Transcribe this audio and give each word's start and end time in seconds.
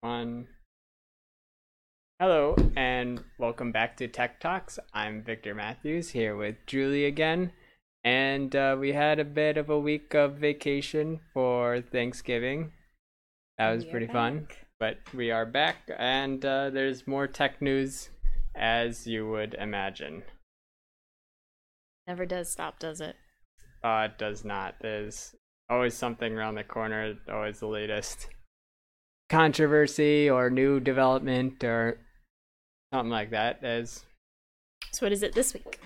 One. 0.00 0.46
Hello, 2.20 2.54
and 2.76 3.20
welcome 3.36 3.72
back 3.72 3.96
to 3.96 4.06
Tech 4.06 4.38
Talks. 4.38 4.78
I'm 4.94 5.24
Victor 5.24 5.56
Matthews 5.56 6.10
here 6.10 6.36
with 6.36 6.54
Julie 6.68 7.04
again. 7.04 7.50
And 8.04 8.54
uh, 8.54 8.76
we 8.78 8.92
had 8.92 9.18
a 9.18 9.24
bit 9.24 9.56
of 9.56 9.68
a 9.68 9.78
week 9.78 10.14
of 10.14 10.34
vacation 10.34 11.18
for 11.34 11.80
Thanksgiving. 11.80 12.70
That 13.58 13.74
was 13.74 13.84
pretty 13.84 14.06
fun. 14.06 14.46
But 14.78 14.98
we 15.12 15.32
are 15.32 15.44
back, 15.44 15.90
and 15.98 16.44
uh, 16.44 16.70
there's 16.70 17.08
more 17.08 17.26
tech 17.26 17.60
news 17.60 18.10
as 18.54 19.04
you 19.04 19.28
would 19.28 19.54
imagine. 19.54 20.22
Never 22.06 22.24
does 22.24 22.48
stop, 22.48 22.78
does 22.78 23.00
it? 23.00 23.16
Uh, 23.82 24.06
it 24.12 24.16
does 24.16 24.44
not. 24.44 24.76
There's 24.80 25.34
always 25.68 25.94
something 25.94 26.32
around 26.32 26.54
the 26.54 26.62
corner, 26.62 27.16
always 27.28 27.58
the 27.58 27.66
latest 27.66 28.28
controversy 29.28 30.28
or 30.30 30.50
new 30.50 30.80
development 30.80 31.62
or 31.64 31.98
something 32.92 33.10
like 33.10 33.30
that. 33.30 33.62
As 33.62 34.04
So 34.92 35.06
what 35.06 35.12
is 35.12 35.22
it 35.22 35.34
this 35.34 35.54
week? 35.54 35.80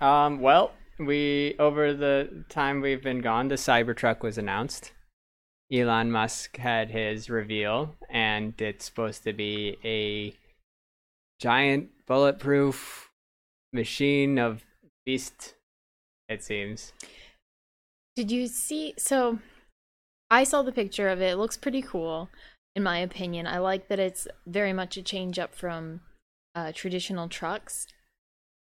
um, 0.00 0.40
well, 0.40 0.72
we 0.98 1.54
over 1.58 1.94
the 1.94 2.44
time 2.48 2.80
we've 2.80 3.02
been 3.02 3.20
gone, 3.20 3.48
the 3.48 3.54
Cybertruck 3.56 4.22
was 4.22 4.38
announced. 4.38 4.92
Elon 5.72 6.10
Musk 6.10 6.58
had 6.58 6.90
his 6.90 7.30
reveal, 7.30 7.94
and 8.10 8.60
it's 8.60 8.84
supposed 8.84 9.22
to 9.24 9.32
be 9.32 9.78
a 9.84 10.34
giant 11.40 11.88
bulletproof 12.06 13.08
machine 13.72 14.38
of 14.38 14.64
beast. 15.06 15.54
It 16.28 16.42
seems. 16.42 16.92
Did 18.16 18.30
you 18.30 18.48
see? 18.48 18.92
So 18.98 19.38
I 20.30 20.44
saw 20.44 20.60
the 20.62 20.72
picture 20.72 21.08
of 21.08 21.22
it. 21.22 21.32
It 21.32 21.36
looks 21.36 21.56
pretty 21.56 21.80
cool, 21.80 22.28
in 22.74 22.82
my 22.82 22.98
opinion. 22.98 23.46
I 23.46 23.58
like 23.58 23.88
that 23.88 23.98
it's 23.98 24.26
very 24.46 24.72
much 24.72 24.96
a 24.96 25.02
change 25.02 25.38
up 25.38 25.54
from 25.54 26.00
uh, 26.54 26.72
traditional 26.74 27.28
trucks, 27.28 27.86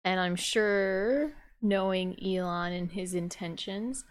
and 0.03 0.19
I'm 0.19 0.35
sure, 0.35 1.33
knowing 1.61 2.15
Elon 2.23 2.73
and 2.73 2.91
his 2.91 3.13
intentions, 3.13 4.05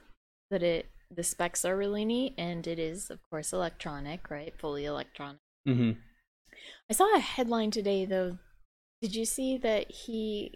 that 0.50 0.62
it 0.62 0.86
the 1.11 1.23
specs 1.23 1.64
are 1.64 1.77
really 1.77 2.05
neat, 2.05 2.34
and 2.36 2.67
it 2.67 2.78
is, 2.78 3.08
of 3.08 3.19
course, 3.31 3.53
electronic, 3.53 4.31
right? 4.31 4.55
Fully 4.58 4.84
electronic. 4.84 5.41
Mm-hmm. 5.67 5.92
I 6.91 6.95
saw 6.95 7.17
a 7.17 7.20
headline 7.20 7.70
today 7.70 8.05
though. 8.05 8.39
Did 9.01 9.14
you 9.14 9.25
see 9.25 9.56
that 9.58 9.91
he 9.91 10.55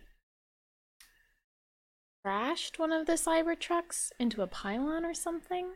crashed 2.25 2.79
one 2.79 2.93
of 2.93 3.07
the 3.07 3.15
Cybertrucks 3.15 4.11
into 4.19 4.43
a 4.43 4.47
pylon 4.47 5.05
or 5.05 5.15
something? 5.15 5.73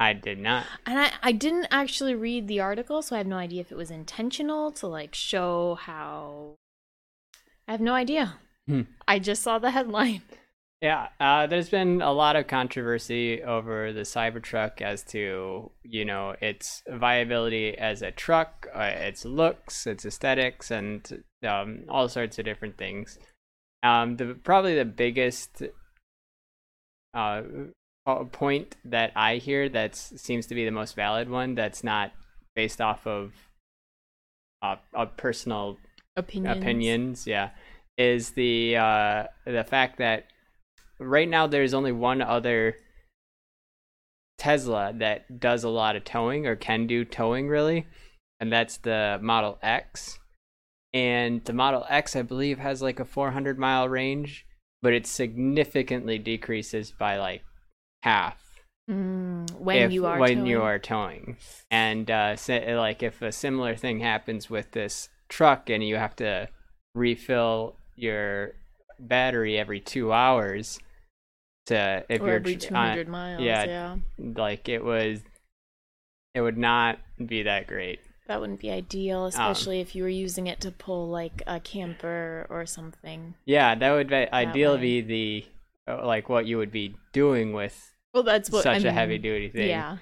I 0.00 0.14
did 0.14 0.38
not. 0.38 0.64
And 0.86 0.98
I, 0.98 1.12
I 1.22 1.32
didn't 1.32 1.68
actually 1.70 2.14
read 2.14 2.48
the 2.48 2.58
article, 2.58 3.02
so 3.02 3.14
I 3.14 3.18
have 3.18 3.26
no 3.26 3.36
idea 3.36 3.60
if 3.60 3.70
it 3.70 3.76
was 3.76 3.90
intentional 3.90 4.72
to 4.72 4.86
like 4.86 5.14
show 5.14 5.76
how. 5.78 6.56
I 7.68 7.72
have 7.72 7.82
no 7.82 7.92
idea. 7.92 8.38
Hmm. 8.66 8.82
I 9.06 9.18
just 9.18 9.42
saw 9.42 9.58
the 9.58 9.70
headline. 9.70 10.22
Yeah, 10.80 11.08
uh, 11.20 11.46
there's 11.46 11.68
been 11.68 12.00
a 12.00 12.10
lot 12.10 12.36
of 12.36 12.46
controversy 12.46 13.42
over 13.42 13.92
the 13.92 14.00
Cybertruck 14.00 14.80
as 14.80 15.04
to 15.04 15.70
you 15.82 16.04
know 16.06 16.34
its 16.40 16.82
viability 16.88 17.76
as 17.76 18.00
a 18.00 18.10
truck, 18.10 18.66
uh, 18.74 18.80
its 18.80 19.26
looks, 19.26 19.86
its 19.86 20.06
aesthetics, 20.06 20.70
and 20.70 21.22
um, 21.46 21.84
all 21.90 22.08
sorts 22.08 22.38
of 22.38 22.46
different 22.46 22.78
things. 22.78 23.18
Um, 23.82 24.16
the 24.16 24.38
probably 24.42 24.74
the 24.74 24.86
biggest 24.86 25.62
uh, 27.12 27.42
point 28.32 28.76
that 28.84 29.12
I 29.14 29.36
hear 29.36 29.68
that 29.68 29.94
seems 29.94 30.46
to 30.46 30.54
be 30.54 30.64
the 30.64 30.70
most 30.70 30.96
valid 30.96 31.28
one 31.28 31.54
that's 31.54 31.84
not 31.84 32.12
based 32.54 32.80
off 32.80 33.06
of 33.06 33.32
uh, 34.62 34.76
a 34.94 35.06
personal 35.06 35.78
Opinions. 36.16 36.58
opinions 36.58 37.26
yeah 37.26 37.50
is 37.96 38.30
the 38.30 38.76
uh 38.76 39.24
the 39.46 39.64
fact 39.64 39.98
that 39.98 40.26
right 40.98 41.28
now 41.28 41.46
there's 41.46 41.72
only 41.72 41.92
one 41.92 42.20
other 42.20 42.74
tesla 44.38 44.92
that 44.96 45.38
does 45.38 45.64
a 45.64 45.68
lot 45.68 45.96
of 45.96 46.04
towing 46.04 46.46
or 46.46 46.56
can 46.56 46.86
do 46.86 47.04
towing 47.04 47.48
really 47.48 47.86
and 48.40 48.52
that's 48.52 48.78
the 48.78 49.18
model 49.22 49.58
x 49.62 50.18
and 50.92 51.44
the 51.44 51.52
model 51.52 51.86
x 51.88 52.16
i 52.16 52.22
believe 52.22 52.58
has 52.58 52.82
like 52.82 52.98
a 52.98 53.04
400 53.04 53.58
mile 53.58 53.88
range 53.88 54.46
but 54.82 54.92
it 54.92 55.06
significantly 55.06 56.18
decreases 56.18 56.90
by 56.90 57.18
like 57.18 57.42
half 58.02 58.50
Mm, 58.90 59.48
when 59.60 59.76
if, 59.76 59.92
you 59.92 60.04
are 60.06 60.18
when 60.18 60.46
you 60.46 60.62
are 60.62 60.78
towing 60.80 61.36
and 61.70 62.10
uh 62.10 62.34
like 62.48 63.04
if 63.04 63.22
a 63.22 63.30
similar 63.30 63.76
thing 63.76 64.00
happens 64.00 64.50
with 64.50 64.72
this 64.72 65.08
truck 65.28 65.70
and 65.70 65.86
you 65.86 65.94
have 65.94 66.16
to 66.16 66.48
refill 66.96 67.76
your 67.94 68.54
battery 68.98 69.56
every 69.58 69.78
two 69.78 70.12
hours 70.12 70.80
to 71.66 72.04
if 72.08 72.20
or 72.20 72.26
you're 72.26 72.36
every 72.36 72.56
uh, 72.56 73.04
miles. 73.04 73.42
yeah. 73.42 73.64
yeah, 73.64 73.96
like 74.18 74.68
it 74.68 74.84
was 74.84 75.20
it 76.34 76.40
would 76.40 76.58
not 76.58 76.98
be 77.24 77.44
that 77.44 77.68
great 77.68 78.00
that 78.26 78.40
wouldn't 78.40 78.60
be 78.60 78.70
ideal, 78.70 79.22
Um, 79.22 79.26
especially 79.26 79.80
if 79.80 79.94
you 79.96 80.04
were 80.04 80.08
using 80.08 80.46
it 80.46 80.60
to 80.60 80.70
pull 80.70 81.08
like 81.08 81.42
a 81.48 81.60
camper 81.60 82.46
or 82.50 82.66
something. 82.66 83.34
yeah 83.44 83.74
that 83.76 83.92
would 83.92 84.08
be 84.08 84.26
ideally 84.32 84.76
way. 84.76 85.00
be 85.00 85.00
the 85.86 85.92
uh, 85.92 86.06
like 86.06 86.28
what 86.28 86.46
you 86.46 86.58
would 86.58 86.72
be 86.72 86.96
doing 87.12 87.52
with 87.52 87.89
Well, 88.12 88.22
that's 88.22 88.50
what 88.50 88.62
such 88.64 88.84
I 88.84 88.88
a 88.88 88.92
heavy 88.92 89.18
duty 89.18 89.48
thing 89.50 89.68
Yeah, 89.68 89.98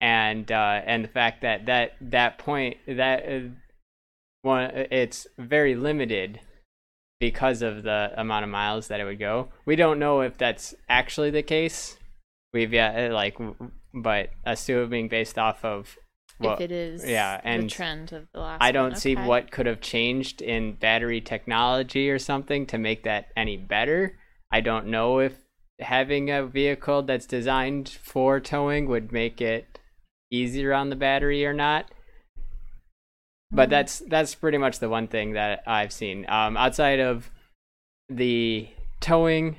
and 0.00 0.50
uh, 0.50 0.82
and 0.84 1.04
the 1.04 1.08
fact 1.08 1.42
that 1.42 1.66
that 1.66 1.92
that 2.00 2.38
point 2.38 2.76
that 2.86 3.26
uh, 3.26 3.40
one 4.42 4.70
it's 4.90 5.26
very 5.38 5.74
limited 5.74 6.40
because 7.20 7.62
of 7.62 7.82
the 7.82 8.12
amount 8.16 8.44
of 8.44 8.50
miles 8.50 8.88
that 8.88 9.00
it 9.00 9.04
would 9.04 9.18
go. 9.18 9.48
We 9.64 9.76
don't 9.76 9.98
know 9.98 10.20
if 10.20 10.36
that's 10.36 10.74
actually 10.88 11.30
the 11.30 11.42
case. 11.42 11.96
We've 12.52 12.72
yet 12.72 13.12
like, 13.12 13.34
w- 13.38 13.70
but 13.94 14.30
assuming 14.44 15.08
based 15.08 15.38
off 15.38 15.64
of 15.64 15.96
what 16.38 16.54
if 16.54 16.60
it 16.60 16.72
is 16.72 17.08
yeah, 17.08 17.40
the 17.40 17.46
and 17.46 17.70
trend 17.70 18.12
of 18.12 18.26
the 18.32 18.40
last 18.40 18.62
I 18.62 18.72
don't 18.72 18.96
see 18.96 19.14
what 19.14 19.50
could 19.50 19.66
have 19.66 19.80
changed 19.80 20.42
in 20.42 20.74
battery 20.74 21.20
technology 21.20 22.10
or 22.10 22.18
something 22.18 22.66
to 22.66 22.78
make 22.78 23.04
that 23.04 23.28
any 23.36 23.56
better. 23.56 24.18
I 24.52 24.60
don't 24.60 24.86
know 24.88 25.18
if 25.20 25.38
having 25.80 26.30
a 26.30 26.46
vehicle 26.46 27.02
that's 27.02 27.26
designed 27.26 27.88
for 27.88 28.40
towing 28.40 28.86
would 28.86 29.12
make 29.12 29.40
it 29.40 29.78
easier 30.30 30.72
on 30.72 30.90
the 30.90 30.96
battery 30.96 31.44
or 31.44 31.52
not. 31.52 31.90
But 33.50 33.68
Mhm. 33.68 33.70
that's 33.70 33.98
that's 34.00 34.34
pretty 34.34 34.58
much 34.58 34.78
the 34.78 34.88
one 34.88 35.06
thing 35.06 35.32
that 35.32 35.62
I've 35.66 35.92
seen. 35.92 36.24
Um, 36.28 36.56
outside 36.56 36.98
of 36.98 37.30
the 38.08 38.68
towing 39.00 39.56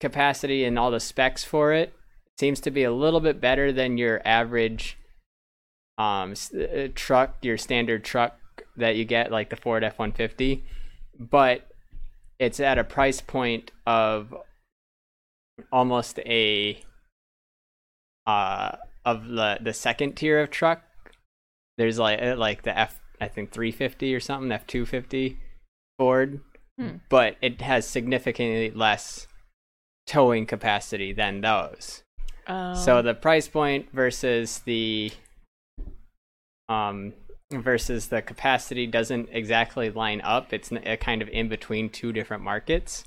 capacity 0.00 0.64
and 0.64 0.78
all 0.78 0.90
the 0.90 1.00
specs 1.00 1.44
for 1.44 1.72
it, 1.72 1.92
seems 2.38 2.60
to 2.60 2.70
be 2.70 2.84
a 2.84 2.92
little 2.92 3.20
bit 3.20 3.40
better 3.40 3.72
than 3.72 3.98
your 3.98 4.22
average 4.24 4.96
um 5.98 6.34
uh, 6.54 6.88
truck, 6.94 7.36
your 7.42 7.58
standard 7.58 8.04
truck 8.04 8.38
that 8.76 8.96
you 8.96 9.04
get 9.04 9.30
like 9.32 9.50
the 9.50 9.56
Ford 9.56 9.82
F150, 9.82 10.62
but 11.18 11.68
it's 12.38 12.60
at 12.60 12.78
a 12.78 12.84
price 12.84 13.20
point 13.20 13.72
of 13.86 14.32
almost 15.72 16.18
a 16.20 16.80
uh 18.26 18.76
of 19.04 19.26
the 19.28 19.58
the 19.60 19.72
second 19.72 20.14
tier 20.16 20.40
of 20.40 20.50
truck. 20.50 20.82
There's 21.78 21.98
like 21.98 22.20
uh, 22.22 22.36
like 22.36 22.62
the 22.62 22.76
F 22.78 23.00
I 23.20 23.28
think 23.28 23.50
350 23.52 24.14
or 24.14 24.20
something, 24.20 24.50
F250 24.50 25.36
Ford, 25.98 26.40
Hmm. 26.78 26.96
but 27.08 27.36
it 27.42 27.60
has 27.62 27.86
significantly 27.86 28.70
less 28.70 29.26
towing 30.06 30.46
capacity 30.46 31.12
than 31.12 31.40
those. 31.40 32.02
So 32.46 32.98
Um, 32.98 33.04
the 33.04 33.14
price 33.14 33.48
point 33.48 33.92
versus 33.92 34.60
the 34.60 35.10
um 36.68 37.14
versus 37.50 38.08
the 38.08 38.20
capacity 38.22 38.86
doesn't 38.86 39.28
exactly 39.32 39.90
line 39.90 40.20
up. 40.22 40.52
It's 40.52 40.70
a 40.70 40.96
kind 40.96 41.22
of 41.22 41.28
in 41.30 41.48
between 41.48 41.88
two 41.90 42.12
different 42.12 42.42
markets. 42.42 43.04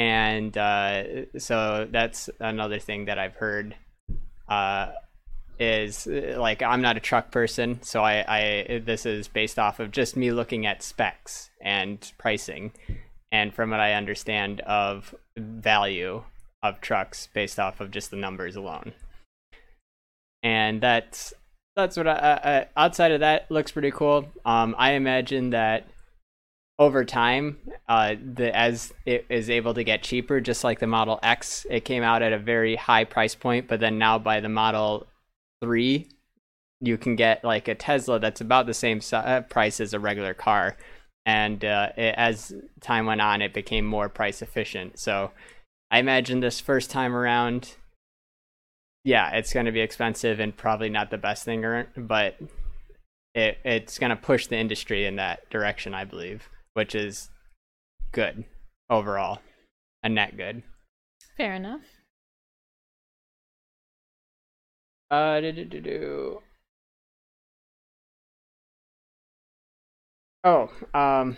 And 0.00 0.56
uh, 0.56 1.38
so 1.38 1.86
that's 1.90 2.30
another 2.40 2.78
thing 2.78 3.04
that 3.04 3.18
I've 3.18 3.34
heard 3.34 3.76
uh, 4.48 4.92
is 5.58 6.06
uh, 6.06 6.36
like 6.38 6.62
I'm 6.62 6.80
not 6.80 6.96
a 6.96 7.00
truck 7.00 7.30
person, 7.30 7.82
so 7.82 8.02
I, 8.02 8.24
I 8.26 8.78
this 8.78 9.04
is 9.04 9.28
based 9.28 9.58
off 9.58 9.78
of 9.78 9.90
just 9.90 10.16
me 10.16 10.32
looking 10.32 10.64
at 10.64 10.82
specs 10.82 11.50
and 11.60 12.10
pricing, 12.16 12.72
and 13.30 13.52
from 13.52 13.68
what 13.68 13.80
I 13.80 13.92
understand 13.92 14.62
of 14.62 15.14
value 15.36 16.24
of 16.62 16.80
trucks 16.80 17.28
based 17.34 17.60
off 17.60 17.80
of 17.80 17.90
just 17.90 18.10
the 18.10 18.16
numbers 18.16 18.56
alone. 18.56 18.94
And 20.42 20.80
that's 20.80 21.34
that's 21.76 21.98
what 21.98 22.08
I, 22.08 22.66
I, 22.74 22.82
outside 22.82 23.12
of 23.12 23.20
that 23.20 23.50
looks 23.50 23.70
pretty 23.70 23.90
cool. 23.90 24.30
Um, 24.46 24.74
I 24.78 24.92
imagine 24.92 25.50
that 25.50 25.89
over 26.80 27.04
time, 27.04 27.58
uh, 27.88 28.14
the 28.34 28.56
as 28.56 28.92
it 29.04 29.26
is 29.28 29.50
able 29.50 29.74
to 29.74 29.84
get 29.84 30.02
cheaper, 30.02 30.40
just 30.40 30.64
like 30.64 30.80
the 30.80 30.86
Model 30.86 31.20
X, 31.22 31.66
it 31.68 31.84
came 31.84 32.02
out 32.02 32.22
at 32.22 32.32
a 32.32 32.38
very 32.38 32.74
high 32.74 33.04
price 33.04 33.34
point, 33.34 33.68
but 33.68 33.80
then 33.80 33.98
now 33.98 34.18
by 34.18 34.40
the 34.40 34.48
Model 34.48 35.06
Three, 35.62 36.08
you 36.80 36.96
can 36.96 37.16
get 37.16 37.44
like 37.44 37.68
a 37.68 37.74
Tesla 37.74 38.18
that's 38.18 38.40
about 38.40 38.66
the 38.66 38.74
same 38.74 39.00
uh, 39.12 39.42
price 39.42 39.78
as 39.78 39.92
a 39.92 40.00
regular 40.00 40.32
car. 40.32 40.78
And 41.26 41.62
uh, 41.62 41.90
it, 41.98 42.14
as 42.16 42.54
time 42.80 43.04
went 43.04 43.20
on, 43.20 43.42
it 43.42 43.52
became 43.52 43.84
more 43.84 44.08
price 44.08 44.40
efficient. 44.40 44.98
So 44.98 45.32
I 45.90 45.98
imagine 45.98 46.40
this 46.40 46.60
first 46.60 46.90
time 46.90 47.14
around, 47.14 47.76
yeah, 49.04 49.36
it's 49.36 49.52
going 49.52 49.66
to 49.66 49.72
be 49.72 49.80
expensive 49.80 50.40
and 50.40 50.56
probably 50.56 50.88
not 50.88 51.10
the 51.10 51.18
best 51.18 51.44
thing, 51.44 51.84
but 51.94 52.36
it 53.34 53.58
it's 53.64 53.98
going 53.98 54.10
to 54.10 54.16
push 54.16 54.46
the 54.46 54.56
industry 54.56 55.04
in 55.04 55.16
that 55.16 55.48
direction, 55.50 55.92
I 55.92 56.06
believe, 56.06 56.48
which 56.74 56.94
is 56.94 57.30
good 58.12 58.44
overall, 58.88 59.40
a 60.02 60.08
net 60.08 60.36
good. 60.36 60.62
Fair 61.36 61.54
enough. 61.54 61.82
Uh, 65.10 65.40
do, 65.40 65.52
do, 65.52 65.64
do, 65.64 65.80
do. 65.80 66.42
Oh, 70.44 70.70
um, 70.94 71.36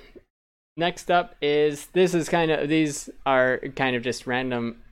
next 0.76 1.10
up 1.10 1.34
is 1.42 1.86
this 1.86 2.14
is 2.14 2.28
kind 2.28 2.50
of 2.50 2.68
these 2.68 3.10
are 3.26 3.58
kind 3.74 3.96
of 3.96 4.02
just 4.02 4.26
random 4.26 4.82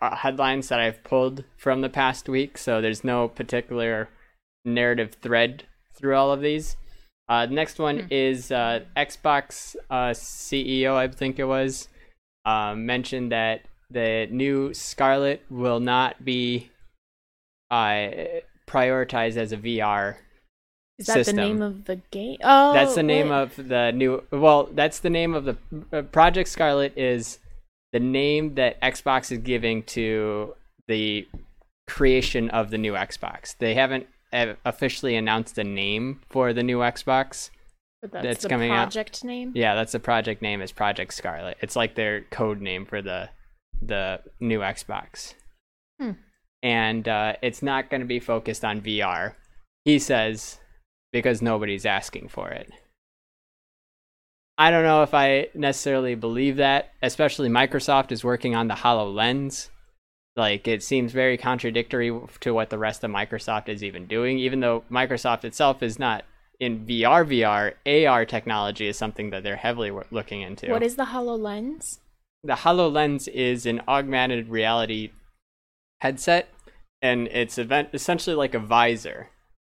uh, 0.00 0.16
headlines 0.16 0.68
that 0.68 0.80
I've 0.80 1.04
pulled 1.04 1.44
from 1.56 1.80
the 1.80 1.88
past 1.88 2.28
week, 2.28 2.58
so 2.58 2.80
there's 2.80 3.04
no 3.04 3.28
particular 3.28 4.08
narrative 4.64 5.16
thread 5.20 5.64
through 5.94 6.16
all 6.16 6.32
of 6.32 6.40
these. 6.40 6.76
Uh, 7.28 7.46
the 7.46 7.54
next 7.54 7.78
one 7.78 8.00
Hmm. 8.00 8.06
is 8.10 8.52
uh, 8.52 8.80
Xbox 8.96 9.76
uh, 9.90 10.10
CEO, 10.10 10.94
I 10.94 11.08
think 11.08 11.38
it 11.38 11.44
was, 11.44 11.88
um, 12.44 12.84
mentioned 12.86 13.32
that 13.32 13.62
the 13.90 14.26
new 14.30 14.74
Scarlett 14.74 15.42
will 15.50 15.80
not 15.80 16.24
be 16.24 16.70
uh, 17.70 18.08
prioritized 18.66 19.36
as 19.36 19.52
a 19.52 19.56
VR. 19.56 20.16
Is 20.98 21.06
that 21.06 21.14
System. 21.14 21.36
the 21.36 21.42
name 21.42 21.62
of 21.62 21.84
the 21.86 21.96
game? 22.10 22.36
Oh, 22.42 22.72
that's 22.72 22.94
the 22.94 23.02
name 23.02 23.30
what? 23.30 23.58
of 23.58 23.68
the 23.68 23.90
new. 23.92 24.22
Well, 24.30 24.68
that's 24.72 25.00
the 25.00 25.10
name 25.10 25.34
of 25.34 25.44
the 25.44 25.56
uh, 25.92 26.02
Project 26.02 26.48
Scarlett 26.48 26.96
is 26.96 27.38
the 27.92 27.98
name 28.00 28.54
that 28.54 28.80
Xbox 28.80 29.32
is 29.32 29.38
giving 29.38 29.82
to 29.84 30.54
the 30.86 31.26
creation 31.88 32.48
of 32.50 32.70
the 32.70 32.78
new 32.78 32.92
Xbox. 32.92 33.56
They 33.58 33.74
haven't 33.74 34.04
uh, 34.04 34.06
officially 34.64 35.16
announced 35.16 35.58
a 35.58 35.64
name 35.64 36.20
for 36.28 36.52
the 36.52 36.62
new 36.62 36.78
Xbox. 36.78 37.50
But 38.02 38.22
that's, 38.22 38.46
coming 38.46 38.70
out. 38.70 38.92
project 38.92 39.24
name. 39.24 39.52
Yeah, 39.54 39.74
that's 39.74 39.92
the 39.92 40.00
project 40.00 40.42
name 40.42 40.60
is 40.60 40.72
Project 40.72 41.14
Scarlett. 41.14 41.56
It's 41.62 41.74
like 41.74 41.94
their 41.94 42.22
code 42.30 42.60
name 42.60 42.84
for 42.84 43.00
the 43.00 43.30
the 43.80 44.20
new 44.40 44.60
Xbox. 44.60 45.34
Hmm. 45.98 46.12
And 46.62 47.08
uh, 47.08 47.34
it's 47.42 47.62
not 47.62 47.90
going 47.90 48.00
to 48.00 48.06
be 48.06 48.20
focused 48.20 48.64
on 48.64 48.80
VR. 48.80 49.34
He 49.84 49.98
says 49.98 50.58
because 51.12 51.40
nobody's 51.40 51.86
asking 51.86 52.28
for 52.28 52.50
it. 52.50 52.70
I 54.58 54.70
don't 54.70 54.84
know 54.84 55.02
if 55.02 55.14
I 55.14 55.48
necessarily 55.54 56.14
believe 56.14 56.56
that, 56.56 56.90
especially 57.02 57.48
Microsoft 57.48 58.12
is 58.12 58.24
working 58.24 58.54
on 58.54 58.68
the 58.68 58.74
HoloLens. 58.74 59.70
Like 60.36 60.66
it 60.66 60.82
seems 60.82 61.12
very 61.12 61.36
contradictory 61.36 62.12
to 62.40 62.54
what 62.54 62.70
the 62.70 62.78
rest 62.78 63.04
of 63.04 63.10
Microsoft 63.10 63.68
is 63.68 63.84
even 63.84 64.06
doing, 64.06 64.38
even 64.38 64.60
though 64.60 64.84
Microsoft 64.90 65.44
itself 65.44 65.82
is 65.82 65.98
not 65.98 66.24
in 66.58 66.86
VR 66.86 67.24
VR, 67.24 68.08
AR 68.08 68.24
technology 68.24 68.88
is 68.88 68.96
something 68.96 69.30
that 69.30 69.42
they're 69.42 69.56
heavily 69.56 69.92
looking 70.10 70.40
into. 70.40 70.70
What 70.70 70.82
is 70.82 70.96
the 70.96 71.06
HoloLens? 71.06 71.98
the 72.44 72.54
HoloLens 72.54 73.26
is 73.26 73.64
an 73.64 73.80
augmented 73.88 74.48
reality 74.48 75.10
headset 76.00 76.50
and 77.00 77.26
it's 77.28 77.56
event- 77.56 77.88
essentially 77.94 78.36
like 78.36 78.54
a 78.54 78.58
visor 78.58 79.30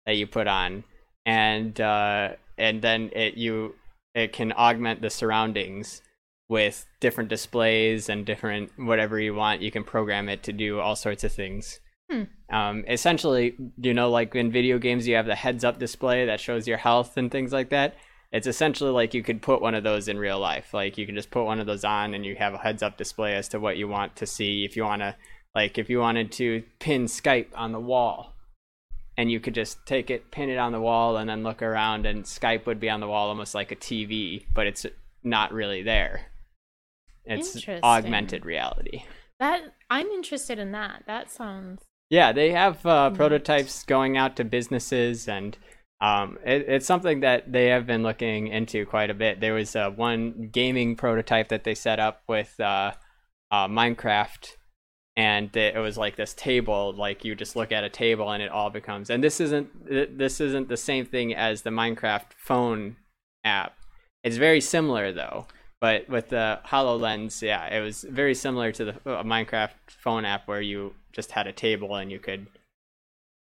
that 0.06 0.18
you 0.18 0.27
put 0.27 0.48
on 0.48 0.83
and 1.25 1.80
uh, 1.80 2.33
and 2.57 2.81
then 2.81 3.10
it 3.13 3.36
you 3.36 3.74
it 4.13 4.33
can 4.33 4.51
augment 4.51 5.01
the 5.01 5.10
surroundings 5.10 6.01
with 6.49 6.85
different 6.99 7.29
displays 7.29 8.09
and 8.09 8.25
different 8.25 8.71
whatever 8.77 9.19
you 9.19 9.33
want 9.33 9.61
you 9.61 9.69
can 9.71 9.83
program 9.83 10.29
it 10.29 10.44
to 10.44 10.53
do 10.53 10.79
all 10.79 10.95
sorts 10.95 11.23
of 11.23 11.31
things. 11.31 11.79
Hmm. 12.09 12.23
um, 12.49 12.85
essentially 12.88 13.53
you 13.77 13.94
know 13.94 14.09
like 14.09 14.33
in 14.33 14.49
video 14.49 14.77
games 14.79 15.05
you 15.05 15.15
have 15.15 15.25
the 15.25 15.35
heads 15.35 15.65
up 15.65 15.77
display 15.77 16.25
that 16.25 16.39
shows 16.39 16.65
your 16.65 16.77
health 16.77 17.17
and 17.17 17.31
things 17.31 17.51
like 17.51 17.69
that. 17.69 17.95
It's 18.31 18.47
essentially 18.47 18.91
like 18.91 19.13
you 19.13 19.23
could 19.23 19.41
put 19.41 19.61
one 19.61 19.73
of 19.73 19.85
those 19.85 20.09
in 20.09 20.17
real 20.17 20.39
life. 20.39 20.73
Like 20.73 20.97
you 20.97 21.05
can 21.05 21.15
just 21.15 21.31
put 21.31 21.45
one 21.45 21.59
of 21.59 21.65
those 21.65 21.85
on 21.85 22.13
and 22.13 22.25
you 22.25 22.35
have 22.35 22.53
a 22.53 22.57
heads 22.57 22.83
up 22.83 22.97
display 22.97 23.35
as 23.35 23.47
to 23.50 23.59
what 23.59 23.77
you 23.77 23.88
want 23.88 24.17
to 24.17 24.25
see. 24.25 24.65
If 24.65 24.75
you 24.75 24.83
want 24.83 25.01
to 25.01 25.15
like 25.57 25.77
if 25.77 25.89
you 25.89 26.00
wanted 26.00 26.31
to 26.33 26.63
pin 26.79 27.05
skype 27.05 27.47
on 27.55 27.71
the 27.71 27.79
wall 27.79 28.35
and 29.17 29.31
you 29.31 29.39
could 29.39 29.55
just 29.55 29.83
take 29.88 30.11
it 30.11 30.29
pin 30.29 30.50
it 30.50 30.57
on 30.57 30.71
the 30.71 30.79
wall 30.79 31.17
and 31.17 31.27
then 31.27 31.41
look 31.43 31.61
around 31.63 32.05
and 32.05 32.25
skype 32.25 32.67
would 32.67 32.79
be 32.79 32.89
on 32.89 33.00
the 33.00 33.07
wall 33.07 33.29
almost 33.29 33.55
like 33.55 33.71
a 33.71 33.75
tv 33.75 34.45
but 34.53 34.67
it's 34.67 34.85
not 35.23 35.51
really 35.51 35.81
there 35.81 36.21
it's 37.27 37.68
augmented 37.83 38.45
reality 38.45 39.03
That 39.39 39.62
I'm 39.89 40.07
interested 40.07 40.57
in 40.57 40.71
that. 40.71 41.03
That 41.06 41.29
sounds 41.29 41.83
yeah, 42.09 42.31
they 42.31 42.51
have 42.51 42.85
uh, 42.85 43.09
prototypes 43.12 43.83
going 43.83 44.15
out 44.15 44.38
to 44.38 44.45
businesses, 44.45 45.27
and 45.27 45.57
um, 46.00 46.38
it, 46.45 46.65
it's 46.68 46.85
something 46.85 47.19
that 47.19 47.51
they 47.51 47.68
have 47.68 47.85
been 47.85 48.03
looking 48.03 48.47
into 48.47 48.85
quite 48.85 49.09
a 49.09 49.13
bit. 49.13 49.41
There 49.41 49.53
was 49.53 49.75
uh, 49.75 49.89
one 49.89 50.50
gaming 50.51 50.95
prototype 50.95 51.50
that 51.50 51.65
they 51.65 51.75
set 51.75 52.00
up 52.00 52.24
with 52.27 52.57
uh, 52.62 52.94
uh, 53.51 53.68
Minecraft, 53.68 54.56
and 55.18 55.53
it 55.56 55.75
it 55.75 55.79
was 55.79 55.97
like 55.97 56.15
this 56.15 56.33
table. 56.33 56.94
Like 56.94 57.25
you 57.25 57.35
just 57.35 57.57
look 57.57 57.74
at 57.74 57.83
a 57.83 57.89
table, 57.89 58.31
and 58.31 58.41
it 58.41 58.51
all 58.51 58.69
becomes. 58.69 59.09
And 59.09 59.21
this 59.21 59.41
isn't 59.41 60.18
this 60.18 60.39
isn't 60.39 60.69
the 60.69 60.77
same 60.77 61.06
thing 61.06 61.35
as 61.35 61.63
the 61.63 61.71
Minecraft 61.71 62.31
phone 62.38 62.95
app. 63.44 63.75
It's 64.24 64.38
very 64.38 64.62
similar 64.62 65.12
though. 65.12 65.47
But 65.79 66.09
with 66.09 66.29
the 66.29 66.59
HoloLens, 66.65 67.41
yeah, 67.41 67.68
it 67.68 67.81
was 67.81 68.03
very 68.03 68.33
similar 68.33 68.71
to 68.71 68.85
the 68.85 68.91
uh, 69.06 69.24
Minecraft 69.24 69.71
phone 69.88 70.25
app 70.25 70.47
where 70.47 70.62
you 70.62 70.95
just 71.12 71.31
had 71.31 71.45
a 71.47 71.53
table 71.53 71.95
and 71.95 72.12
you 72.12 72.19
could 72.19 72.47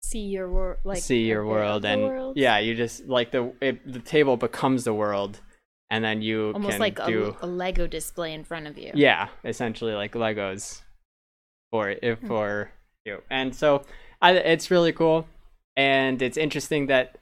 see 0.04 0.20
your 0.20 0.50
world, 0.52 0.78
like 0.84 1.02
see 1.02 1.24
your 1.28 1.42
a 1.42 1.44
bit 1.46 1.50
of 1.50 1.52
world 1.58 1.86
and 1.86 2.02
world. 2.04 2.38
yeah 2.38 2.60
you 2.60 2.75
just 2.75 3.08
like 3.08 3.31
the 3.31 3.54
it, 3.62 3.92
the 3.92 4.00
table 4.00 4.36
becomes 4.36 4.84
the 4.84 4.94
world 4.94 5.40
and 5.90 6.04
then 6.04 6.22
you 6.22 6.52
almost 6.54 6.72
can 6.72 6.80
like 6.81 7.06
do 7.06 7.36
a, 7.42 7.46
a 7.46 7.48
Lego 7.48 7.88
display 7.88 8.34
in 8.34 8.44
front 8.44 8.68
of 8.68 8.78
you. 8.78 8.92
yeah 8.94 9.30
essentially 9.46 9.94
like 9.94 10.12
legos 10.12 10.81
for 11.72 11.90
if 12.02 12.20
Hmm. 12.20 12.28
for 12.28 12.72
you 13.06 13.22
and 13.30 13.56
so 13.56 13.84
I, 14.22 14.34
it's 14.34 14.70
really 14.70 14.92
cool 14.92 15.25
and 15.78 16.22
it's 16.22 16.38
interesting 16.38 16.88
that 16.88 17.18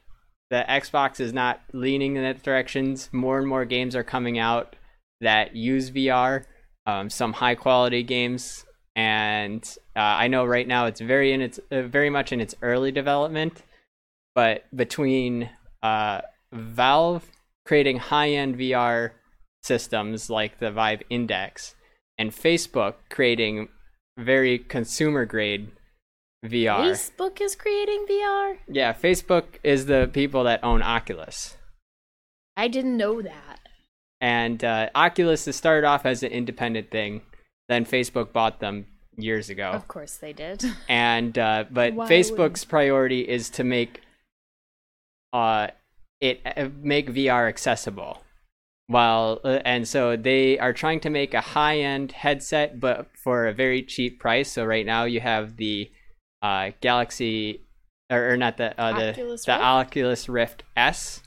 the 0.49 0.65
xbox 0.67 1.19
is 1.19 1.33
not 1.33 1.61
leaning 1.73 2.15
in 2.15 2.23
that 2.23 2.41
directions 2.41 3.09
more 3.13 3.37
and 3.37 3.47
more 3.47 3.63
games 3.63 3.95
are 3.95 4.03
coming 4.03 4.39
out 4.39 4.75
that 5.21 5.55
use 5.55 5.91
vr 5.91 6.43
um, 6.85 7.09
some 7.09 7.33
high 7.33 7.55
quality 7.55 8.03
games 8.03 8.65
and 8.95 9.77
uh, 9.95 9.99
i 9.99 10.27
know 10.27 10.45
right 10.45 10.67
now 10.67 10.85
it's 10.85 10.99
very 10.99 11.31
in 11.31 11.41
its 11.41 11.59
uh, 11.71 11.83
very 11.83 12.09
much 12.09 12.31
in 12.31 12.41
its 12.41 12.55
early 12.61 12.91
development 12.91 13.63
but 14.35 14.65
between 14.75 15.49
uh, 15.83 16.21
valve 16.51 17.25
creating 17.65 17.97
high-end 17.97 18.57
vr 18.57 19.11
systems 19.63 20.29
like 20.29 20.59
the 20.59 20.71
vive 20.71 21.01
index 21.09 21.75
and 22.17 22.31
facebook 22.31 22.95
creating 23.09 23.69
very 24.17 24.57
consumer 24.59 25.25
grade 25.25 25.71
vr 26.45 26.91
Facebook 26.91 27.39
is 27.39 27.55
creating 27.55 28.05
VR. 28.09 28.57
yeah 28.67 28.91
facebook 28.91 29.45
is 29.63 29.85
the 29.85 30.09
people 30.11 30.43
that 30.43 30.63
own 30.63 30.81
oculus 30.81 31.55
I 32.57 32.67
didn't 32.67 32.97
know 32.97 33.21
that. 33.21 33.60
And 34.21 34.63
uh, 34.63 34.89
Oculus 34.95 35.45
has 35.45 35.55
started 35.55 35.85
off 35.85 36.05
as 36.05 36.23
an 36.23 36.31
independent 36.31 36.91
thing. 36.91 37.23
Then 37.67 37.85
Facebook 37.85 38.31
bought 38.31 38.59
them 38.59 38.85
years 39.17 39.49
ago, 39.49 39.71
Of 39.71 39.87
course 39.87 40.17
they 40.17 40.33
did. 40.33 40.63
and 40.89 41.37
uh, 41.37 41.65
but 41.69 41.93
Why 41.93 42.07
Facebook's 42.07 42.63
priority 42.63 43.27
is 43.27 43.49
to 43.51 43.63
make 43.63 44.01
uh 45.33 45.67
it 46.19 46.41
uh, 46.45 46.69
make 46.81 47.11
VR 47.11 47.49
accessible. 47.49 48.21
While 48.87 49.39
uh, 49.43 49.59
and 49.65 49.87
so 49.87 50.15
they 50.15 50.59
are 50.59 50.73
trying 50.73 50.99
to 51.01 51.09
make 51.09 51.33
a 51.33 51.41
high 51.41 51.79
end 51.79 52.11
headset, 52.11 52.79
but 52.79 53.07
for 53.17 53.47
a 53.47 53.53
very 53.53 53.83
cheap 53.83 54.19
price. 54.19 54.51
So 54.51 54.65
right 54.65 54.85
now 54.85 55.05
you 55.05 55.19
have 55.21 55.57
the 55.57 55.89
uh, 56.41 56.71
Galaxy, 56.81 57.61
or, 58.09 58.31
or 58.31 58.37
not 58.37 58.57
the 58.57 58.79
uh, 58.79 58.99
the 58.99 59.09
Oculus 59.11 59.45
the 59.45 59.53
Rift? 59.53 59.63
Oculus 59.63 60.29
Rift 60.29 60.63
S, 60.75 61.21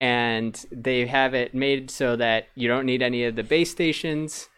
and 0.00 0.64
they 0.70 1.06
have 1.06 1.34
it 1.34 1.54
made 1.54 1.90
so 1.90 2.16
that 2.16 2.46
you 2.54 2.68
don't 2.68 2.86
need 2.86 3.02
any 3.02 3.24
of 3.24 3.36
the 3.36 3.42
base 3.42 3.70
stations. 3.70 4.48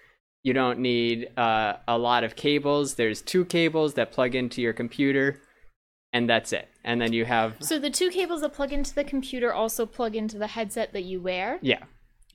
You 0.43 0.53
don't 0.53 0.79
need 0.79 1.29
uh, 1.37 1.75
a 1.87 1.99
lot 1.99 2.25
of 2.25 2.37
cables. 2.37 2.95
There's 2.95 3.21
two 3.23 3.45
cables 3.45 3.95
that 3.95 4.11
plug 4.13 4.35
into 4.35 4.63
your 4.63 4.73
computer, 4.73 5.41
and 6.13 6.29
that's 6.29 6.53
it. 6.53 6.69
And 6.83 7.01
then 7.01 7.13
you 7.13 7.27
have 7.27 7.57
So 7.61 7.79
the 7.79 7.91
two 7.91 8.11
cables 8.11 8.41
that 8.41 8.55
plug 8.55 8.73
into 8.73 8.95
the 8.95 9.05
computer 9.05 9.53
also 9.53 9.85
plug 9.85 10.17
into 10.17 10.39
the 10.39 10.47
headset 10.47 10.93
that 10.95 11.03
you 11.03 11.21
wear. 11.21 11.59
yeah, 11.61 11.85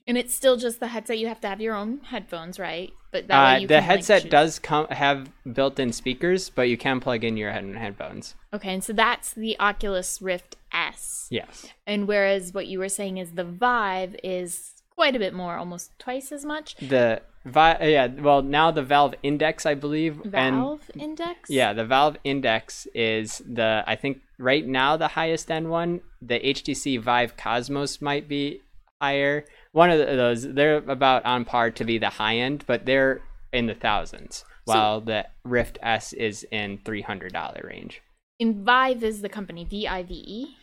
And 0.06 0.16
it's 0.16 0.34
still 0.34 0.56
just 0.56 0.78
the 0.78 0.86
headset. 0.88 1.18
You 1.18 1.26
have 1.26 1.40
to 1.40 1.48
have 1.48 1.60
your 1.60 1.74
own 1.74 2.00
headphones, 2.04 2.58
right? 2.60 2.92
But 3.10 3.26
that 3.28 3.56
Uh, 3.56 3.60
the 3.60 3.66
can, 3.66 3.82
headset 3.82 4.22
choose- 4.22 4.30
does 4.30 4.58
come 4.60 4.86
have 4.88 5.28
built-in 5.52 5.92
speakers, 5.92 6.48
but 6.48 6.68
you 6.68 6.76
can 6.76 7.00
plug 7.00 7.24
in 7.24 7.36
your 7.36 7.50
head- 7.50 7.74
headphones. 7.76 8.34
Okay, 8.54 8.72
and 8.74 8.84
so 8.84 8.92
that's 8.92 9.32
the 9.32 9.58
Oculus 9.58 10.22
Rift 10.22 10.56
S. 10.72 11.26
Yes. 11.30 11.66
And 11.86 12.06
whereas 12.06 12.54
what 12.54 12.66
you 12.68 12.78
were 12.78 12.88
saying 12.88 13.18
is 13.18 13.32
the 13.32 13.44
Vive 13.44 14.14
is 14.22 14.74
quite 14.94 15.16
a 15.16 15.18
bit 15.18 15.34
more, 15.34 15.56
almost 15.56 15.90
twice 15.98 16.30
as 16.30 16.44
much. 16.44 16.76
The 16.76 17.22
Vi- 17.44 17.78
yeah, 17.88 18.06
well 18.06 18.42
now 18.42 18.70
the 18.70 18.82
Valve 18.82 19.14
Index, 19.22 19.66
I 19.66 19.74
believe, 19.74 20.20
and 20.34 20.56
Valve 20.56 20.90
Index? 20.98 21.48
yeah, 21.50 21.72
the 21.72 21.84
Valve 21.84 22.16
Index 22.24 22.86
is 22.94 23.40
the 23.46 23.84
I 23.86 23.94
think 23.96 24.20
right 24.38 24.66
now 24.66 24.96
the 24.96 25.08
highest 25.08 25.50
end 25.50 25.68
one. 25.70 26.00
The 26.20 26.38
HTC 26.44 26.96
Vive 26.96 27.36
Cosmos 27.36 28.00
might 28.02 28.26
be 28.28 28.62
higher. 29.00 29.44
One 29.76 29.90
of 29.90 29.98
those, 29.98 30.54
they're 30.54 30.78
about 30.78 31.26
on 31.26 31.44
par 31.44 31.70
to 31.72 31.84
be 31.84 31.98
the 31.98 32.08
high 32.08 32.38
end, 32.38 32.64
but 32.66 32.86
they're 32.86 33.20
in 33.52 33.66
the 33.66 33.74
thousands, 33.74 34.42
while 34.64 35.02
the 35.02 35.26
Rift 35.44 35.78
S 35.82 36.14
is 36.14 36.46
in 36.50 36.78
three 36.78 37.02
hundred 37.02 37.34
dollar 37.34 37.60
range. 37.62 38.00
And 38.40 38.64
Vive 38.64 39.04
is 39.04 39.20
the 39.20 39.28
company, 39.28 39.66
V 39.66 39.86
I 39.86 40.02
V 40.02 40.14
E. 40.14 40.56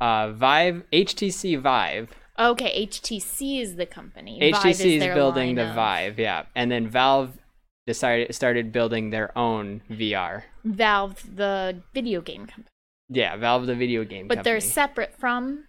Uh, 0.00 0.30
Vive 0.30 0.84
HTC 0.92 1.60
Vive 1.60 2.10
Okay, 2.38 2.86
HTC 2.86 3.60
is 3.60 3.74
the 3.74 3.86
company. 3.86 4.38
Vive 4.38 4.54
HTC 4.62 4.84
is 4.84 5.00
their 5.00 5.16
building 5.16 5.56
the 5.56 5.70
of- 5.70 5.74
Vive, 5.74 6.20
yeah, 6.20 6.44
and 6.54 6.70
then 6.70 6.88
Valve 6.88 7.36
decided 7.88 8.32
started 8.32 8.70
building 8.70 9.10
their 9.10 9.36
own 9.36 9.82
VR. 9.90 10.44
Valve, 10.64 11.34
the 11.34 11.82
video 11.92 12.20
game 12.20 12.46
company. 12.46 12.68
Yeah, 13.08 13.34
Valve, 13.36 13.66
the 13.66 13.74
video 13.74 14.04
game 14.04 14.28
But 14.28 14.36
company. 14.36 14.52
they're 14.52 14.60
separate 14.60 15.18
from. 15.18 15.64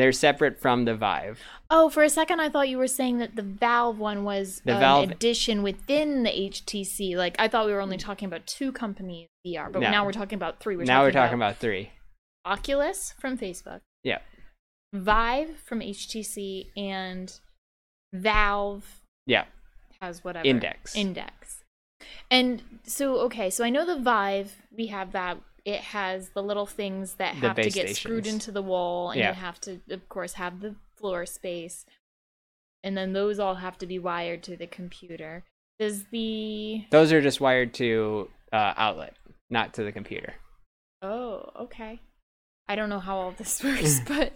They're 0.00 0.12
separate 0.12 0.58
from 0.60 0.84
the 0.86 0.94
Vive. 0.96 1.40
Oh, 1.70 1.88
for 1.90 2.02
a 2.02 2.08
second, 2.10 2.40
I 2.40 2.48
thought 2.48 2.68
you 2.68 2.78
were 2.78 2.86
saying 2.88 3.18
that 3.18 3.36
the 3.36 3.42
Valve 3.42 3.98
one 3.98 4.24
was 4.24 4.60
The 4.64 4.74
an 4.74 4.80
Valve- 4.80 5.10
addition 5.10 5.62
within 5.62 6.22
the 6.22 6.30
HTC. 6.30 7.16
Like 7.16 7.36
I 7.38 7.46
thought 7.48 7.66
we 7.66 7.72
were 7.72 7.80
only 7.80 7.96
talking 7.98 8.26
about 8.26 8.46
two 8.46 8.72
companies 8.72 9.28
VR, 9.46 9.70
but 9.70 9.80
No. 9.82 9.90
now 9.90 10.04
we're 10.04 10.12
talking 10.12 10.36
about 10.36 10.58
three. 10.60 10.76
We're 10.76 10.84
now 10.84 11.02
we're 11.02 11.12
talking 11.12 11.34
about 11.36 11.56
three. 11.58 11.90
Oculus 12.44 13.14
from 13.20 13.36
Facebook, 13.38 13.80
Yeah, 14.02 14.18
Vive 14.94 15.58
from 15.64 15.80
HTC, 15.80 16.70
and 16.76 17.38
Valve 18.12 19.00
yeah, 19.26 19.44
has 20.00 20.24
whatever 20.24 20.46
Index. 20.46 20.96
Index. 20.96 21.64
And 22.30 22.62
so 22.84 23.16
okay, 23.20 23.50
so 23.50 23.62
I 23.64 23.70
know 23.70 23.84
the 23.84 23.98
Vive, 23.98 24.54
we 24.76 24.86
have 24.86 25.12
that 25.12 25.36
it 25.64 25.80
has 25.80 26.30
the 26.30 26.42
little 26.42 26.66
things 26.66 27.14
that 27.14 27.34
have 27.34 27.56
to 27.56 27.70
get 27.70 27.94
screwed 27.96 28.26
into 28.26 28.50
the 28.52 28.62
wall 28.62 29.10
and 29.10 29.20
Yeah. 29.20 29.28
you 29.30 29.34
have 29.34 29.60
to 29.62 29.80
of 29.90 30.08
course 30.08 30.34
have 30.34 30.60
the 30.60 30.74
floor 30.96 31.26
space. 31.26 31.84
And 32.82 32.96
then 32.96 33.12
those 33.12 33.38
all 33.38 33.56
have 33.56 33.76
to 33.78 33.86
be 33.86 33.98
wired 33.98 34.42
to 34.44 34.56
the 34.56 34.66
computer. 34.66 35.44
Does 35.78 36.04
the 36.10 36.84
those 36.90 37.12
are 37.12 37.20
just 37.20 37.40
wired 37.40 37.74
to 37.74 38.28
uh, 38.52 38.74
outlet, 38.76 39.14
not 39.50 39.74
to 39.74 39.84
the 39.84 39.92
computer. 39.92 40.34
Oh, 41.02 41.50
okay. 41.60 42.00
I 42.68 42.74
don't 42.76 42.88
know 42.88 43.00
how 43.00 43.16
all 43.16 43.32
this 43.32 43.62
works, 43.64 44.00
but 44.06 44.32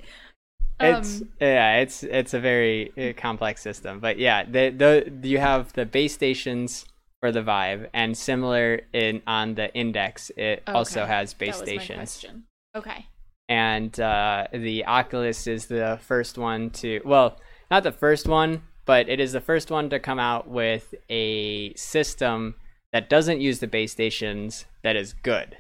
um, 0.81 0.97
It's 0.97 1.23
yeah, 1.41 1.77
it's 1.79 2.03
it's 2.03 2.35
a 2.35 2.41
very 2.41 2.93
uh, 2.99 3.13
complex 3.21 3.63
system, 3.63 4.01
but 4.01 4.19
yeah, 4.19 4.45
the 4.45 4.71
the 4.71 5.29
you 5.29 5.39
have 5.39 5.73
the 5.75 5.87
base 5.87 6.15
stations 6.15 6.85
for 7.25 7.33
the 7.33 7.41
Vive, 7.41 7.89
and 7.95 8.15
similar 8.15 8.83
in 8.93 9.23
on 9.27 9.55
the 9.55 9.75
Index, 9.75 10.31
it 10.37 10.63
also 10.67 11.01
Okay, 11.05 11.09
has 11.11 11.33
that 11.33 11.39
base 11.39 11.57
stations. 11.57 11.97
question. 11.97 12.45
Okay. 12.77 13.07
and 13.49 13.99
uh, 13.99 14.47
the 14.53 14.85
Oculus 14.85 15.47
is 15.47 15.65
the 15.65 15.99
first 16.03 16.37
one 16.37 16.69
to 16.69 17.01
well, 17.03 17.41
not 17.71 17.83
the 17.83 17.93
first 17.93 18.29
one, 18.29 18.61
but 18.85 19.09
it 19.09 19.21
is 19.21 19.33
the 19.33 19.41
first 19.41 19.71
one 19.71 19.89
to 19.89 19.99
come 19.99 20.19
out 20.19 20.47
with 20.49 20.95
a 21.09 21.73
system 21.77 22.57
that 22.93 23.09
doesn't 23.09 23.41
use 23.41 23.59
the 23.61 23.69
base 23.69 23.93
stations 23.93 24.67
that 24.83 24.95
is 24.95 25.15
good. 25.15 25.57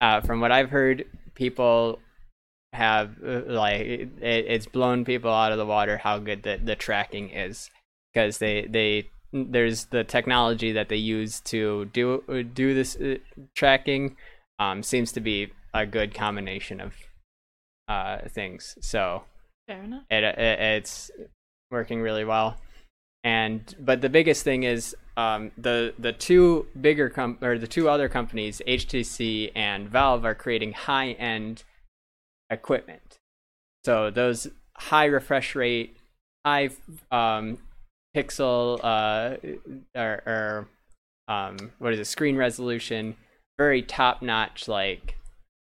Uh, 0.00 0.20
from 0.22 0.40
what 0.40 0.50
I've 0.50 0.70
heard, 0.70 1.04
people 1.36 2.00
have 2.72 3.14
uh, 3.24 3.42
like 3.46 3.80
it, 3.82 4.10
it's 4.20 4.66
blown 4.66 5.04
people 5.04 5.30
out 5.30 5.52
of 5.52 5.58
the 5.58 5.64
water 5.66 5.98
how 5.98 6.18
good 6.18 6.42
the, 6.42 6.58
the 6.60 6.74
tracking 6.74 7.30
is 7.30 7.70
because 8.12 8.38
they 8.38 8.66
they 8.68 9.08
there's 9.34 9.86
the 9.86 10.04
technology 10.04 10.70
that 10.72 10.88
they 10.88 10.96
use 10.96 11.40
to 11.40 11.86
do 11.86 12.22
do 12.54 12.72
this 12.72 12.96
uh, 12.96 13.16
tracking 13.54 14.16
um, 14.60 14.82
seems 14.82 15.10
to 15.12 15.20
be 15.20 15.52
a 15.74 15.84
good 15.84 16.14
combination 16.14 16.80
of 16.80 16.94
uh, 17.88 18.18
things. 18.28 18.78
So 18.80 19.24
Fair 19.66 19.82
enough. 19.82 20.04
it, 20.08 20.22
it 20.22 20.38
it's 20.38 21.10
working 21.70 22.00
really 22.00 22.24
well. 22.24 22.56
And 23.24 23.74
but 23.80 24.02
the 24.02 24.08
biggest 24.08 24.44
thing 24.44 24.62
is 24.62 24.94
um, 25.16 25.50
the 25.58 25.94
the 25.98 26.12
two 26.12 26.66
bigger 26.80 27.08
com- 27.10 27.38
or 27.42 27.58
the 27.58 27.66
two 27.66 27.88
other 27.88 28.08
companies, 28.08 28.62
HTC 28.68 29.50
and 29.56 29.88
Valve, 29.88 30.24
are 30.24 30.34
creating 30.34 30.72
high 30.72 31.12
end 31.12 31.64
equipment. 32.50 33.18
So 33.84 34.10
those 34.10 34.46
high 34.76 35.06
refresh 35.06 35.54
rate, 35.54 35.96
high 36.44 36.70
um, 37.10 37.58
pixel 38.14 38.78
uh, 38.82 39.36
or, 39.94 40.22
or 40.26 40.68
um, 41.28 41.72
what 41.78 41.92
is 41.92 41.98
it, 41.98 42.06
screen 42.06 42.36
resolution, 42.36 43.16
very 43.58 43.82
top 43.82 44.22
notch 44.22 44.68
like 44.68 45.16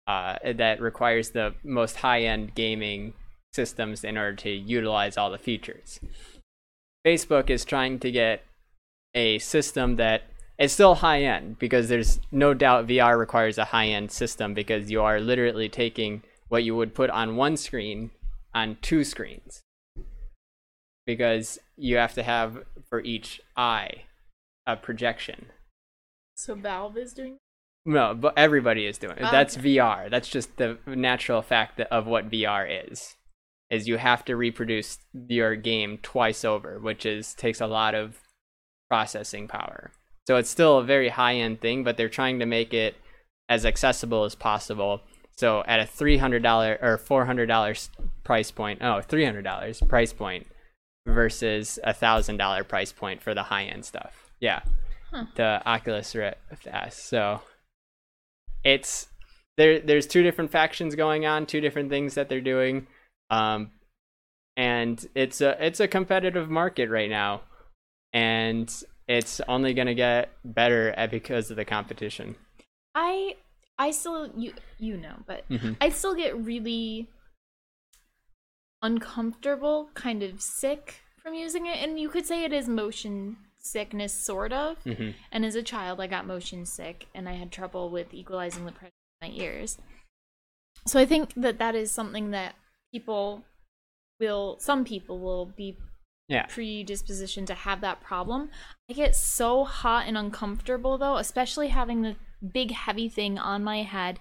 uh, 0.08 0.36
that 0.44 0.82
requires 0.82 1.32
the 1.32 1.54
most 1.64 1.98
high 1.98 2.24
end 2.24 2.54
gaming 2.56 3.14
systems 3.54 4.04
in 4.04 4.18
order 4.18 4.36
to 4.36 4.50
utilize 4.50 5.18
all 5.18 5.32
the 5.32 5.38
features. 5.38 6.00
Facebook 7.06 7.50
is 7.50 7.64
trying 7.64 8.00
to 8.00 8.12
get 8.12 8.44
a 9.14 9.40
system 9.40 9.96
that 9.96 10.24
is 10.58 10.72
still 10.72 10.96
high 10.96 11.24
end 11.24 11.58
because 11.60 11.88
there's 11.88 12.20
no 12.32 12.54
doubt 12.54 12.88
VR 12.88 13.18
requires 13.18 13.58
a 13.58 13.66
high 13.66 13.88
end 13.88 14.12
system 14.12 14.54
because 14.54 14.92
you 14.92 15.02
are 15.02 15.20
literally 15.20 15.70
taking 15.70 16.24
what 16.50 16.64
you 16.64 16.76
would 16.76 16.94
put 16.94 17.10
on 17.10 17.36
one 17.36 17.58
screen 17.58 18.12
on 18.54 18.78
two 18.82 19.04
screens 19.04 19.65
because 21.06 21.60
you 21.78 21.98
have 21.98 22.14
to 22.14 22.24
have 22.24 22.64
for 22.90 23.02
each 23.02 23.42
eye 23.56 24.04
a 24.66 24.76
projection. 24.76 25.48
So 26.36 26.56
Valve 26.56 26.98
is 26.98 27.14
doing 27.14 27.38
No, 27.86 28.14
but 28.14 28.34
everybody 28.38 28.86
is 28.86 28.98
doing 28.98 29.18
it. 29.18 29.24
Oh, 29.24 29.32
That's 29.32 29.58
okay. 29.58 29.76
VR. 29.76 30.10
That's 30.10 30.28
just 30.28 30.58
the 30.58 30.78
natural 30.86 31.42
fact 31.42 31.80
of 31.80 32.08
what 32.08 32.30
VR 32.30 32.92
is. 32.92 33.16
Is 33.70 33.88
you 33.88 33.98
have 33.98 34.24
to 34.26 34.36
reproduce 34.36 35.00
your 35.28 35.56
game 35.56 35.98
twice 36.02 36.46
over, 36.46 36.80
which 36.80 37.06
is 37.06 37.34
takes 37.34 37.62
a 37.62 37.68
lot 37.68 37.96
of 37.96 38.20
processing 38.90 39.48
power. 39.48 39.92
So 40.28 40.38
it's 40.38 40.50
still 40.50 40.78
a 40.80 40.84
very 40.84 41.10
high 41.10 41.36
end 41.36 41.62
thing, 41.62 41.84
but 41.84 41.98
they're 41.98 42.10
trying 42.10 42.40
to 42.40 42.46
make 42.46 42.74
it 42.74 42.96
as 43.50 43.66
accessible 43.66 44.24
as 44.24 44.36
possible. 44.36 45.02
So 45.38 45.64
at 45.68 45.80
a 45.80 45.86
three 45.86 46.18
hundred 46.18 46.44
dollar 46.44 46.78
or 46.82 46.98
four 46.98 47.26
hundred 47.26 47.48
dollars 47.48 47.90
price 48.24 48.52
point, 48.52 48.82
oh, 48.82 49.02
three 49.02 49.26
hundred 49.26 49.44
dollars 49.44 49.82
price 49.88 50.14
point 50.14 50.48
versus 51.06 51.80
a 51.84 51.94
thousand 51.94 52.38
dollar 52.38 52.64
price 52.64 52.92
point 52.92 53.22
for 53.22 53.34
the 53.34 53.44
high 53.44 53.66
end 53.66 53.86
stuff. 53.86 54.32
Yeah, 54.40 54.62
Huh. 55.12 55.26
the 55.36 55.62
Oculus 55.66 56.16
Rift 56.16 56.68
S. 56.68 56.98
So 57.02 57.42
it's 58.64 59.08
there. 59.58 59.80
There's 59.80 60.08
two 60.08 60.24
different 60.24 60.52
factions 60.52 60.96
going 60.96 61.26
on, 61.26 61.46
two 61.46 61.62
different 61.62 61.90
things 61.90 62.16
that 62.16 62.28
they're 62.30 62.42
doing, 62.42 62.88
um, 63.30 63.72
and 64.58 65.06
it's 65.16 65.42
a 65.42 65.64
it's 65.66 65.80
a 65.80 65.88
competitive 65.88 66.50
market 66.50 66.90
right 66.90 67.10
now, 67.10 67.42
and 68.14 68.74
it's 69.08 69.40
only 69.48 69.74
gonna 69.74 69.94
get 69.94 70.32
better 70.44 70.94
because 71.12 71.52
of 71.52 71.58
the 71.58 71.66
competition. 71.66 72.36
I 72.96 73.36
I 73.78 73.92
still 73.92 74.32
you 74.36 74.54
you 74.80 74.98
know, 74.98 75.16
but 75.28 75.48
Mhm. 75.50 75.78
I 75.80 75.90
still 75.90 76.16
get 76.16 76.36
really 76.38 77.08
uncomfortable, 78.86 79.90
kind 79.94 80.22
of 80.24 80.42
sick 80.42 81.02
from 81.22 81.34
using 81.34 81.66
it, 81.66 81.78
and 81.84 82.00
you 82.00 82.10
could 82.10 82.26
say 82.26 82.44
it 82.44 82.54
is 82.54 82.68
motion 82.68 83.38
sickness, 83.58 84.14
sort 84.14 84.54
of. 84.54 84.78
hmm 84.84 85.12
And 85.32 85.46
as 85.46 85.56
a 85.56 85.64
child, 85.64 86.00
I 86.00 86.08
got 86.08 86.28
motion 86.28 86.66
sick, 86.66 87.08
and 87.16 87.28
I 87.28 87.34
had 87.34 87.52
trouble 87.52 87.90
with 87.90 88.14
equalizing 88.14 88.66
the 88.66 88.72
pressure 88.72 88.94
in 89.22 89.30
my 89.30 89.36
ears. 89.36 89.78
So 90.86 91.00
I 91.00 91.06
think 91.06 91.34
that 91.36 91.58
that 91.58 91.74
is 91.76 91.92
something 91.92 92.32
that 92.32 92.56
people 92.94 93.44
will, 94.20 94.58
some 94.60 94.86
people 94.86 95.20
will 95.20 95.46
be 95.48 95.78
Yeah. 96.28 96.46
predisposition 96.48 97.46
to 97.48 97.54
have 97.54 97.82
that 97.82 98.02
problem. 98.02 98.50
I 98.90 98.94
get 98.94 99.16
so 99.16 99.64
hot 99.64 100.06
and 100.08 100.18
uncomfortable 100.18 100.98
though, 100.98 101.18
especially 101.18 101.70
having 101.70 102.02
the 102.02 102.16
big 102.54 102.72
heavy 102.72 103.10
thing 103.10 103.40
on 103.40 103.64
my 103.64 103.82
head 103.84 104.20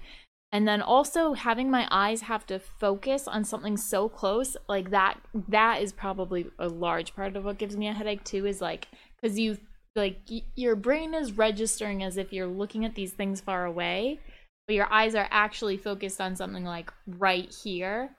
and 0.55 0.67
then 0.67 0.81
also 0.81 1.35
having 1.35 1.71
my 1.71 1.87
eyes 1.91 2.23
have 2.23 2.47
to 2.47 2.59
focus 2.59 3.29
on 3.29 3.45
something 3.45 3.77
so 3.77 4.09
close 4.09 4.57
like 4.69 4.91
that 4.91 5.19
that 5.49 5.83
is 5.83 5.93
probably 5.93 6.47
a 6.59 6.69
large 6.69 7.15
part 7.15 7.37
of 7.37 7.45
what 7.45 7.59
gives 7.59 7.77
me 7.77 7.89
a 7.89 7.93
headache 7.93 8.25
too 8.25 8.47
is 8.47 8.63
like 8.63 8.89
cuz 9.23 9.39
you 9.39 9.59
like 9.95 10.21
y- 10.31 10.43
your 10.57 10.75
brain 10.75 11.13
is 11.13 11.33
registering 11.33 12.03
as 12.03 12.17
if 12.17 12.33
you're 12.33 12.47
looking 12.47 12.87
at 12.87 12.95
these 12.95 13.13
things 13.13 13.43
far 13.43 13.67
away 13.67 14.19
but 14.67 14.75
your 14.75 14.91
eyes 14.93 15.15
are 15.15 15.29
actually 15.31 15.77
focused 15.77 16.21
on 16.21 16.37
something 16.37 16.65
like 16.65 16.93
right 17.07 17.55
here. 17.63 18.17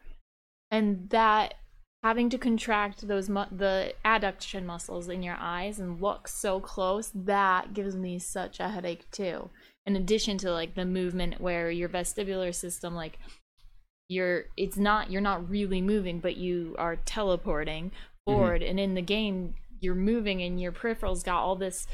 And 0.72 1.10
that 1.10 1.56
having 2.04 2.30
to 2.30 2.38
contract 2.38 3.08
those 3.08 3.30
mu- 3.30 3.46
the 3.52 3.94
adduction 4.04 4.66
muscles 4.66 5.10
in 5.10 5.24
your 5.24 5.38
eyes 5.40 5.80
and 5.80 6.02
look 6.02 6.28
so 6.28 6.60
close 6.60 7.12
that 7.16 7.74
gives 7.74 7.96
me 7.96 8.20
such 8.20 8.60
a 8.60 8.70
headache 8.70 9.10
too 9.10 9.50
in 9.86 9.96
addition 9.96 10.38
to 10.40 10.52
like 10.52 10.76
the 10.76 10.86
movement 10.86 11.40
where 11.40 11.70
your 11.70 11.90
vestibular 11.90 12.54
system 12.54 12.96
like 12.96 13.20
you're 14.08 14.46
it's 14.58 14.78
not 14.78 15.12
you're 15.12 15.22
not 15.22 15.50
really 15.50 15.82
moving 15.82 16.20
but 16.20 16.38
you 16.38 16.76
are 16.78 16.96
teleporting 16.96 17.86
mm-hmm. 17.86 18.32
forward. 18.32 18.62
And 18.62 18.80
in 18.80 18.94
the 18.94 19.02
game 19.02 19.56
you're 19.80 19.96
moving 19.96 20.42
and 20.42 20.60
your 20.60 20.72
peripherals 20.72 21.24
got 21.24 21.42
all 21.42 21.56
this 21.56 21.88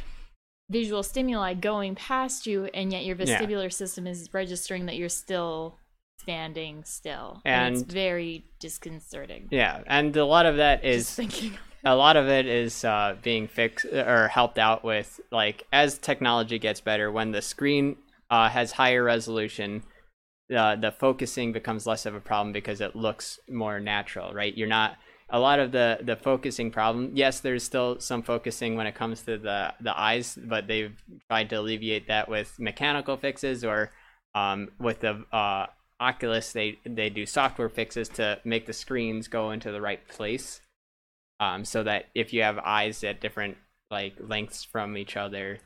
visual 0.70 1.04
stimuli 1.04 1.54
going 1.54 1.96
past 1.96 2.48
you 2.48 2.66
and 2.74 2.92
yet 2.92 3.04
your 3.04 3.18
Yeah. 3.18 3.40
vestibular 3.40 3.72
system 3.72 4.08
is 4.08 4.34
registering 4.34 4.86
that 4.86 4.96
you're 4.96 5.10
still 5.10 5.78
standing 6.20 6.84
still. 6.84 7.42
And, 7.44 7.68
And- 7.68 7.84
it's 7.84 7.94
very 7.94 8.46
disconcerting. 8.60 9.48
Yeah, 9.52 9.82
and 9.88 10.16
a 10.16 10.26
lot 10.26 10.46
of 10.46 10.58
that 10.58 10.86
is 10.86 11.06
just 11.06 11.16
thinking 11.16 11.58
a 11.84 11.96
lot 11.96 12.16
of 12.18 12.28
it 12.28 12.46
is 12.46 12.84
uh, 12.84 13.16
being 13.22 13.48
fixed 13.48 13.86
or 13.86 14.28
helped 14.28 14.60
out 14.60 14.84
with 14.84 15.20
like 15.32 15.66
as 15.72 15.98
technology 15.98 16.60
gets 16.60 16.82
better 16.82 17.12
when 17.12 17.32
the 17.32 17.42
screen 17.42 17.98
uh, 18.30 18.50
has 18.50 18.74
higher 18.74 19.04
resolution 19.04 19.84
uh, 20.56 20.76
the 20.76 20.92
focusing 20.92 21.54
becomes 21.54 21.88
less 21.88 22.06
of 22.06 22.14
a 22.14 22.20
problem 22.20 22.52
because 22.52 22.82
it 22.82 22.96
looks 22.96 23.40
more 23.50 23.80
natural 23.80 24.34
right? 24.34 24.58
You're 24.58 24.68
not 24.68 24.98
a 25.30 25.40
lot 25.40 25.60
of 25.60 25.72
the 25.72 26.00
the 26.02 26.16
focusing 26.16 26.70
problem 26.72 27.12
yes 27.14 27.40
there's 27.40 27.64
still 27.64 28.00
some 28.00 28.22
focusing 28.22 28.76
when 28.76 28.86
it 28.86 28.96
comes 28.96 29.22
to 29.22 29.38
the 29.38 29.74
the 29.80 29.98
eyes 29.98 30.38
but 30.44 30.68
they've 30.68 31.02
tried 31.30 31.50
to 31.50 31.56
alleviate 31.56 32.08
that 32.08 32.28
with 32.30 32.60
mechanical 32.60 33.18
fixes 33.18 33.64
or 33.64 33.92
um, 34.36 34.70
with 34.78 35.00
the 35.00 35.24
uh, 35.32 35.68
oculus 36.02 36.52
they 36.52 36.78
they 36.86 37.10
do 37.10 37.26
software 37.26 37.70
fixes 37.70 38.10
to 38.10 38.40
make 38.44 38.66
the 38.66 38.74
screens 38.74 39.30
go 39.30 39.52
into 39.52 39.72
the 39.72 39.80
right 39.80 40.06
place 40.10 40.60
um, 41.42 41.66
so 41.66 41.84
that 41.84 42.06
if 42.16 42.32
you 42.32 42.44
have 42.44 42.60
eyes 42.60 43.04
at 43.04 43.20
different 43.20 43.58
like 43.90 44.14
lengths 44.20 44.64
from 44.64 44.96
each 44.96 45.18
other, 45.18 45.60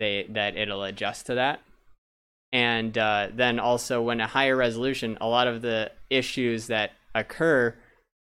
they 0.00 0.26
that 0.30 0.56
it'll 0.56 0.82
adjust 0.82 1.26
to 1.26 1.34
that. 1.34 1.60
And 2.52 2.96
uh, 2.96 3.28
then 3.32 3.60
also 3.60 4.00
when 4.00 4.20
a 4.20 4.26
higher 4.26 4.56
resolution, 4.56 5.18
a 5.20 5.28
lot 5.28 5.46
of 5.46 5.60
the 5.60 5.92
issues 6.08 6.68
that 6.68 6.92
occur 7.14 7.76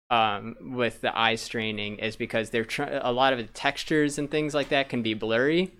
um, 0.09 0.57
with 0.61 1.03
the 1.03 1.17
eye 1.17 1.35
straining 1.35 1.99
is 1.99 2.17
because 2.17 2.49
they're 2.49 2.65
tr- 2.65 3.01
a 3.03 3.13
lot 3.13 3.35
of 3.35 3.39
the 3.39 3.53
textures 3.53 4.19
and 4.19 4.31
things 4.31 4.55
like 4.55 4.71
that 4.71 4.89
can 4.89 5.03
be 5.03 5.13
blurry, 5.13 5.75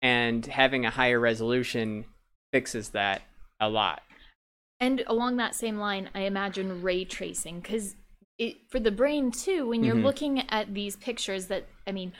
and 0.00 0.46
having 0.46 0.86
a 0.86 0.90
higher 0.90 1.20
resolution 1.20 2.06
fixes 2.52 2.90
that 2.90 3.22
a 3.60 3.68
lot. 3.68 4.02
And 4.80 5.02
along 5.06 5.36
that 5.36 5.54
same 5.54 5.76
line, 5.78 6.08
I 6.14 6.20
imagine 6.20 6.80
ray 6.80 7.04
tracing 7.04 7.60
because 7.60 7.96
it 8.40 8.56
for 8.70 8.80
the 8.80 8.90
brain 8.90 9.30
too. 9.30 9.68
When 9.68 9.84
you're 9.84 9.94
Mhm. 9.94 10.02
looking 10.02 10.50
at 10.50 10.74
these 10.74 10.96
pictures, 10.96 11.46
that 11.46 11.66
I 11.86 11.92
mean, 11.92 12.12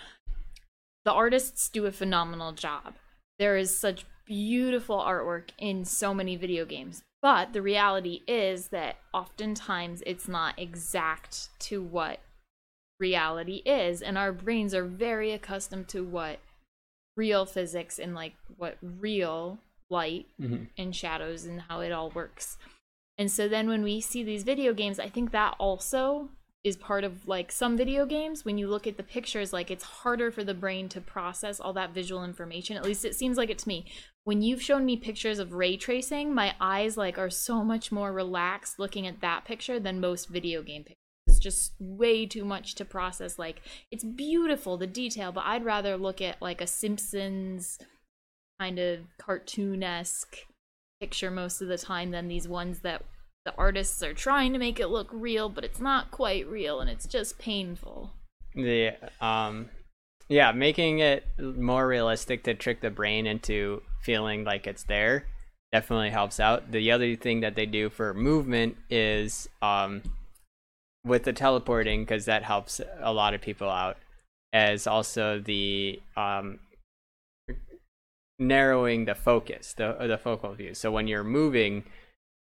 the 1.05 1.13
artists 1.13 1.69
do 1.69 1.87
a 1.87 1.93
phenomenal 1.93 2.53
job. 2.53 2.95
There 3.39 3.57
is 3.57 3.77
such 3.77 4.05
beautiful 4.27 4.99
artwork 4.99 5.51
in 5.59 5.85
so 5.85 6.13
many 6.15 6.37
video 6.37 6.65
games, 6.65 7.03
but 7.23 7.53
the 7.53 7.63
reality 7.63 8.23
is 8.29 8.69
that 8.69 8.99
oftentimes 9.13 10.03
it's 10.07 10.29
not 10.29 10.59
exact 10.59 11.49
to 11.61 11.83
what 11.83 12.21
reality 13.01 13.63
is, 13.65 14.03
and 14.03 14.19
our 14.19 14.33
brains 14.33 14.75
are 14.75 14.85
very 14.85 15.33
accustomed 15.33 15.89
to 15.89 16.05
what 16.05 16.39
real 17.17 17.47
physics 17.47 17.99
and 17.99 18.15
like 18.15 18.35
what 18.57 18.77
real 18.83 19.59
light 19.89 20.27
Mm-hmm. 20.41 20.65
and 20.79 20.95
shadows 20.95 21.45
and 21.47 21.63
how 21.63 21.81
it 21.81 21.91
all 21.93 22.11
works. 22.11 22.59
And 23.21 23.31
so 23.31 23.49
then 23.49 23.69
when 23.69 23.83
we 23.83 24.01
see 24.01 24.23
these 24.23 24.45
video 24.45 24.73
games, 24.73 24.99
I 24.99 25.11
think 25.11 25.31
that 25.31 25.55
also 25.59 26.31
is 26.65 26.79
part 26.79 27.05
of 27.05 27.29
like 27.29 27.53
some 27.53 27.77
video 27.77 28.07
games 28.07 28.47
when 28.47 28.57
you 28.57 28.67
look 28.67 28.87
at 28.87 28.97
the 28.97 29.03
pictures 29.03 29.53
like 29.53 29.71
it's 29.71 29.85
harder 29.85 30.31
for 30.31 30.43
the 30.43 30.55
brain 30.55 30.89
to 30.89 31.03
process 31.03 31.61
all 31.61 31.75
that 31.75 31.93
visual 31.93 32.25
information. 32.25 32.79
At 32.79 32.85
least 32.85 33.05
it 33.05 33.15
seems 33.15 33.37
like 33.37 33.51
it 33.51 33.59
to 33.59 33.69
me. 33.69 33.85
When 34.25 34.41
you've 34.41 34.63
shown 34.63 34.87
me 34.87 34.97
pictures 34.97 35.39
of 35.39 35.53
ray 35.53 35.77
tracing, 35.77 36.35
my 36.35 36.55
eyes 36.63 36.97
like 36.97 37.19
are 37.19 37.29
so 37.29 37.63
much 37.63 37.93
more 37.93 38.11
relaxed 38.11 38.79
looking 38.79 39.07
at 39.07 39.21
that 39.21 39.45
picture 39.45 39.79
than 39.79 40.01
most 40.01 40.31
video 40.31 40.63
game 40.63 40.85
pictures. 40.85 40.97
It's 41.27 41.39
just 41.39 41.75
way 41.79 42.25
too 42.25 42.47
much 42.47 42.75
to 42.77 42.87
process 42.87 43.39
like 43.39 43.61
it's 43.91 44.03
beautiful 44.03 44.79
the 44.79 44.87
detail, 44.87 45.31
but 45.31 45.45
I'd 45.45 45.67
rather 45.67 45.99
look 45.99 46.23
at 46.23 46.41
like 46.41 46.63
a 46.63 46.67
Simpsons 46.67 47.79
kind 48.59 48.79
of 48.79 49.01
cartoon-esque 49.19 50.39
picture 51.01 51.31
most 51.31 51.63
of 51.63 51.69
the 51.69 51.79
time 51.79 52.11
than 52.11 52.29
these 52.29 52.47
ones 52.47 52.81
that 52.81 53.03
the 53.47 53.55
artists 53.57 54.03
are 54.03 54.13
trying 54.13 54.53
to 54.53 54.59
make 54.59 54.79
it 54.79 54.89
look 54.89 55.09
real 55.11 55.49
but 55.49 55.65
it's 55.65 55.81
not 55.81 56.11
quite 56.11 56.47
real 56.47 56.79
and 56.81 56.91
it's 56.91 57.07
just 57.07 57.39
painful. 57.39 58.13
The 58.55 58.93
um 59.21 59.71
yeah 60.29 60.53
making 60.53 60.99
it 60.99 61.25
more 61.39 61.87
realistic 61.87 62.45
to 62.45 62.55
trick 62.55 62.83
the 62.83 62.91
brain 62.91 63.27
into 63.27 63.83
feeling 64.03 64.45
like 64.45 64.67
it's 64.67 64.83
there 64.85 65.25
definitely 65.73 66.11
helps 66.11 66.39
out. 66.39 66.71
The 66.71 66.93
other 66.93 67.17
thing 67.17 67.41
that 67.41 67.55
they 67.55 67.65
do 67.65 67.89
for 67.89 68.13
movement 68.13 68.77
is 68.91 69.49
um 69.63 70.03
with 71.07 71.25
the 71.25 71.33
teleporting 71.33 72.03
because 72.03 72.27
that 72.27 72.43
helps 72.43 72.79
a 73.01 73.13
lot 73.13 73.33
of 73.33 73.41
people 73.41 73.71
out. 73.71 73.97
As 74.53 74.87
also 74.87 75.41
the 75.41 76.03
um 76.15 76.59
narrowing 78.41 79.05
the 79.05 79.15
focus 79.15 79.75
the 79.75 79.95
the 80.07 80.19
focal 80.19 80.53
view. 80.55 80.75
So 80.75 80.91
when 80.91 81.07
you're 81.07 81.25
moving 81.25 81.85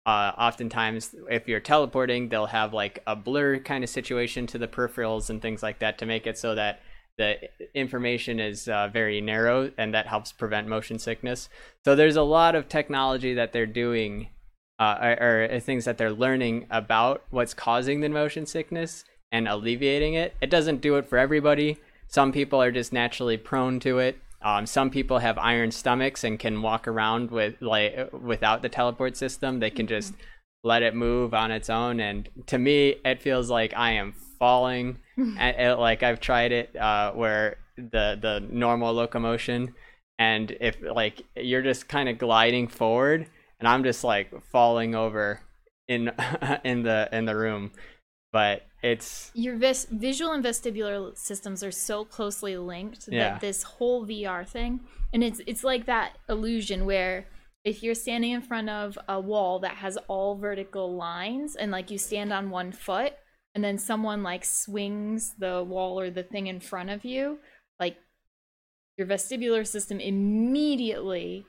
uh, 0.06 0.32
oftentimes 0.38 1.14
if 1.30 1.48
you're 1.48 1.60
teleporting 1.60 2.28
they'll 2.28 2.46
have 2.46 2.72
like 2.72 3.02
a 3.06 3.16
blur 3.16 3.58
kind 3.58 3.84
of 3.84 3.90
situation 3.90 4.46
to 4.46 4.58
the 4.58 4.68
peripherals 4.68 5.28
and 5.28 5.42
things 5.42 5.62
like 5.62 5.80
that 5.80 5.98
to 5.98 6.06
make 6.06 6.26
it 6.26 6.38
so 6.38 6.54
that 6.54 6.80
the 7.18 7.36
information 7.74 8.38
is 8.38 8.68
uh, 8.68 8.88
very 8.88 9.20
narrow 9.20 9.70
and 9.76 9.92
that 9.92 10.06
helps 10.06 10.32
prevent 10.32 10.68
motion 10.68 10.98
sickness. 10.98 11.48
So 11.84 11.96
there's 11.96 12.16
a 12.16 12.22
lot 12.22 12.54
of 12.54 12.68
technology 12.68 13.34
that 13.34 13.52
they're 13.52 13.66
doing 13.66 14.28
uh, 14.78 15.16
or, 15.20 15.48
or 15.54 15.60
things 15.60 15.84
that 15.84 15.98
they're 15.98 16.12
learning 16.12 16.68
about 16.70 17.24
what's 17.30 17.54
causing 17.54 18.00
the 18.00 18.08
motion 18.08 18.46
sickness 18.46 19.04
and 19.32 19.48
alleviating 19.48 20.14
it. 20.14 20.36
It 20.40 20.48
doesn't 20.48 20.80
do 20.80 20.94
it 20.96 21.08
for 21.08 21.18
everybody. 21.18 21.78
Some 22.06 22.32
people 22.32 22.62
are 22.62 22.70
just 22.70 22.92
naturally 22.92 23.36
prone 23.36 23.80
to 23.80 23.98
it 23.98 24.16
um, 24.42 24.66
some 24.66 24.90
people 24.90 25.18
have 25.18 25.38
iron 25.38 25.70
stomachs 25.70 26.24
and 26.24 26.38
can 26.38 26.62
walk 26.62 26.86
around 26.86 27.30
with 27.30 27.60
like 27.60 28.12
without 28.12 28.62
the 28.62 28.68
teleport 28.68 29.16
system. 29.16 29.58
They 29.58 29.70
can 29.70 29.86
just 29.86 30.14
let 30.62 30.82
it 30.82 30.94
move 30.94 31.34
on 31.34 31.50
its 31.50 31.68
own. 31.70 32.00
And 32.00 32.28
to 32.46 32.58
me, 32.58 32.96
it 33.04 33.20
feels 33.20 33.50
like 33.50 33.72
I 33.76 33.92
am 33.92 34.14
falling. 34.38 34.98
and 35.38 35.56
it, 35.56 35.78
like 35.78 36.02
I've 36.02 36.20
tried 36.20 36.52
it 36.52 36.76
uh, 36.76 37.12
where 37.12 37.56
the 37.76 38.18
the 38.20 38.46
normal 38.48 38.92
locomotion, 38.92 39.74
and 40.18 40.56
if 40.60 40.76
like 40.80 41.22
you're 41.36 41.62
just 41.62 41.88
kind 41.88 42.08
of 42.08 42.18
gliding 42.18 42.68
forward, 42.68 43.26
and 43.58 43.68
I'm 43.68 43.82
just 43.82 44.04
like 44.04 44.30
falling 44.52 44.94
over 44.94 45.40
in 45.88 46.12
in 46.64 46.82
the 46.84 47.08
in 47.12 47.24
the 47.24 47.36
room. 47.36 47.72
But 48.32 48.62
it's 48.82 49.30
your 49.34 49.56
vis- 49.56 49.86
visual 49.90 50.32
and 50.32 50.44
vestibular 50.44 51.16
systems 51.16 51.64
are 51.64 51.72
so 51.72 52.04
closely 52.04 52.56
linked 52.56 53.08
Yeah. 53.10 53.30
that 53.30 53.40
this 53.40 53.62
whole 53.62 54.06
VR 54.06 54.46
thing 54.46 54.80
and 55.12 55.24
it's 55.24 55.40
it's 55.46 55.64
like 55.64 55.86
that 55.86 56.18
illusion 56.28 56.84
where 56.84 57.26
if 57.64 57.82
you're 57.82 57.94
standing 57.94 58.30
in 58.32 58.42
front 58.42 58.68
of 58.68 58.98
a 59.08 59.18
wall 59.20 59.58
that 59.60 59.76
has 59.76 59.96
all 60.08 60.36
vertical 60.36 60.94
lines 60.94 61.56
and 61.56 61.72
like 61.72 61.90
you 61.90 61.98
stand 61.98 62.32
on 62.32 62.50
one 62.50 62.70
foot 62.70 63.14
and 63.54 63.64
then 63.64 63.78
someone 63.78 64.22
like 64.22 64.44
swings 64.44 65.34
the 65.38 65.64
wall 65.64 65.98
or 65.98 66.10
the 66.10 66.22
thing 66.22 66.46
in 66.46 66.60
front 66.60 66.90
of 66.90 67.04
you 67.04 67.38
like 67.80 67.96
your 68.96 69.06
vestibular 69.06 69.66
system 69.66 69.98
immediately 69.98 71.46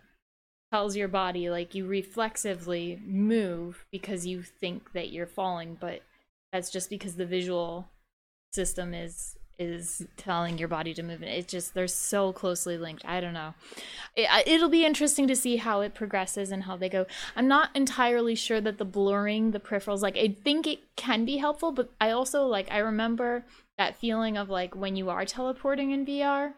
tells 0.72 0.96
your 0.96 1.08
body 1.08 1.50
like 1.50 1.76
you 1.76 1.86
reflexively 1.86 3.00
move 3.06 3.86
because 3.92 4.26
you 4.26 4.42
think 4.42 4.94
that 4.94 5.12
you're 5.12 5.28
falling 5.28 5.78
but 5.80 6.02
that's 6.52 6.70
just 6.70 6.90
because 6.90 7.16
the 7.16 7.26
visual 7.26 7.90
system 8.54 8.94
is 8.94 9.38
is 9.60 10.08
telling 10.16 10.58
your 10.58 10.70
body 10.70 10.94
to 10.94 11.04
move 11.04 11.22
it 11.22 11.28
It's 11.28 11.52
just 11.52 11.74
they're 11.74 11.86
so 11.86 12.32
closely 12.32 12.78
linked. 12.78 13.04
I 13.06 13.20
don't 13.20 13.34
know. 13.34 13.56
It, 14.16 14.30
it'll 14.48 14.70
be 14.70 14.86
interesting 14.86 15.28
to 15.28 15.36
see 15.36 15.58
how 15.58 15.82
it 15.82 15.94
progresses 15.94 16.50
and 16.50 16.64
how 16.64 16.78
they 16.78 16.88
go. 16.88 17.06
I'm 17.36 17.50
not 17.50 17.76
entirely 17.76 18.36
sure 18.36 18.62
that 18.62 18.78
the 18.78 18.86
blurring 18.86 19.52
the 19.52 19.60
peripherals 19.60 20.02
like 20.02 20.18
i 20.18 20.36
think 20.44 20.66
it 20.66 20.80
can 20.96 21.26
be 21.26 21.38
helpful 21.38 21.72
but 21.72 21.92
i 22.00 22.10
also 22.12 22.46
like 22.46 22.72
i 22.72 22.78
remember 22.78 23.46
that 23.78 23.96
feeling 23.96 24.38
of 24.38 24.50
like 24.50 24.76
when 24.76 24.96
you 24.96 25.10
are 25.10 25.26
teleporting 25.26 25.92
in 25.92 26.06
vr 26.06 26.54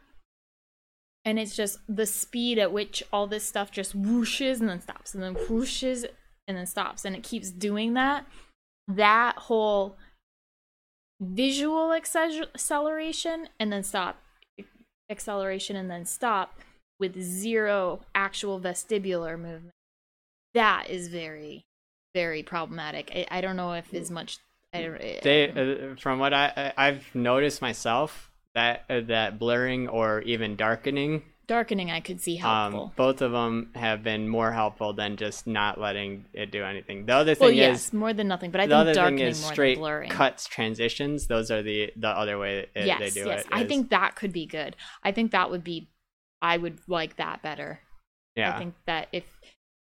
and 1.23 1.39
it's 1.39 1.55
just 1.55 1.79
the 1.87 2.05
speed 2.05 2.57
at 2.57 2.71
which 2.71 3.03
all 3.13 3.27
this 3.27 3.43
stuff 3.43 3.71
just 3.71 3.99
whooshes 3.99 4.59
and 4.59 4.69
then 4.69 4.81
stops 4.81 5.13
and 5.13 5.23
then 5.23 5.35
whooshes 5.35 6.05
and 6.47 6.57
then 6.57 6.65
stops 6.65 7.05
and 7.05 7.15
it 7.15 7.23
keeps 7.23 7.51
doing 7.51 7.93
that 7.93 8.25
that 8.95 9.37
whole 9.37 9.97
visual 11.19 11.93
acceleration 11.93 13.47
and 13.59 13.71
then 13.71 13.83
stop 13.83 14.21
acceleration 15.09 15.75
and 15.75 15.89
then 15.89 16.05
stop 16.05 16.59
with 16.99 17.21
zero 17.21 18.01
actual 18.15 18.59
vestibular 18.59 19.37
movement. 19.37 19.73
That 20.53 20.89
is 20.89 21.07
very 21.07 21.63
very 22.13 22.43
problematic. 22.43 23.11
I, 23.13 23.37
I 23.37 23.41
don't 23.41 23.55
know 23.55 23.73
if 23.73 23.93
as 23.93 24.11
much 24.11 24.39
I 24.73 24.85
I 24.85 25.19
they 25.23 25.91
uh, 25.91 25.95
from 25.95 26.19
what 26.19 26.33
I 26.33 26.73
I- 26.77 26.87
I've 26.87 27.13
noticed 27.15 27.61
myself 27.61 28.31
that 28.55 28.85
uh, 28.89 29.01
that 29.01 29.39
blurring 29.39 29.87
or 29.87 30.21
even 30.21 30.55
darkening 30.55 31.23
darkening 31.51 31.91
I 31.91 31.99
could 31.99 32.21
see 32.21 32.35
helpful. 32.37 32.83
um 32.85 32.91
both 32.95 33.21
of 33.21 33.31
them 33.33 33.71
have 33.75 34.03
been 34.03 34.27
more 34.37 34.51
helpful 34.53 34.93
than 34.93 35.17
just 35.17 35.45
not 35.47 35.79
letting 35.79 36.25
it 36.33 36.49
do 36.51 36.63
anything. 36.63 37.05
The 37.05 37.13
other 37.13 37.35
well, 37.39 37.49
thing 37.49 37.57
yes, 37.57 37.87
is 37.87 37.93
more 37.93 38.13
than 38.13 38.27
nothing, 38.27 38.51
but 38.51 38.61
I 38.61 38.67
think 38.67 38.95
darkening 38.95 39.27
is 39.27 39.41
more 39.41 39.51
straight 39.51 39.75
than 39.75 39.81
blurring. 39.81 40.09
cuts 40.09 40.47
transitions. 40.47 41.27
Those 41.27 41.51
are 41.51 41.61
the 41.61 41.91
the 41.97 42.07
other 42.07 42.37
way 42.39 42.67
it, 42.73 42.85
yes, 42.87 42.99
they 42.99 43.09
do 43.21 43.27
yes. 43.27 43.41
it. 43.41 43.47
I 43.51 43.61
is- 43.63 43.67
think 43.67 43.89
that 43.89 44.15
could 44.15 44.31
be 44.31 44.45
good. 44.45 44.75
I 45.03 45.11
think 45.11 45.31
that 45.31 45.51
would 45.51 45.63
be. 45.63 45.89
I 46.41 46.55
would 46.57 46.79
like 46.87 47.17
that 47.17 47.41
better. 47.43 47.81
yeah. 48.35 48.55
I 48.55 48.59
think 48.59 48.73
that 48.87 49.09
if, 49.11 49.25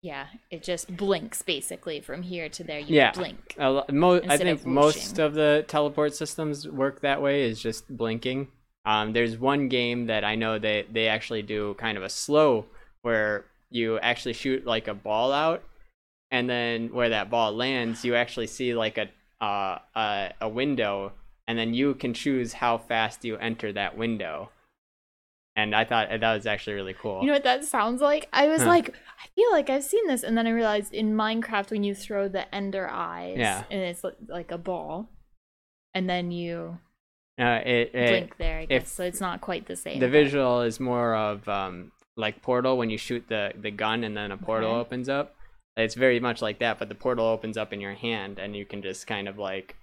yeah, 0.02 0.26
it 0.50 0.62
just 0.62 0.94
blinks 0.96 1.42
basically 1.42 2.00
from 2.00 2.22
here 2.22 2.48
to 2.50 2.62
there. 2.62 2.78
You 2.78 2.94
Yeah. 2.96 3.12
blink. 3.12 3.56
Lo- 3.58 3.84
mo- 3.90 4.20
I 4.28 4.36
think 4.36 4.64
most 4.64 5.18
of 5.18 5.34
the 5.34 5.64
teleport 5.66 6.14
systems 6.14 6.68
work 6.68 7.00
that 7.00 7.20
way 7.22 7.42
is 7.48 7.60
just 7.60 7.82
blinking. 7.88 8.48
Um, 8.86 9.12
there's 9.12 9.36
one 9.36 9.68
game 9.68 10.06
that 10.06 10.24
I 10.24 10.36
know 10.36 10.58
that 10.58 10.94
they 10.94 11.08
actually 11.08 11.42
do 11.42 11.74
kind 11.74 11.98
of 11.98 12.04
a 12.04 12.08
slow 12.08 12.66
where 13.02 13.44
you 13.68 13.98
actually 13.98 14.32
shoot 14.32 14.64
like 14.64 14.86
a 14.86 14.94
ball 14.94 15.32
out, 15.32 15.62
and 16.30 16.48
then 16.48 16.92
where 16.92 17.08
that 17.08 17.28
ball 17.28 17.52
lands, 17.52 18.04
you 18.04 18.14
actually 18.14 18.46
see 18.46 18.74
like 18.74 18.96
a 18.96 19.08
uh, 19.44 19.78
a, 19.94 20.32
a 20.40 20.48
window, 20.48 21.12
and 21.48 21.58
then 21.58 21.74
you 21.74 21.94
can 21.94 22.14
choose 22.14 22.54
how 22.54 22.78
fast 22.78 23.24
you 23.24 23.36
enter 23.36 23.72
that 23.72 23.98
window. 23.98 24.50
And 25.56 25.74
I 25.74 25.84
thought 25.84 26.08
that 26.10 26.34
was 26.34 26.46
actually 26.46 26.74
really 26.74 26.94
cool. 26.94 27.20
You 27.22 27.28
know 27.28 27.32
what 27.32 27.44
that 27.44 27.64
sounds 27.64 28.00
like? 28.00 28.28
I 28.32 28.46
was 28.46 28.62
Huh. 28.62 28.68
like, 28.68 28.90
I 28.90 29.26
feel 29.34 29.50
like 29.50 29.68
I've 29.70 29.84
seen 29.84 30.06
this, 30.06 30.22
and 30.22 30.36
then 30.38 30.46
I 30.46 30.50
realized 30.50 30.92
in 30.94 31.14
Minecraft 31.14 31.70
when 31.70 31.82
you 31.82 31.94
throw 31.94 32.28
the 32.28 32.54
Ender 32.54 32.88
eyes, 32.88 33.38
Yeah. 33.38 33.64
and 33.70 33.80
it's 33.80 34.04
like 34.28 34.50
a 34.50 34.58
ball, 34.58 35.08
and 35.94 36.08
then 36.08 36.30
you 36.30 36.78
uh, 37.38 37.60
it, 37.64 37.94
it, 37.94 38.08
blink 38.08 38.36
there. 38.38 38.58
I 38.60 38.64
guess 38.66 38.82
if 38.82 38.88
so. 38.88 39.04
It's 39.04 39.20
not 39.20 39.40
quite 39.40 39.66
the 39.66 39.76
same. 39.76 40.00
the 40.00 40.06
but- 40.06 40.12
visual 40.12 40.62
is 40.62 40.80
more 40.80 41.14
of 41.14 41.48
um 41.48 41.92
like 42.16 42.40
portal 42.42 42.78
when 42.78 42.88
you 42.90 42.96
shoot 42.98 43.24
the 43.28 43.52
the 43.60 43.70
gun 43.70 44.02
and 44.04 44.16
then 44.16 44.30
a 44.32 44.36
portal 44.38 44.70
Okay. 44.70 44.80
opens 44.80 45.08
up 45.08 45.34
it's 45.76 45.94
very 45.94 46.18
much 46.18 46.40
like 46.40 46.58
that 46.60 46.78
but 46.78 46.88
the 46.88 46.94
portal 46.94 47.26
opens 47.26 47.58
up 47.58 47.74
in 47.74 47.80
your 47.82 47.92
hand 47.92 48.38
and 48.38 48.56
you 48.56 48.64
can 48.64 48.80
just 48.80 49.06
kind 49.06 49.28
of 49.28 49.36
like 49.36 49.76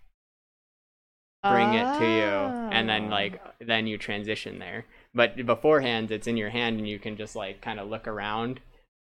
bring 1.44 1.76
it 1.76 2.00
to 2.00 2.06
you 2.06 2.32
and 2.72 2.90
then 2.90 3.06
Oh. 3.06 3.10
like 3.10 3.40
then 3.60 3.86
you 3.86 4.00
transition 4.00 4.58
there 4.58 4.86
but 5.14 5.46
beforehand 5.46 6.10
it's 6.10 6.26
in 6.26 6.38
your 6.38 6.50
hand 6.50 6.80
and 6.80 6.88
you 6.88 6.98
can 6.98 7.16
just 7.18 7.36
like 7.36 7.62
kind 7.62 7.80
of 7.80 7.88
look 7.88 8.08
around 8.08 8.62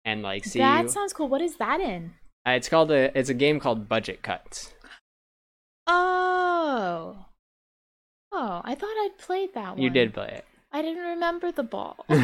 and 0.04 0.22
like 0.22 0.44
see 0.44 0.60
that 0.60 0.82
you. 0.84 0.88
sounds 0.88 1.12
cool. 1.12 1.28
What 1.28 1.40
is 1.42 1.56
that 1.56 1.80
in? 1.80 2.12
Uh, 2.46 2.50
it's 2.50 2.68
called 2.68 2.92
a 2.92 3.10
it's 3.18 3.28
a 3.30 3.34
game 3.34 3.58
called 3.58 3.88
budget 3.88 4.22
cuts 4.22 4.72
Oh, 5.88 7.26
oh, 8.32 8.60
I 8.64 8.74
thought 8.74 8.88
I'd 8.88 9.18
played 9.18 9.54
that 9.54 9.70
one. 9.74 9.82
you 9.82 9.90
did 9.90 10.14
play 10.14 10.28
it. 10.28 10.44
I 10.72 10.82
didn't 10.82 11.04
remember 11.04 11.52
the 11.52 11.62
ball. 11.62 12.04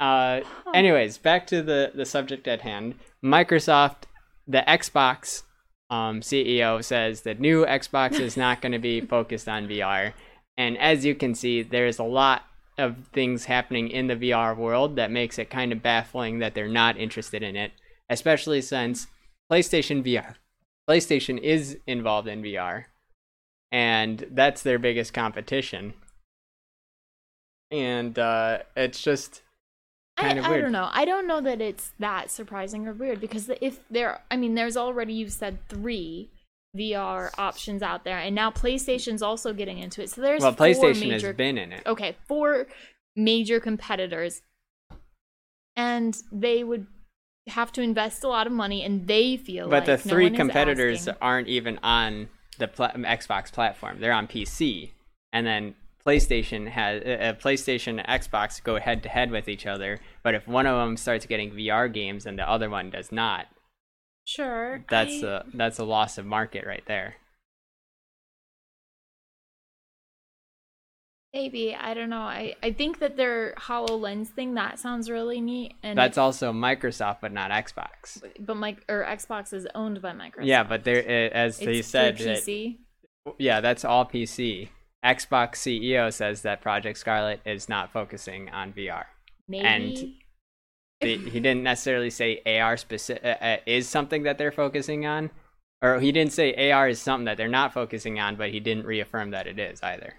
uh 0.00 0.40
anyways 0.74 1.18
back 1.18 1.46
to 1.46 1.62
the 1.62 1.92
the 1.94 2.06
subject 2.06 2.48
at 2.48 2.62
hand 2.62 2.94
microsoft 3.22 4.04
the 4.48 4.64
xbox 4.66 5.42
um, 5.90 6.20
ceo 6.20 6.82
says 6.82 7.20
the 7.20 7.34
new 7.34 7.66
xbox 7.66 8.18
is 8.18 8.36
not 8.36 8.62
going 8.62 8.72
to 8.72 8.78
be 8.78 9.00
focused 9.16 9.48
on 9.48 9.68
vr 9.68 10.12
and 10.56 10.78
as 10.78 11.04
you 11.04 11.14
can 11.14 11.34
see 11.34 11.62
there's 11.62 11.98
a 11.98 12.04
lot 12.04 12.44
of 12.78 12.96
things 13.12 13.44
happening 13.44 13.88
in 13.88 14.06
the 14.06 14.16
vr 14.16 14.56
world 14.56 14.96
that 14.96 15.10
makes 15.10 15.38
it 15.38 15.50
kind 15.50 15.70
of 15.70 15.82
baffling 15.82 16.38
that 16.38 16.54
they're 16.54 16.66
not 16.66 16.96
interested 16.96 17.42
in 17.42 17.54
it 17.54 17.72
especially 18.08 18.62
since 18.62 19.06
playstation 19.52 20.02
vr 20.02 20.36
playstation 20.88 21.38
is 21.38 21.76
involved 21.86 22.26
in 22.26 22.42
vr 22.42 22.84
and 23.72 24.26
that's 24.30 24.62
their 24.62 24.78
biggest 24.78 25.14
competition. 25.14 25.94
And 27.70 28.18
uh, 28.18 28.60
it's 28.76 29.00
just 29.00 29.42
I, 30.16 30.22
kind 30.22 30.38
of 30.38 30.44
I 30.46 30.60
don't 30.60 30.72
know. 30.72 30.88
I 30.92 31.04
don't 31.04 31.26
know 31.26 31.40
that 31.40 31.60
it's 31.60 31.92
that 31.98 32.30
surprising 32.30 32.86
or 32.86 32.92
weird 32.92 33.20
because 33.20 33.50
if 33.60 33.80
there, 33.88 34.20
I 34.30 34.36
mean, 34.36 34.54
there's 34.54 34.76
already 34.76 35.12
you've 35.12 35.32
said 35.32 35.58
three 35.68 36.30
VR 36.76 37.30
options 37.38 37.82
out 37.82 38.04
there, 38.04 38.18
and 38.18 38.34
now 38.34 38.50
PlayStation's 38.50 39.22
also 39.22 39.52
getting 39.52 39.78
into 39.78 40.02
it. 40.02 40.10
So 40.10 40.20
there's 40.20 40.42
well 40.42 40.54
playstation 40.54 41.08
major, 41.08 41.28
has 41.28 41.36
been 41.36 41.58
in 41.58 41.72
it. 41.72 41.82
Okay, 41.86 42.16
four 42.26 42.66
major 43.14 43.60
competitors, 43.60 44.42
and 45.76 46.16
they 46.32 46.64
would 46.64 46.86
have 47.48 47.72
to 47.72 47.82
invest 47.82 48.24
a 48.24 48.28
lot 48.28 48.46
of 48.46 48.52
money, 48.52 48.84
and 48.84 49.06
they 49.06 49.36
feel 49.36 49.68
but 49.68 49.86
like 49.86 50.02
the 50.02 50.08
no 50.08 50.14
three 50.14 50.24
one 50.24 50.34
competitors 50.34 51.08
aren't 51.20 51.48
even 51.48 51.78
on 51.84 52.28
the 52.60 52.68
pla- 52.68 52.92
xbox 52.92 53.52
platform. 53.52 53.98
They're 54.00 54.12
on 54.12 54.28
pc 54.28 54.90
and 55.32 55.44
then 55.46 55.74
playstation 56.06 56.68
has 56.68 57.02
uh, 57.02 57.08
uh, 57.08 57.32
playstation 57.34 57.98
and 58.02 58.22
xbox 58.22 58.62
go 58.62 58.78
head 58.78 59.02
to 59.02 59.08
head 59.08 59.30
with 59.30 59.48
each 59.48 59.66
other. 59.66 59.98
But 60.22 60.34
if 60.34 60.46
one 60.48 60.66
of 60.66 60.76
them 60.78 60.96
starts 60.96 61.26
getting 61.26 61.50
vr 61.50 61.92
games 61.92 62.24
and 62.26 62.38
the 62.38 62.48
other 62.48 62.70
one 62.70 62.90
does 62.90 63.10
not 63.10 63.46
Sure, 64.24 64.84
that's 64.88 65.22
I- 65.24 65.26
a 65.26 65.42
that's 65.54 65.78
a 65.78 65.84
loss 65.84 66.16
of 66.18 66.24
market 66.26 66.64
right 66.66 66.84
there 66.86 67.16
maybe 71.34 71.74
I 71.74 71.94
don't 71.94 72.10
know. 72.10 72.22
I 72.22 72.54
I 72.62 72.72
think 72.72 72.98
that 73.00 73.16
their 73.16 73.54
Hololens 73.54 74.28
thing 74.28 74.54
that 74.54 74.78
sounds 74.78 75.10
really 75.10 75.40
neat, 75.40 75.74
and 75.82 75.98
that's 75.98 76.18
also 76.18 76.52
microsoft 76.52 77.18
but 77.20 77.32
not 77.32 77.50
xbox 77.50 78.22
but 78.40 78.56
my 78.56 78.76
or 78.88 79.04
Xbox 79.04 79.52
is 79.52 79.66
owned 79.74 80.00
by 80.02 80.12
Microsoft. 80.12 80.44
yeah 80.44 80.62
but 80.62 80.84
there 80.84 80.98
uh, 80.98 81.34
as 81.34 81.58
it's 81.58 81.66
they 81.66 81.82
said 81.82 82.16
PC. 82.16 82.78
Yeah, 83.38 83.60
that's 83.60 83.84
all 83.84 84.06
PC. 84.06 84.68
Xbox 85.04 85.56
CEO 85.56 86.12
says 86.12 86.42
that 86.42 86.60
Project 86.60 86.98
Scarlett 86.98 87.40
is 87.44 87.68
not 87.68 87.92
focusing 87.92 88.48
on 88.50 88.72
VR. 88.72 89.04
Maybe 89.48 90.18
The, 91.00 91.16
he 91.16 91.40
didn't 91.40 91.62
necessarily 91.62 92.10
say 92.10 92.42
AR 92.44 92.76
specific 92.76 93.24
uh, 93.24 93.44
uh, 93.44 93.56
is 93.66 93.88
something 93.88 94.24
that 94.24 94.36
they're 94.36 94.52
focusing 94.52 95.06
on, 95.06 95.30
or 95.80 96.00
he 96.00 96.12
didn't 96.12 96.32
say 96.32 96.70
AR 96.70 96.88
is 96.88 97.00
something 97.00 97.24
that 97.24 97.36
they're 97.38 97.48
not 97.48 97.72
focusing 97.72 98.20
on, 98.20 98.36
but 98.36 98.50
he 98.50 98.60
didn't 98.60 98.84
reaffirm 98.84 99.30
that 99.30 99.46
it 99.46 99.58
is 99.58 99.82
either. 99.82 100.14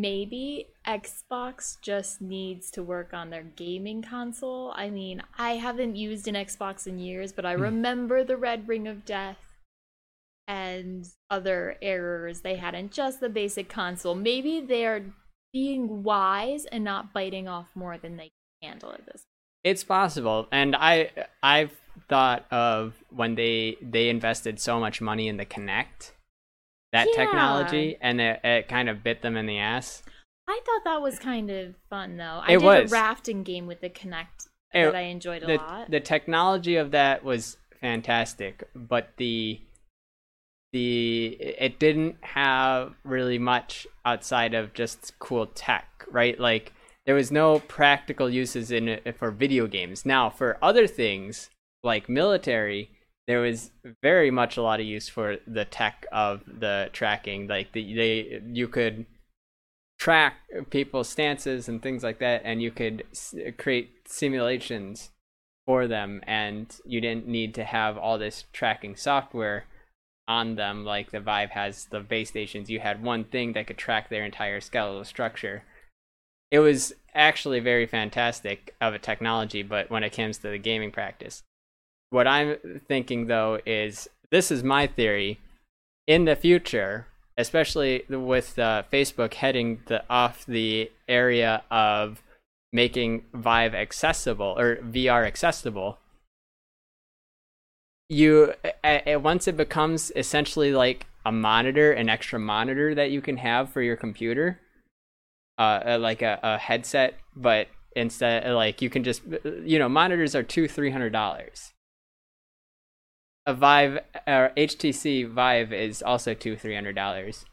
Maybe 0.00 0.68
Xbox 0.86 1.80
just 1.80 2.20
needs 2.20 2.70
to 2.72 2.82
work 2.82 3.12
on 3.12 3.30
their 3.30 3.42
gaming 3.42 4.02
console. 4.02 4.72
I 4.76 4.90
mean, 4.90 5.22
I 5.38 5.52
haven't 5.56 5.96
used 5.96 6.28
an 6.28 6.34
Xbox 6.34 6.86
in 6.86 6.98
years, 6.98 7.32
but 7.32 7.44
I 7.46 7.54
Hmm. 7.54 7.62
remember 7.62 8.24
the 8.24 8.36
Red 8.36 8.68
Ring 8.68 8.86
of 8.88 9.04
Death 9.04 9.38
and 10.48 11.04
other 11.30 11.76
errors 11.82 12.42
they 12.42 12.56
had 12.56 12.74
in 12.74 12.90
just 12.90 13.20
the 13.20 13.28
basic 13.28 13.68
console. 13.68 14.14
Maybe 14.14 14.60
they're 14.60 15.12
being 15.52 16.02
wise 16.02 16.66
and 16.66 16.84
not 16.84 17.12
biting 17.12 17.48
off 17.48 17.68
more 17.74 17.98
than 17.98 18.16
they 18.16 18.30
can 18.62 18.70
handle 18.70 18.92
at 18.92 19.06
this. 19.06 19.24
It's 19.64 19.82
possible, 19.82 20.46
and 20.52 20.76
I 20.76 21.10
I've 21.42 21.72
thought 22.08 22.46
of 22.52 22.94
when 23.10 23.34
they 23.34 23.76
they 23.82 24.08
invested 24.08 24.60
so 24.60 24.78
much 24.78 25.00
money 25.00 25.26
in 25.26 25.38
the 25.38 25.46
Kinect, 25.46 26.12
that 26.96 27.08
Yeah. 27.10 27.24
technology, 27.24 27.96
and 28.00 28.20
it, 28.20 28.40
it 28.44 28.68
kind 28.68 28.88
of 28.88 29.02
bit 29.04 29.22
them 29.22 29.36
in 29.36 29.46
the 29.46 29.58
ass. 29.58 30.02
I 30.48 30.60
thought 30.64 30.84
that 30.84 31.02
was 31.02 31.18
kind 31.18 31.50
of 31.50 31.74
fun 31.90 32.16
though. 32.16 32.40
I 32.42 32.52
It 32.52 32.58
did 32.60 32.64
was. 32.64 32.92
a 32.92 32.94
rafting 32.94 33.42
game 33.42 33.66
with 33.66 33.80
the 33.80 33.90
Kinect 33.90 34.48
It- 34.72 34.84
that 34.84 34.94
I 34.94 35.02
enjoyed 35.02 35.42
a 35.42 35.46
the, 35.46 35.56
lot. 35.56 35.90
the 35.90 36.00
technology 36.00 36.76
of 36.76 36.90
that 36.92 37.24
was 37.24 37.56
fantastic 37.80 38.68
but 38.74 39.10
the 39.18 39.60
the 40.72 41.26
it 41.40 41.78
didn't 41.78 42.16
have 42.22 42.94
really 43.04 43.38
much 43.38 43.86
outside 44.04 44.54
of 44.54 44.72
just 44.74 45.12
cool 45.18 45.46
tech 45.46 46.04
right 46.10 46.38
like 46.40 46.72
there 47.04 47.14
was 47.14 47.30
no 47.30 47.60
practical 47.60 48.28
uses 48.28 48.70
in 48.70 48.88
it 48.88 49.16
for 49.16 49.30
video 49.30 49.66
games 49.66 50.04
now 50.04 50.28
for 50.28 50.58
other 50.62 50.86
things 50.86 51.50
like 51.84 52.08
military 52.08 52.90
there 53.26 53.40
was 53.40 53.70
very 54.02 54.30
much 54.30 54.56
a 54.56 54.62
lot 54.62 54.80
of 54.80 54.86
use 54.86 55.08
for 55.08 55.36
the 55.46 55.64
tech 55.64 56.06
of 56.12 56.42
the 56.46 56.90
tracking 56.92 57.46
like 57.48 57.72
the, 57.72 57.94
they 57.94 58.40
you 58.52 58.68
could 58.68 59.06
track 59.98 60.34
people's 60.70 61.08
stances 61.08 61.68
and 61.68 61.82
things 61.82 62.02
like 62.02 62.18
that 62.18 62.42
and 62.44 62.62
you 62.62 62.70
could 62.70 63.04
s- 63.12 63.34
create 63.58 64.08
simulations 64.08 65.10
for 65.64 65.86
them 65.86 66.20
and 66.26 66.80
you 66.84 67.00
didn't 67.00 67.26
need 67.26 67.54
to 67.54 67.64
have 67.64 67.96
all 67.98 68.18
this 68.18 68.44
tracking 68.52 68.94
software 68.94 69.64
on 70.28 70.56
them 70.56 70.84
like 70.84 71.10
the 71.10 71.20
Vive 71.20 71.50
has 71.50 71.86
the 71.86 72.00
base 72.00 72.30
stations. 72.30 72.68
You 72.68 72.80
had 72.80 73.02
one 73.02 73.24
thing 73.24 73.52
that 73.52 73.66
could 73.66 73.78
track 73.78 74.08
their 74.08 74.24
entire 74.24 74.60
skeletal 74.60 75.04
structure. 75.04 75.62
It 76.50 76.58
was 76.58 76.92
actually 77.14 77.60
very 77.60 77.86
fantastic 77.86 78.74
of 78.80 78.92
a 78.92 78.98
technology 78.98 79.62
but 79.62 79.90
when 79.90 80.04
it 80.04 80.14
comes 80.14 80.38
to 80.38 80.50
the 80.50 80.58
gaming 80.58 80.92
practice 80.92 81.42
what 82.10 82.26
i'm 82.26 82.56
thinking 82.88 83.26
though 83.26 83.58
is 83.66 84.08
this 84.30 84.50
is 84.50 84.62
my 84.62 84.86
theory 84.86 85.38
in 86.06 86.24
the 86.24 86.36
future 86.36 87.06
especially 87.38 88.04
with 88.08 88.58
uh, 88.58 88.82
facebook 88.92 89.34
heading 89.34 89.80
the 89.86 90.02
off 90.08 90.44
the 90.46 90.90
area 91.08 91.62
of 91.70 92.22
making 92.76 93.24
Vive 93.32 93.74
accessible 93.74 94.54
or 94.58 94.76
VR 94.76 95.26
accessible, 95.26 95.98
you 98.08 98.52
a, 98.84 99.12
a- 99.14 99.16
once 99.16 99.48
it 99.48 99.56
becomes 99.56 100.12
essentially 100.14 100.72
like 100.72 101.06
a 101.24 101.32
monitor, 101.32 101.92
an 101.92 102.08
extra 102.08 102.38
monitor 102.38 102.94
that 102.94 103.10
you 103.10 103.20
can 103.20 103.38
have 103.38 103.70
for 103.70 103.82
your 103.82 103.96
computer, 103.96 104.60
uh, 105.58 105.80
uh, 105.86 105.98
like 106.00 106.22
a, 106.22 106.38
a 106.42 106.58
headset, 106.58 107.14
but 107.34 107.68
instead, 107.96 108.48
like 108.52 108.82
you 108.82 108.90
can 108.90 109.02
just, 109.02 109.22
you 109.64 109.78
know, 109.78 109.88
monitors 109.88 110.34
are 110.34 110.42
two, 110.42 110.68
three 110.68 110.90
hundred 110.90 111.10
dollars. 111.10 111.72
A 113.46 113.54
Vive 113.54 114.00
or 114.26 114.50
HTC 114.56 115.28
Vive 115.28 115.72
is 115.72 116.02
also 116.02 116.34
two, 116.34 116.56
three 116.56 116.74
hundred 116.74 116.96
dollars, 116.96 117.44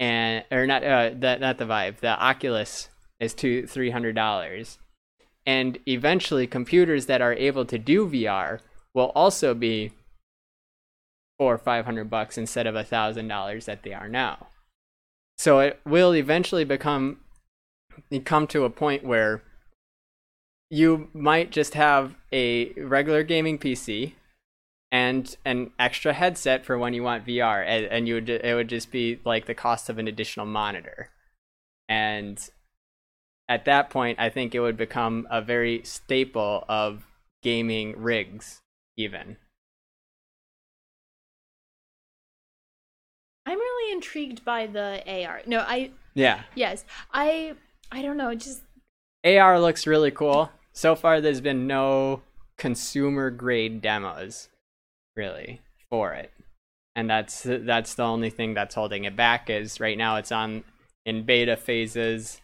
and 0.00 0.44
or 0.50 0.66
not, 0.66 0.82
uh, 0.82 1.10
the, 1.10 1.36
not 1.38 1.58
the 1.58 1.66
Vive, 1.66 2.00
the 2.00 2.20
Oculus 2.20 2.88
is 3.20 3.34
two, 3.34 3.66
three 3.66 3.90
hundred 3.90 4.14
dollars, 4.14 4.78
and 5.46 5.78
eventually 5.86 6.46
computers 6.46 7.06
that 7.06 7.22
are 7.22 7.34
able 7.34 7.64
to 7.66 7.78
do 7.78 8.08
VR 8.08 8.60
will 8.94 9.12
also 9.14 9.54
be 9.54 9.92
four 11.38 11.56
five 11.56 11.84
hundred 11.84 12.10
bucks 12.10 12.36
instead 12.36 12.66
of 12.66 12.74
a 12.74 12.84
thousand 12.84 13.28
dollars 13.28 13.66
that 13.66 13.84
they 13.84 13.92
are 13.92 14.08
now. 14.08 14.48
So 15.36 15.60
it 15.60 15.80
will 15.86 16.16
eventually 16.16 16.64
become 16.64 17.20
come 18.24 18.48
to 18.48 18.64
a 18.64 18.70
point 18.70 19.04
where 19.04 19.42
you 20.68 21.08
might 21.14 21.50
just 21.50 21.74
have 21.74 22.14
a 22.32 22.72
regular 22.72 23.22
gaming 23.22 23.56
PC 23.56 24.14
and 24.90 25.36
an 25.44 25.70
extra 25.78 26.12
headset 26.12 26.64
for 26.64 26.78
when 26.78 26.94
you 26.94 27.02
want 27.02 27.26
VR, 27.26 27.64
and, 27.66 27.84
and 27.86 28.08
you 28.08 28.14
would 28.14 28.28
it 28.28 28.54
would 28.54 28.68
just 28.68 28.90
be 28.90 29.20
like 29.24 29.46
the 29.46 29.54
cost 29.54 29.88
of 29.88 29.98
an 29.98 30.08
additional 30.08 30.46
monitor, 30.46 31.10
and 31.88 32.48
at 33.48 33.64
that 33.64 33.88
point, 33.90 34.20
I 34.20 34.28
think 34.28 34.54
it 34.54 34.60
would 34.60 34.76
become 34.76 35.26
a 35.30 35.40
very 35.40 35.82
staple 35.82 36.64
of 36.68 37.06
gaming 37.42 37.94
rigs, 38.00 38.60
even. 38.96 39.36
I'm 43.46 43.58
really 43.58 43.92
intrigued 43.92 44.44
by 44.44 44.66
the 44.66 45.02
AR. 45.06 45.40
No, 45.46 45.60
I 45.60 45.92
Yeah. 46.14 46.42
yes, 46.54 46.84
I 47.12 47.54
I 47.90 48.02
don't 48.02 48.18
know, 48.18 48.34
just 48.34 48.60
AR 49.24 49.58
looks 49.58 49.86
really 49.86 50.10
cool. 50.10 50.50
So 50.72 50.94
far, 50.94 51.20
there's 51.20 51.40
been 51.40 51.66
no 51.66 52.22
consumer 52.58 53.30
grade 53.30 53.80
demos, 53.80 54.48
really, 55.18 55.60
for 55.90 56.14
it, 56.14 56.32
and 56.96 57.10
that's 57.10 57.42
that's 57.44 57.94
the 57.94 58.04
only 58.04 58.30
thing 58.30 58.54
that's 58.54 58.74
holding 58.74 59.04
it 59.04 59.16
back. 59.16 59.50
Is 59.50 59.80
right 59.80 59.98
now 59.98 60.16
it's 60.16 60.32
on 60.32 60.64
in 61.04 61.24
beta 61.24 61.56
phases. 61.56 62.40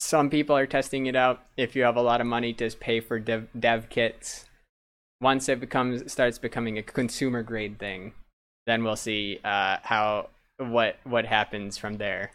Some 0.00 0.30
people 0.30 0.56
are 0.56 0.66
testing 0.66 1.06
it 1.06 1.14
out. 1.14 1.42
If 1.56 1.76
you 1.76 1.84
have 1.84 1.96
a 1.96 2.02
lot 2.02 2.20
of 2.20 2.26
money, 2.26 2.52
just 2.52 2.80
pay 2.80 3.00
for 3.00 3.20
dev, 3.20 3.48
dev 3.58 3.88
kits. 3.88 4.46
Once 5.20 5.48
it 5.48 5.60
becomes 5.60 6.10
starts 6.10 6.38
becoming 6.38 6.78
a 6.78 6.82
consumer 6.82 7.44
grade 7.44 7.78
thing, 7.78 8.12
then 8.66 8.82
we'll 8.82 8.96
see 8.96 9.38
uh, 9.44 9.76
how 9.82 10.30
what 10.56 10.96
what 11.04 11.26
happens 11.26 11.78
from 11.78 11.98
there 11.98 12.32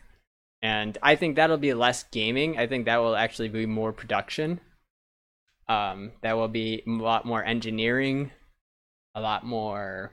and 0.63 0.97
I 1.03 1.17
think 1.17 1.35
that'll 1.35 1.57
be 1.57 1.73
less 1.73 2.03
gaming. 2.03 2.57
I 2.57 2.67
think 2.67 2.85
that 2.85 2.97
will 2.97 3.17
actually 3.17 3.49
be 3.49 3.65
more 3.65 3.91
production. 3.91 4.61
Um, 5.67 6.13
that 6.21 6.37
will 6.37 6.47
be 6.47 6.83
a 6.87 6.89
lot 6.89 7.25
more 7.25 7.43
engineering, 7.43 8.31
a 9.15 9.21
lot 9.21 9.45
more 9.45 10.11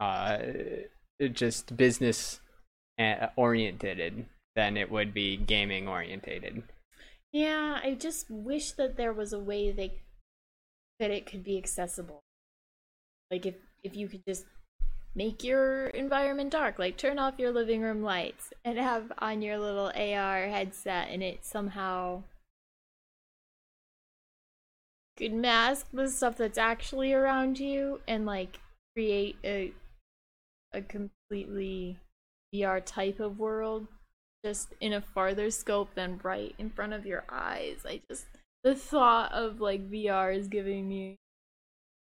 uh, 0.00 0.38
just 1.32 1.76
business 1.76 2.40
uh, 2.98 3.28
oriented 3.36 4.26
than 4.54 4.76
it 4.76 4.90
would 4.90 5.12
be 5.12 5.36
gaming 5.36 5.88
orientated. 5.88 6.62
yeah, 7.32 7.80
I 7.82 7.94
just 7.94 8.30
wish 8.30 8.72
that 8.72 8.96
there 8.96 9.12
was 9.12 9.32
a 9.32 9.38
way 9.38 9.72
they 9.72 10.00
that 11.00 11.10
it 11.10 11.26
could 11.26 11.42
be 11.42 11.58
accessible. 11.58 12.22
Like 13.30 13.46
if 13.46 13.56
if 13.82 13.96
you 13.96 14.08
could 14.08 14.22
just 14.26 14.46
make 15.14 15.44
your 15.44 15.88
environment 15.88 16.50
dark, 16.50 16.78
like 16.78 16.96
turn 16.96 17.18
off 17.18 17.38
your 17.38 17.52
living 17.52 17.80
room 17.80 18.02
lights 18.02 18.52
and 18.64 18.78
have 18.78 19.12
on 19.18 19.42
your 19.42 19.58
little 19.58 19.92
AR 19.94 20.46
headset 20.46 21.08
and 21.10 21.22
it 21.22 21.44
somehow 21.44 22.22
could 25.16 25.32
mask 25.32 25.86
the 25.92 26.08
stuff 26.08 26.36
that's 26.36 26.58
actually 26.58 27.12
around 27.12 27.58
you 27.58 28.00
and 28.08 28.26
like 28.26 28.58
create 28.94 29.36
a 29.44 29.72
a 30.72 30.82
completely 30.82 31.98
VR 32.54 32.82
type 32.84 33.20
of 33.20 33.38
world 33.38 33.86
just 34.44 34.74
in 34.80 34.92
a 34.92 35.00
farther 35.00 35.50
scope 35.50 35.94
than 35.94 36.20
right 36.22 36.54
in 36.58 36.68
front 36.68 36.92
of 36.92 37.06
your 37.06 37.24
eyes. 37.28 37.78
I 37.86 38.02
just 38.10 38.26
the 38.64 38.74
thought 38.74 39.32
of 39.32 39.60
like 39.60 39.90
VR 39.90 40.36
is 40.36 40.48
giving 40.48 40.88
me 40.88 41.16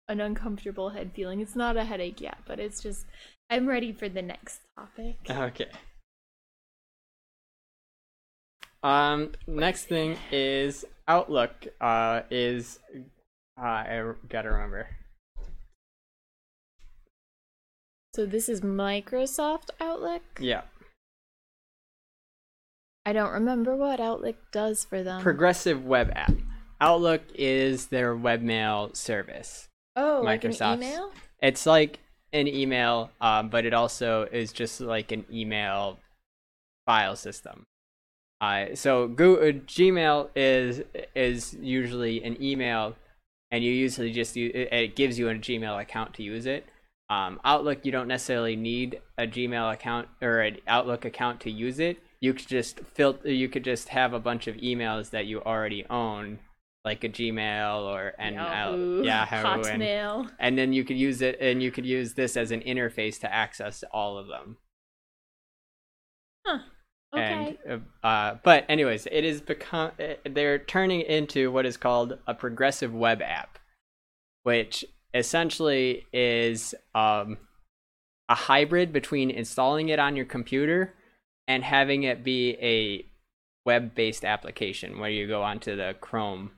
an 0.08 0.20
uncomfortable 0.20 0.90
head 0.90 1.12
feeling. 1.14 1.40
It's 1.40 1.56
not 1.56 1.76
a 1.76 1.84
headache 1.84 2.20
yet, 2.20 2.38
but 2.46 2.60
it's 2.60 2.82
just 2.82 3.06
I'm 3.48 3.66
ready 3.66 3.92
for 3.92 4.08
the 4.08 4.22
next 4.22 4.60
topic. 4.76 5.16
Okay. 5.28 5.66
Um, 8.82 9.32
next 9.46 9.86
thing 9.86 10.16
is 10.32 10.84
Outlook. 11.10 11.66
Uh, 11.80 12.22
is 12.30 12.78
uh, 13.60 13.64
I 13.64 14.12
gotta 14.28 14.50
remember. 14.50 14.86
So 18.14 18.26
this 18.26 18.48
is 18.48 18.60
Microsoft 18.60 19.70
Outlook. 19.80 20.22
Yeah, 20.40 20.62
I 23.04 23.12
don't 23.12 23.32
remember 23.32 23.74
what 23.74 23.98
Outlook 23.98 24.36
does 24.52 24.84
for 24.84 25.02
them. 25.02 25.20
progressive 25.20 25.84
web 25.84 26.12
app. 26.14 26.32
Outlook 26.80 27.22
is 27.34 27.86
their 27.86 28.14
webmail 28.14 28.96
service. 28.96 29.68
oh, 29.96 30.22
like 30.24 30.44
an 30.44 30.54
email? 30.54 31.10
It's 31.42 31.66
like 31.66 31.98
an 32.32 32.46
email, 32.46 33.10
um, 33.20 33.48
but 33.48 33.64
it 33.64 33.74
also 33.74 34.28
is 34.30 34.52
just 34.52 34.80
like 34.80 35.10
an 35.10 35.24
email 35.32 35.98
file 36.86 37.16
system. 37.16 37.64
Uh, 38.40 38.74
so 38.74 39.06
Go- 39.06 39.36
uh, 39.36 39.52
Gmail 39.52 40.30
is 40.34 40.82
is 41.14 41.54
usually 41.60 42.22
an 42.24 42.42
email, 42.42 42.96
and 43.50 43.62
you 43.62 43.70
usually 43.72 44.12
just 44.12 44.34
use, 44.36 44.52
it, 44.54 44.72
it 44.72 44.96
gives 44.96 45.18
you 45.18 45.28
a 45.28 45.34
Gmail 45.34 45.80
account 45.80 46.14
to 46.14 46.22
use 46.22 46.46
it. 46.46 46.66
Um, 47.10 47.40
Outlook, 47.44 47.84
you 47.84 47.92
don't 47.92 48.08
necessarily 48.08 48.56
need 48.56 49.00
a 49.18 49.26
Gmail 49.26 49.72
account 49.72 50.08
or 50.22 50.40
an 50.40 50.58
Outlook 50.66 51.04
account 51.04 51.40
to 51.40 51.50
use 51.50 51.78
it. 51.80 51.98
You 52.20 52.32
could 52.34 52.46
just 52.48 52.80
filter. 52.80 53.30
You 53.30 53.48
could 53.48 53.64
just 53.64 53.88
have 53.90 54.12
a 54.14 54.20
bunch 54.20 54.46
of 54.46 54.56
emails 54.56 55.10
that 55.10 55.26
you 55.26 55.42
already 55.42 55.84
own, 55.90 56.38
like 56.84 57.02
a 57.04 57.08
Gmail 57.10 57.82
or 57.82 58.14
an 58.18 58.34
Yahoo, 58.34 59.02
Yahoo 59.04 59.36
and 59.36 59.82
Hotmail. 59.82 60.30
and 60.38 60.56
then 60.56 60.72
you 60.72 60.84
could 60.84 60.96
use 60.96 61.20
it 61.20 61.36
and 61.40 61.62
you 61.62 61.70
could 61.70 61.84
use 61.84 62.14
this 62.14 62.36
as 62.38 62.50
an 62.52 62.60
interface 62.60 63.18
to 63.20 63.30
access 63.32 63.82
all 63.92 64.16
of 64.16 64.28
them 64.28 64.56
Huh. 66.46 66.58
Okay. 67.12 67.58
and 67.66 67.82
uh, 68.02 68.06
uh, 68.06 68.38
but 68.44 68.64
anyways 68.68 69.06
it 69.10 69.24
is 69.24 69.40
become 69.40 69.90
uh, 69.98 70.14
they're 70.30 70.60
turning 70.60 71.00
into 71.00 71.50
what 71.50 71.66
is 71.66 71.76
called 71.76 72.18
a 72.26 72.34
progressive 72.34 72.94
web 72.94 73.20
app 73.20 73.58
which 74.44 74.84
essentially 75.12 76.06
is 76.12 76.74
um, 76.94 77.36
a 78.28 78.34
hybrid 78.34 78.92
between 78.92 79.28
installing 79.28 79.88
it 79.88 79.98
on 79.98 80.14
your 80.14 80.24
computer 80.24 80.94
and 81.48 81.64
having 81.64 82.04
it 82.04 82.22
be 82.22 82.56
a 82.62 83.04
web-based 83.66 84.24
application 84.24 85.00
where 85.00 85.10
you 85.10 85.26
go 85.26 85.42
onto 85.42 85.74
the 85.76 85.96
chrome 86.00 86.52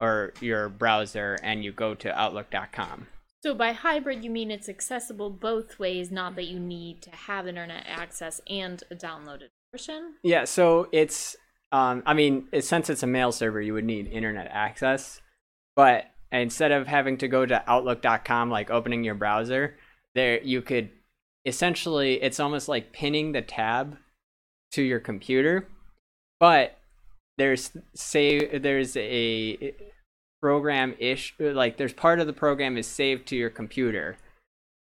or 0.00 0.34
your 0.40 0.68
browser 0.68 1.38
and 1.44 1.64
you 1.64 1.70
go 1.70 1.94
to 1.94 2.12
outlook.com 2.18 3.06
So 3.42 3.54
by 3.54 3.72
hybrid, 3.72 4.24
you 4.24 4.30
mean 4.30 4.50
it's 4.50 4.68
accessible 4.68 5.30
both 5.30 5.78
ways, 5.78 6.10
not 6.10 6.34
that 6.34 6.46
you 6.46 6.58
need 6.58 7.02
to 7.02 7.10
have 7.10 7.46
internet 7.46 7.84
access 7.86 8.40
and 8.48 8.82
a 8.90 8.96
downloaded 8.96 9.48
Yeah, 10.22 10.44
so 10.44 10.88
it's 10.92 11.36
um 11.70 12.02
I 12.06 12.14
mean, 12.14 12.48
since 12.60 12.90
it's 12.90 13.02
a 13.02 13.06
mail 13.06 13.32
server, 13.32 13.60
you 13.60 13.74
would 13.74 13.84
need 13.84 14.06
internet 14.06 14.48
access. 14.50 15.20
But 15.74 16.06
instead 16.30 16.72
of 16.72 16.86
having 16.86 17.18
to 17.18 17.28
go 17.28 17.46
to 17.46 17.62
outlook.com 17.70 18.50
like 18.50 18.70
opening 18.70 19.04
your 19.04 19.14
browser, 19.14 19.76
there 20.14 20.40
you 20.42 20.62
could 20.62 20.90
essentially 21.44 22.22
it's 22.22 22.40
almost 22.40 22.68
like 22.68 22.92
pinning 22.92 23.32
the 23.32 23.42
tab 23.42 23.96
to 24.72 24.82
your 24.82 25.00
computer, 25.00 25.68
but 26.40 26.78
there's 27.38 27.72
say 27.94 28.58
there's 28.58 28.96
a 28.96 29.74
program 30.40 30.94
ish 30.98 31.34
like 31.38 31.76
there's 31.76 31.92
part 31.92 32.20
of 32.20 32.26
the 32.26 32.32
program 32.32 32.76
is 32.76 32.86
saved 32.86 33.26
to 33.28 33.36
your 33.36 33.50
computer 33.50 34.16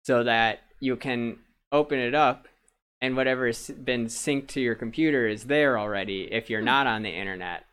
so 0.04 0.24
that 0.24 0.60
you 0.80 0.96
can 0.96 1.38
open 1.70 1.98
it 1.98 2.14
up 2.14 2.48
and 3.00 3.16
whatever's 3.16 3.68
been 3.70 4.06
synced 4.06 4.48
to 4.48 4.60
your 4.60 4.74
computer 4.74 5.26
is 5.26 5.44
there 5.44 5.78
already 5.78 6.28
if 6.32 6.50
you're 6.50 6.60
not 6.60 6.86
on 6.86 7.02
the 7.02 7.10
internet 7.10 7.64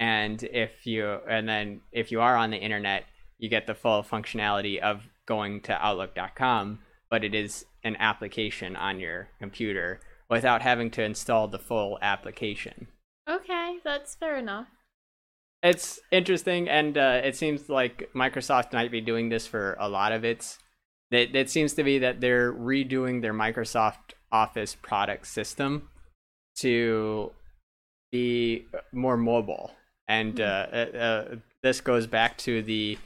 and 0.00 0.42
if 0.44 0.86
you 0.86 1.18
and 1.28 1.48
then 1.48 1.80
if 1.92 2.10
you 2.10 2.20
are 2.20 2.36
on 2.36 2.50
the 2.50 2.58
internet 2.58 3.04
you 3.38 3.48
get 3.48 3.66
the 3.66 3.74
full 3.74 4.02
functionality 4.02 4.78
of 4.80 5.02
going 5.26 5.60
to 5.60 5.72
outlook.com 5.84 6.78
but 7.10 7.24
it 7.24 7.34
is 7.34 7.64
an 7.84 7.96
application 7.96 8.74
on 8.76 8.98
your 8.98 9.28
computer 9.38 10.00
without 10.28 10.62
having 10.62 10.90
to 10.90 11.02
install 11.02 11.46
the 11.48 11.58
full 11.58 11.98
application 12.02 12.88
Okay, 13.28 13.78
that's 13.82 14.14
fair 14.14 14.36
enough. 14.36 14.68
it's 15.62 15.98
interesting, 16.12 16.68
and 16.68 16.96
uh, 16.96 17.20
it 17.24 17.34
seems 17.34 17.68
like 17.68 18.08
Microsoft 18.14 18.72
might 18.72 18.92
be 18.92 19.00
doing 19.00 19.30
this 19.30 19.46
for 19.48 19.76
a 19.80 19.88
lot 19.88 20.12
of 20.12 20.24
its. 20.24 20.58
It, 21.10 21.34
it 21.34 21.50
seems 21.50 21.74
to 21.74 21.82
be 21.82 21.98
that 21.98 22.20
they're 22.20 22.52
redoing 22.52 23.22
their 23.22 23.34
Microsoft 23.34 24.14
Office 24.32 24.74
product 24.74 25.26
system 25.26 25.88
to 26.56 27.32
be 28.12 28.66
more 28.92 29.16
mobile, 29.16 29.72
and 30.08 30.40
uh, 30.40 30.66
uh, 30.72 30.76
uh, 30.76 31.36
this 31.62 31.80
goes 31.80 32.06
back 32.06 32.38
to 32.38 32.62
the 32.62 32.98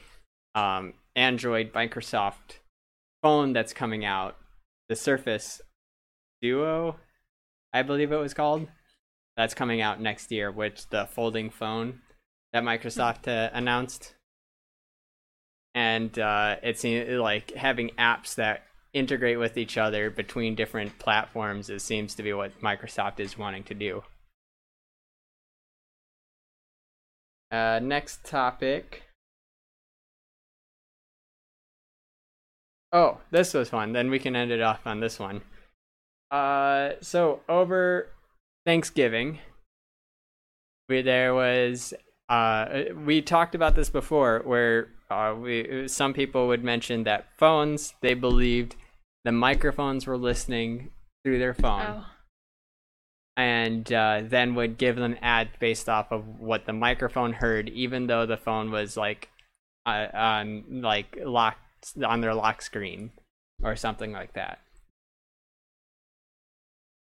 um, 0.55 0.93
Android 1.15 1.73
Microsoft 1.73 2.59
phone 3.21 3.53
that's 3.53 3.73
coming 3.73 4.05
out, 4.05 4.37
the 4.89 4.95
Surface 4.95 5.61
Duo, 6.41 6.97
I 7.73 7.83
believe 7.83 8.11
it 8.11 8.17
was 8.17 8.33
called. 8.33 8.67
That's 9.37 9.53
coming 9.53 9.81
out 9.81 10.01
next 10.01 10.31
year, 10.31 10.51
which 10.51 10.87
the 10.89 11.05
folding 11.05 11.49
phone 11.49 12.01
that 12.51 12.63
Microsoft 12.63 13.27
uh, 13.27 13.49
announced, 13.53 14.13
and 15.73 16.17
uh, 16.19 16.57
it 16.61 16.77
seems 16.77 17.09
like 17.09 17.51
having 17.51 17.91
apps 17.97 18.35
that 18.35 18.63
integrate 18.93 19.39
with 19.39 19.57
each 19.57 19.77
other 19.77 20.09
between 20.09 20.55
different 20.55 20.99
platforms. 20.99 21.69
It 21.69 21.81
seems 21.81 22.15
to 22.15 22.23
be 22.23 22.33
what 22.33 22.59
Microsoft 22.61 23.19
is 23.19 23.37
wanting 23.37 23.63
to 23.63 23.73
do. 23.73 24.03
Uh, 27.51 27.79
next 27.81 28.23
topic. 28.23 29.03
Oh, 32.93 33.19
this 33.31 33.53
was 33.53 33.69
fun. 33.69 33.93
Then 33.93 34.09
we 34.09 34.19
can 34.19 34.35
end 34.35 34.51
it 34.51 34.61
off 34.61 34.85
on 34.85 34.99
this 34.99 35.19
one. 35.19 35.41
Uh, 36.29 36.91
so 37.01 37.41
over 37.49 38.09
Thanksgiving, 38.65 39.39
we 40.87 41.01
there 41.01 41.33
was 41.33 41.93
uh, 42.29 42.83
we 43.05 43.21
talked 43.21 43.55
about 43.55 43.75
this 43.75 43.89
before, 43.89 44.41
where 44.45 44.87
uh, 45.09 45.35
we 45.37 45.87
some 45.87 46.13
people 46.13 46.47
would 46.47 46.63
mention 46.63 47.03
that 47.03 47.27
phones 47.37 47.93
they 48.01 48.13
believed 48.13 48.75
the 49.23 49.31
microphones 49.31 50.07
were 50.07 50.17
listening 50.17 50.91
through 51.23 51.39
their 51.39 51.53
phone, 51.53 51.85
Oh. 52.03 52.05
and 53.37 53.91
uh, 53.93 54.21
then 54.23 54.55
would 54.55 54.77
give 54.77 54.95
them 54.95 55.15
ad 55.21 55.49
based 55.59 55.87
off 55.87 56.11
of 56.11 56.39
what 56.39 56.65
the 56.65 56.73
microphone 56.73 57.33
heard, 57.33 57.69
even 57.69 58.07
though 58.07 58.25
the 58.25 58.37
phone 58.37 58.71
was 58.71 58.97
like 58.97 59.29
uh, 59.85 60.07
on 60.13 60.81
like 60.81 61.17
locked 61.23 61.59
on 62.03 62.21
their 62.21 62.33
lock 62.33 62.61
screen 62.61 63.11
or 63.63 63.75
something 63.75 64.11
like 64.11 64.33
that. 64.33 64.59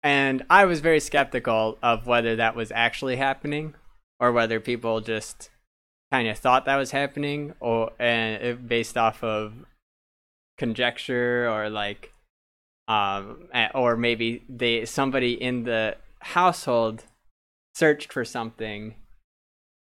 And 0.03 0.45
I 0.51 0.67
was 0.67 0.81
very 0.81 1.01
skeptical 1.01 1.79
of 1.83 2.07
whether 2.07 2.37
that 2.37 2.55
was 2.57 2.71
actually 2.73 3.17
happening 3.17 3.75
or 4.21 4.33
whether 4.33 4.61
people 4.61 5.01
just 5.01 5.51
kind 6.13 6.29
of 6.29 6.39
thought 6.39 6.67
that 6.67 6.77
was 6.77 6.91
happening 6.91 7.55
or 7.61 7.91
and 7.99 8.43
it- 8.43 8.69
based 8.69 8.97
off 8.99 9.25
of 9.25 9.65
conjecture 10.59 11.49
or 11.49 11.69
like 11.69 12.13
um 12.87 13.49
or 13.75 13.97
maybe 13.97 14.45
they 14.49 14.85
somebody 14.85 15.33
in 15.33 15.65
the 15.65 15.97
household 16.21 17.05
searched 17.75 18.13
for 18.13 18.25
something 18.25 18.95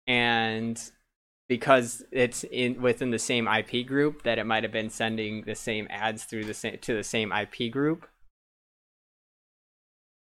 and 0.06 0.90
because 1.50 2.04
it's 2.12 2.44
in 2.44 2.80
within 2.80 3.10
the 3.10 3.18
same 3.18 3.48
IP 3.48 3.84
group 3.84 4.22
that 4.22 4.38
it 4.38 4.46
might 4.46 4.62
have 4.62 4.72
been 4.72 4.88
sending 4.88 5.42
the 5.42 5.54
same 5.56 5.88
ads 5.90 6.22
through 6.22 6.44
the 6.44 6.54
same 6.54 6.78
to 6.78 6.94
the 6.94 7.02
same 7.02 7.32
IP 7.32 7.72
group. 7.72 8.06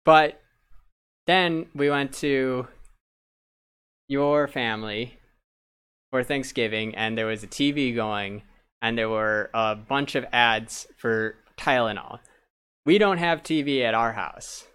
But 0.07 0.40
then 1.27 1.66
we 1.74 1.90
went 1.90 2.14
to 2.14 2.68
your 4.09 4.48
family 4.48 5.18
for 6.11 6.24
Thanksgiving 6.24 6.94
and 6.94 7.18
there 7.18 7.27
was 7.27 7.42
a 7.42 7.46
TV 7.46 7.94
going 7.94 8.42
and 8.82 8.96
there 8.96 9.08
were 9.08 9.50
a 9.54 9.74
bunch 9.74 10.14
of 10.14 10.24
ads 10.32 10.86
for 10.96 11.36
Tylenol. 11.56 12.20
We 12.86 12.98
don't 12.98 13.18
have 13.18 13.42
TV 13.42 13.82
at 13.82 13.94
our 13.94 14.12
house. 14.12 14.66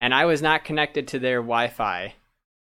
And 0.00 0.14
I 0.14 0.24
was 0.24 0.40
not 0.40 0.64
connected 0.64 1.08
to 1.08 1.18
their 1.18 1.40
Wi-Fi 1.40 2.14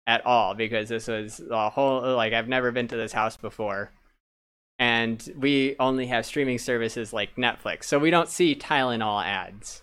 at 0.05 0.25
all 0.25 0.53
because 0.53 0.89
this 0.89 1.07
was 1.07 1.41
a 1.49 1.69
whole 1.71 2.15
like 2.15 2.33
I've 2.33 2.47
never 2.47 2.71
been 2.71 2.87
to 2.89 2.97
this 2.97 3.13
house 3.13 3.37
before. 3.37 3.91
And 4.77 5.27
we 5.37 5.75
only 5.79 6.07
have 6.07 6.25
streaming 6.25 6.59
services 6.59 7.13
like 7.13 7.35
Netflix. 7.35 7.85
So 7.85 7.97
we 7.97 8.11
don't 8.11 8.29
see 8.29 8.55
Tylenol 8.55 9.23
ads 9.25 9.81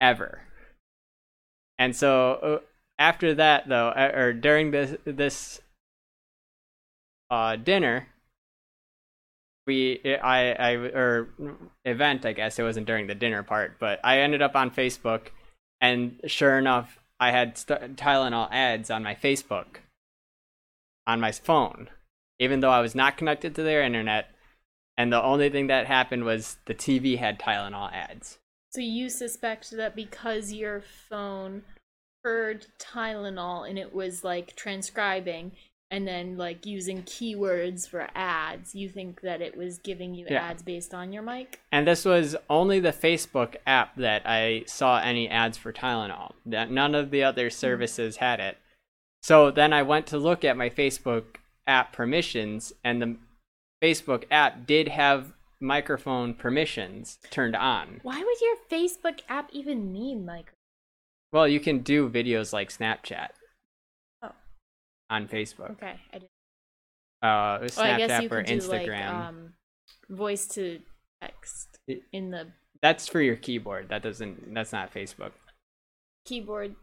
ever. 0.00 0.40
And 1.78 1.94
so 1.94 2.32
uh, 2.32 2.58
after 2.98 3.34
that 3.34 3.68
though 3.68 3.88
uh, 3.88 4.12
or 4.14 4.32
during 4.32 4.70
this 4.70 4.96
this 5.04 5.60
uh 7.30 7.56
dinner 7.56 8.08
we 9.66 10.00
I 10.22 10.52
I 10.52 10.70
or 10.74 11.28
event 11.84 12.24
I 12.24 12.32
guess. 12.32 12.58
It 12.58 12.62
wasn't 12.62 12.86
during 12.86 13.06
the 13.06 13.14
dinner 13.14 13.42
part 13.42 13.78
but 13.78 14.00
I 14.04 14.20
ended 14.20 14.42
up 14.42 14.56
on 14.56 14.70
Facebook 14.70 15.28
and 15.80 16.20
sure 16.26 16.58
enough 16.58 16.98
I 17.18 17.30
had 17.30 17.58
st- 17.58 17.96
Tylenol 17.96 18.48
ads 18.50 18.90
on 18.90 19.02
my 19.02 19.14
Facebook 19.14 19.78
on 21.06 21.20
my 21.20 21.32
phone. 21.32 21.88
Even 22.38 22.60
though 22.60 22.70
I 22.70 22.80
was 22.80 22.94
not 22.94 23.16
connected 23.16 23.54
to 23.54 23.62
their 23.62 23.82
internet 23.82 24.28
and 24.96 25.12
the 25.12 25.22
only 25.22 25.50
thing 25.50 25.66
that 25.66 25.86
happened 25.86 26.24
was 26.24 26.56
the 26.66 26.74
TV 26.74 27.18
had 27.18 27.38
Tylenol 27.38 27.92
ads. 27.92 28.38
So 28.70 28.80
you 28.80 29.08
suspect 29.08 29.70
that 29.72 29.94
because 29.94 30.52
your 30.52 30.80
phone 30.80 31.62
heard 32.24 32.66
Tylenol 32.78 33.68
and 33.68 33.78
it 33.78 33.94
was 33.94 34.24
like 34.24 34.56
transcribing 34.56 35.52
and 35.90 36.06
then 36.06 36.36
like 36.36 36.66
using 36.66 37.02
keywords 37.02 37.88
for 37.88 38.08
ads, 38.14 38.74
you 38.74 38.88
think 38.88 39.20
that 39.20 39.40
it 39.40 39.56
was 39.56 39.78
giving 39.78 40.14
you 40.14 40.26
Yeah. 40.28 40.42
ads 40.42 40.62
based 40.62 40.92
on 40.92 41.12
your 41.12 41.22
mic? 41.22 41.60
And 41.70 41.86
this 41.86 42.04
was 42.04 42.36
only 42.50 42.80
the 42.80 42.92
Facebook 42.92 43.56
app 43.66 43.96
that 43.96 44.22
I 44.24 44.64
saw 44.66 44.98
any 44.98 45.28
ads 45.28 45.56
for 45.56 45.72
Tylenol. 45.72 46.32
That 46.44 46.70
none 46.70 46.94
of 46.94 47.10
the 47.10 47.22
other 47.22 47.46
hmm. 47.46 47.54
services 47.54 48.16
had 48.16 48.40
it. 48.40 48.58
So 49.22 49.50
then 49.50 49.72
I 49.72 49.82
went 49.82 50.06
to 50.08 50.18
look 50.18 50.44
at 50.44 50.56
my 50.56 50.70
Facebook 50.70 51.36
app 51.66 51.92
permissions, 51.92 52.72
and 52.84 53.02
the 53.02 53.16
Facebook 53.82 54.24
app 54.30 54.66
did 54.66 54.88
have 54.88 55.32
microphone 55.60 56.34
permissions 56.34 57.18
turned 57.30 57.56
on. 57.56 58.00
Why 58.02 58.22
would 58.22 58.40
your 58.40 58.56
Facebook 58.70 59.20
app 59.28 59.50
even 59.52 59.92
need 59.92 60.16
mic? 60.24 60.52
Well, 61.32 61.48
you 61.48 61.60
can 61.60 61.80
do 61.80 62.08
videos 62.08 62.52
like 62.52 62.70
Snapchat. 62.70 63.30
On 65.10 65.28
Facebook, 65.28 65.70
Okay, 65.72 65.94
I 66.12 66.18
didn't. 66.18 66.30
uh, 67.22 67.26
I 67.26 67.60
Snapchat 67.66 67.96
guess 67.98 68.22
you 68.22 68.28
or 68.28 68.42
could 68.42 68.46
do 68.46 68.68
like 68.68 68.86
Instagram. 68.88 69.10
um, 69.28 69.52
voice 70.10 70.46
to 70.48 70.80
text 71.20 71.78
in 72.12 72.30
the 72.30 72.48
That's 72.82 73.08
for 73.08 73.20
your 73.20 73.36
keyboard. 73.36 73.88
That 73.88 74.02
doesn't. 74.02 74.52
That's 74.54 74.72
not 74.72 74.92
Facebook. 74.92 75.32
keyboard. 76.24 76.74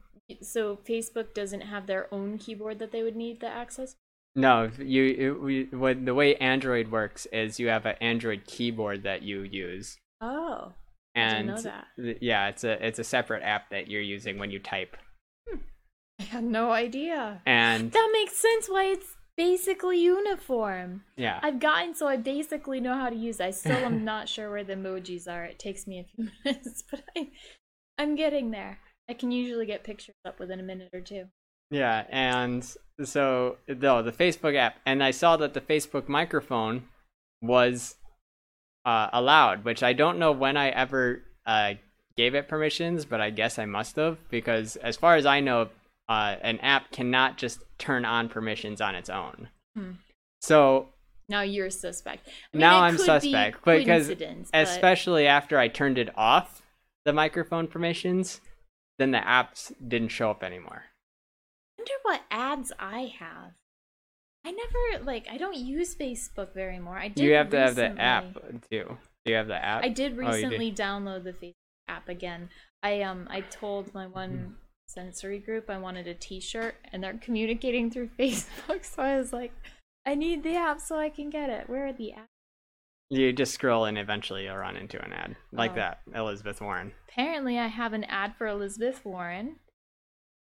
So 0.42 0.78
Facebook 0.78 1.34
doesn't 1.34 1.62
have 1.62 1.86
their 1.86 2.12
own 2.14 2.38
keyboard 2.38 2.80
that 2.80 2.92
they 2.92 3.04
would 3.04 3.16
need 3.16 3.42
the 3.42 3.48
access. 3.48 3.96
No, 4.36 4.72
you, 4.80 5.04
you 5.04 5.40
we, 5.42 5.64
what 5.78 6.06
the 6.06 6.16
way 6.16 6.36
Android 6.38 6.92
works 6.92 7.28
is 7.32 7.60
you 7.60 7.68
have 7.68 7.86
an 7.86 7.96
Android 8.02 8.46
keyboard 8.48 9.04
that 9.04 9.22
you 9.22 9.42
use, 9.42 9.98
Oh, 10.22 10.72
I 11.16 11.20
and 11.20 11.48
didn't 11.50 11.56
know 11.58 11.62
that. 11.70 11.86
th- 11.98 12.18
yeah, 12.22 12.48
it's 12.48 12.64
a 12.64 12.84
it's 12.84 12.98
a 12.98 13.04
separate 13.04 13.44
app 13.44 13.70
that 13.70 13.90
you're 13.90 14.02
using 14.02 14.40
when 14.40 14.50
you 14.50 14.58
type, 14.58 14.98
I 16.20 16.24
had 16.24 16.44
no 16.44 16.72
idea. 16.72 17.42
and 17.46 17.92
That 17.92 18.10
makes 18.14 18.36
sense 18.38 18.68
why 18.70 18.86
it's 18.86 19.16
basically 19.36 20.00
uniform. 20.00 21.04
yeah, 21.18 21.40
I've 21.42 21.60
gotten 21.60 21.96
so 21.96 22.08
I 22.08 22.18
basically 22.18 22.80
know 22.80 22.96
how 22.96 23.10
to 23.10 23.16
use 23.16 23.40
it. 23.40 23.46
I 23.46 23.52
still 23.52 23.78
am 23.86 24.04
not 24.12 24.30
sure 24.30 24.50
where 24.52 24.64
the 24.64 24.76
emojis 24.76 25.28
are. 25.28 25.44
It 25.46 25.60
takes 25.60 25.88
me 25.88 26.00
a 26.00 26.04
few 26.04 26.30
minutes, 26.46 26.84
but 26.90 27.04
I, 27.18 27.30
I'm 27.98 28.16
getting 28.16 28.52
there. 28.52 28.80
I 29.10 29.14
can 29.14 29.32
usually 29.32 29.66
get 29.66 29.84
pictures 29.84 30.16
up 30.26 30.40
within 30.40 30.60
a 30.60 30.64
minute 30.64 30.90
or 30.94 31.02
two. 31.02 31.26
yeah, 31.72 32.06
and 32.10 32.64
so 33.04 33.58
no, 33.68 34.02
the 34.02 34.12
Facebook 34.12 34.56
app, 34.56 34.76
and 34.86 35.04
I 35.04 35.12
saw 35.12 35.36
that 35.38 35.54
the 35.54 35.62
Facebook 35.62 36.08
microphone 36.08 36.84
was 37.42 37.96
uh, 38.86 39.10
allowed, 39.12 39.66
which 39.66 39.82
I 39.84 39.94
don't 39.94 40.20
know 40.20 40.32
when 40.32 40.56
I 40.58 40.70
ever 40.70 41.24
uh, 41.46 41.74
gave 42.16 42.36
it 42.36 42.48
permissions, 42.48 43.04
but 43.04 43.20
I 43.20 43.30
guess 43.32 43.58
I 43.60 43.66
must 43.66 43.96
have 43.98 44.18
because 44.30 44.76
as 44.78 44.96
far 44.96 45.16
as 45.16 45.26
I 45.26 45.40
know, 45.42 45.70
uh, 46.10 46.36
an 46.42 46.60
app 46.60 46.92
cannot 46.92 47.38
just 47.38 47.60
turn 47.78 48.06
on 48.06 48.30
permissions 48.30 48.82
on 48.82 48.96
its 48.96 49.10
own. 49.10 49.50
Hmm. 49.76 49.92
So 50.42 50.90
Now 51.30 51.42
you're 51.42 51.70
suspect. 51.70 52.28
I 52.54 52.58
Now 52.58 52.80
I'm 52.82 52.98
could 52.98 53.02
be 53.02 53.06
suspect, 53.06 53.66
because 53.66 54.08
but- 54.10 54.48
especially 54.54 55.28
after 55.28 55.58
I 55.58 55.68
turned 55.70 55.98
it 55.98 56.10
off, 56.18 56.62
the 57.06 57.14
microphone 57.14 57.68
permissions, 57.68 58.42
then 59.00 59.12
the 59.12 59.18
apps 59.20 59.72
didn't 59.86 60.10
show 60.10 60.30
up 60.32 60.44
anymore. 60.44 60.84
wonder 61.78 61.94
what 62.04 62.22
ads 62.32 62.72
I 62.80 63.12
have. 63.20 63.52
I 64.46 64.52
never 64.52 65.06
like 65.06 65.28
I 65.32 65.38
don't 65.38 65.56
use 65.58 65.96
Facebook 65.96 66.54
very 66.54 66.80
more. 66.80 66.98
I 66.98 67.08
did 67.08 67.24
You 67.24 67.34
have 67.36 67.50
to 67.52 67.60
have 67.60 67.76
the 67.76 67.88
app 68.00 68.34
too. 68.70 68.98
Do 69.26 69.32
you 69.32 69.36
have 69.36 69.48
the 69.48 69.56
app? 69.56 69.84
I 69.84 69.90
did 69.90 70.14
Oh, 70.14 70.16
did. 70.16 70.18
recently 70.18 70.72
download 70.72 71.24
the 71.24 71.32
Facebook 71.32 71.54
app 71.88 72.10
again. 72.10 72.50
I 72.84 73.02
um 73.04 73.28
I 73.32 73.40
told 73.42 73.94
my 73.94 74.06
one 74.08 74.58
sensory 74.94 75.40
group. 75.40 75.70
I 75.70 75.78
wanted 75.78 76.08
a 76.08 76.14
T-shirt, 76.14 76.76
and 76.92 77.04
they're 77.04 77.14
communicating 77.22 77.90
through 77.90 78.10
Facebook. 78.20 78.84
So 78.86 79.02
I 79.04 79.18
was 79.18 79.34
like, 79.34 79.52
I 80.06 80.16
need 80.16 80.44
the 80.44 80.56
app 80.56 80.80
so 80.82 80.98
I 80.98 81.10
can 81.10 81.30
get 81.30 81.50
it. 81.50 81.70
Where 81.70 81.88
are 81.88 81.94
the 81.94 82.14
apps? 82.18 82.28
You 83.10 83.32
just 83.32 83.54
scroll 83.54 83.86
and 83.86 83.98
eventually 83.98 84.46
you'll 84.46 84.56
run 84.58 84.76
into 84.76 85.00
an 85.04 85.14
ad 85.14 85.36
like 85.52 85.72
Oh. 85.74 85.76
that, 85.76 86.00
Elizabeth 86.16 86.62
Warren. 86.62 86.94
Apparently, 87.10 87.60
I 87.60 87.68
have 87.68 87.94
an 87.94 88.04
ad 88.06 88.36
for 88.38 88.48
Elizabeth 88.48 89.06
Warren. 89.06 89.58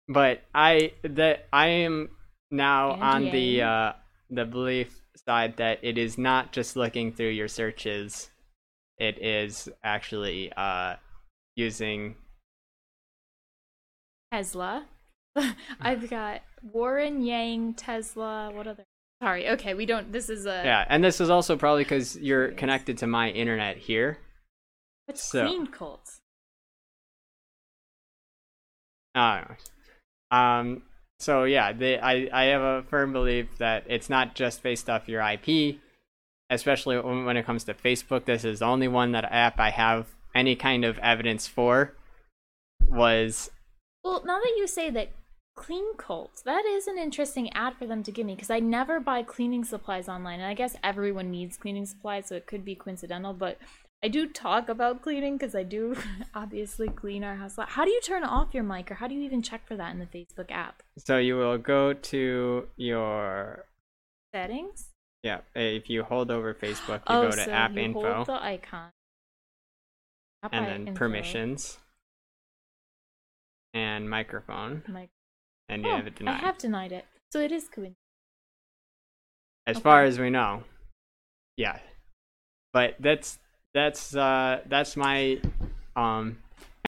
But 0.09 0.43
I 0.55 0.93
that 1.03 1.47
I 1.53 1.67
am 1.69 2.11
now 2.51 2.93
And 2.95 3.03
on 3.03 3.23
the 3.33 3.63
uh 3.63 3.93
the 4.31 4.45
belief 4.47 4.99
side 5.27 5.57
that 5.59 5.81
it 5.83 5.99
is 5.99 6.17
not 6.17 6.53
just 6.53 6.75
looking 6.77 7.13
through 7.13 7.31
your 7.31 7.49
searches. 7.49 8.31
It 8.99 9.19
is 9.23 9.69
actually 9.83 10.51
uh 10.57 10.97
using 11.57 12.17
Tesla. 14.35 14.87
I've 15.81 16.09
got 16.11 16.43
Warren 16.73 17.23
Yang, 17.23 17.75
Tesla. 17.75 18.51
What 18.53 18.67
other? 18.67 18.85
Sorry. 19.23 19.49
Okay, 19.51 19.75
we 19.75 19.87
don't. 19.87 20.13
This 20.13 20.29
is 20.29 20.47
a. 20.47 20.63
yeah, 20.65 20.85
and 20.89 21.03
this 21.03 21.21
is 21.21 21.31
also 21.31 21.57
probably 21.57 21.85
because 21.85 22.17
you're 22.17 22.49
connected 22.53 22.99
to 22.99 23.07
my 23.07 23.31
internet 23.31 23.77
here. 23.77 24.19
What's 25.07 25.23
so- 25.23 25.47
Clean 25.47 25.67
Cult? 25.67 26.19
Uh, 29.15 29.45
um. 30.31 30.83
So 31.21 31.45
yeah, 31.45 31.73
they, 31.73 31.99
I 31.99 32.29
I 32.33 32.45
have 32.47 32.63
a 32.63 32.83
firm 32.83 33.13
belief 33.13 33.47
that 33.59 33.85
it's 33.89 34.11
not 34.11 34.35
just 34.35 34.63
based 34.63 34.91
off 34.91 35.09
your 35.09 35.23
IP, 35.23 35.77
especially 36.51 36.99
when 36.99 37.25
when 37.25 37.37
it 37.37 37.47
comes 37.47 37.65
to 37.65 37.75
Facebook. 37.75 38.25
This 38.25 38.45
is 38.45 38.59
the 38.59 38.67
only 38.67 38.89
one 38.89 39.13
that 39.13 39.25
app 39.25 39.59
I 39.59 39.71
have 39.71 40.09
any 40.35 40.57
kind 40.57 40.85
of 40.85 40.99
evidence 40.99 41.47
for. 41.47 41.95
Was 42.89 43.51
Well, 44.05 44.23
now 44.25 44.39
that 44.39 44.55
you 44.57 44.67
say 44.67 44.91
that, 44.91 45.11
Clean 45.57 45.97
Cult, 45.97 46.43
that 46.45 46.65
is 46.65 46.87
an 46.87 46.99
interesting 46.99 47.51
ad 47.53 47.77
for 47.79 47.87
them 47.87 48.03
to 48.03 48.13
give 48.13 48.27
me 48.27 48.35
because 48.35 48.51
I 48.51 48.59
never 48.59 49.01
buy 49.01 49.23
cleaning 49.23 49.65
supplies 49.65 50.09
online. 50.09 50.41
And 50.41 50.49
I 50.49 50.55
guess 50.55 50.77
everyone 50.83 51.31
needs 51.31 51.57
cleaning 51.57 51.87
supplies, 51.87 52.27
so 52.27 52.35
it 52.35 52.47
could 52.47 52.65
be 52.65 52.75
coincidental. 52.75 53.33
But 53.33 53.59
I 54.03 54.09
do 54.09 54.27
talk 54.27 54.69
about 54.69 55.01
cleaning 55.01 55.37
because 55.39 55.55
I 55.55 55.63
do 55.63 55.97
obviously 56.35 56.89
clean 56.89 57.23
our 57.23 57.37
house. 57.37 57.57
a 57.57 57.61
lot. 57.61 57.71
How 57.71 57.85
do 57.85 57.91
you 57.91 58.01
turn 58.01 58.25
off 58.25 58.53
your 58.53 58.65
mic, 58.65 58.91
or 58.91 58.95
how 58.95 59.07
do 59.07 59.15
you 59.15 59.23
even 59.23 59.43
check 59.43 59.67
for 59.67 59.77
that 59.77 59.93
in 59.93 60.01
the 60.01 60.07
Facebook 60.07 60.51
app? 60.51 60.83
so 60.99 61.19
you 61.19 61.37
will 61.37 61.57
go 61.59 61.93
to 61.93 62.69
your 62.77 63.65
Settings? 64.35 64.89
yeah. 65.23 65.39
If 65.55 65.89
you 65.89 66.03
hold 66.03 66.33
over 66.33 66.53
Facebook, 66.53 66.99
you 66.99 67.03
oh, 67.07 67.23
go 67.23 67.31
to 67.31 67.45
so 67.45 67.51
App 67.51 67.73
you 67.75 67.79
Info 67.79 68.25
the 68.25 68.43
icon. 68.43 68.91
App 70.43 70.53
and 70.53 70.67
then 70.67 70.89
info, 70.89 70.99
Permissions 70.99 71.79
and 73.75 74.09
Microphone, 74.09 74.83
mic- 74.89 75.11
and 75.69 75.83
you 75.85 75.91
Oh, 75.91 75.97
have 75.97 76.07
it 76.07 76.15
I 76.15 76.19
denied. 76.19 76.41
have 76.41 76.57
denied 76.59 76.93
it. 76.93 77.05
So 77.33 77.41
it 77.41 77.53
is 77.53 77.65
coincidental. 77.69 77.97
as 79.67 79.77
Okay. 79.77 79.83
far 79.83 80.05
as 80.05 80.19
we 80.19 80.31
know 80.31 80.63
yeah 81.57 81.79
but 82.73 82.95
that's 83.01 83.39
that's 83.73 84.15
uh 84.15 84.61
that's 84.67 84.97
my 84.97 85.41
um 85.97 86.39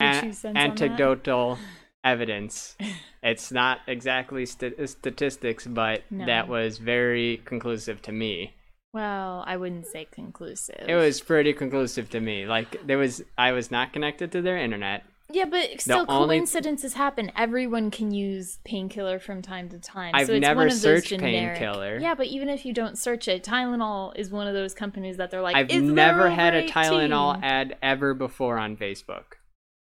Your 0.01 0.09
an- 0.11 0.25
two 0.25 0.33
cents 0.33 0.45
on 0.45 0.53
that? 0.55 0.83
anecdotal 0.83 1.59
evidence 2.05 2.77
it's 3.23 3.51
not 3.51 3.81
exactly 3.87 4.45
st- 4.47 4.89
statistics 4.89 5.67
but 5.67 6.03
that 6.11 6.49
was 6.49 6.79
very 6.79 7.41
conclusive 7.45 8.01
to 8.03 8.13
me 8.13 8.53
Well, 8.93 9.43
I 9.47 9.57
wouldn't 9.57 9.87
say 9.87 10.07
conclusive. 10.11 10.85
it 10.89 10.95
was 10.95 11.21
pretty 11.21 11.53
conclusive 11.53 12.09
to 12.11 12.21
me 12.21 12.47
like 12.47 12.87
there 12.87 12.99
was 12.99 13.23
i 13.39 13.53
was 13.53 13.71
not 13.71 13.93
connected 13.93 14.31
to 14.33 14.43
their 14.43 14.59
internet 14.59 15.03
Yeah, 15.33 15.47
but 15.47 15.81
still, 15.81 16.05
only- 16.09 16.37
coincidences 16.37 16.95
happen. 16.95 17.33
Everyone 17.37 17.91
can 17.91 18.13
use 18.13 18.59
painkiller 18.65 19.19
from 19.19 19.43
time 19.43 19.69
to 19.71 19.79
time. 19.79 20.13
I've 20.15 20.29
so 20.29 20.35
it's 20.35 20.41
never 20.41 20.59
one 20.61 20.67
of 20.69 20.73
those 20.75 20.81
searched 20.83 21.09
generic- 21.09 21.59
painkiller. 21.59 21.99
Yeah, 21.99 22.15
but 22.15 22.27
even 22.27 22.49
if 22.49 22.65
you 22.65 22.73
don't 22.73 22.97
search 22.97 23.27
it, 23.27 23.43
Tylenol 23.43 24.13
is 24.17 24.31
one 24.31 24.47
of 24.47 24.55
those 24.55 24.73
companies 24.73 25.17
that 25.17 25.31
they're 25.33 25.43
like, 25.43 25.57
i've 25.57 25.71
"Is 25.71 25.83
never 25.83 26.31
had 26.31 26.55
a 26.55 26.59
18?" 26.59 26.73
tylenol 26.73 27.41
ad 27.43 27.77
ever 27.83 28.15
before 28.15 28.57
on 28.59 28.77
facebook 28.77 29.25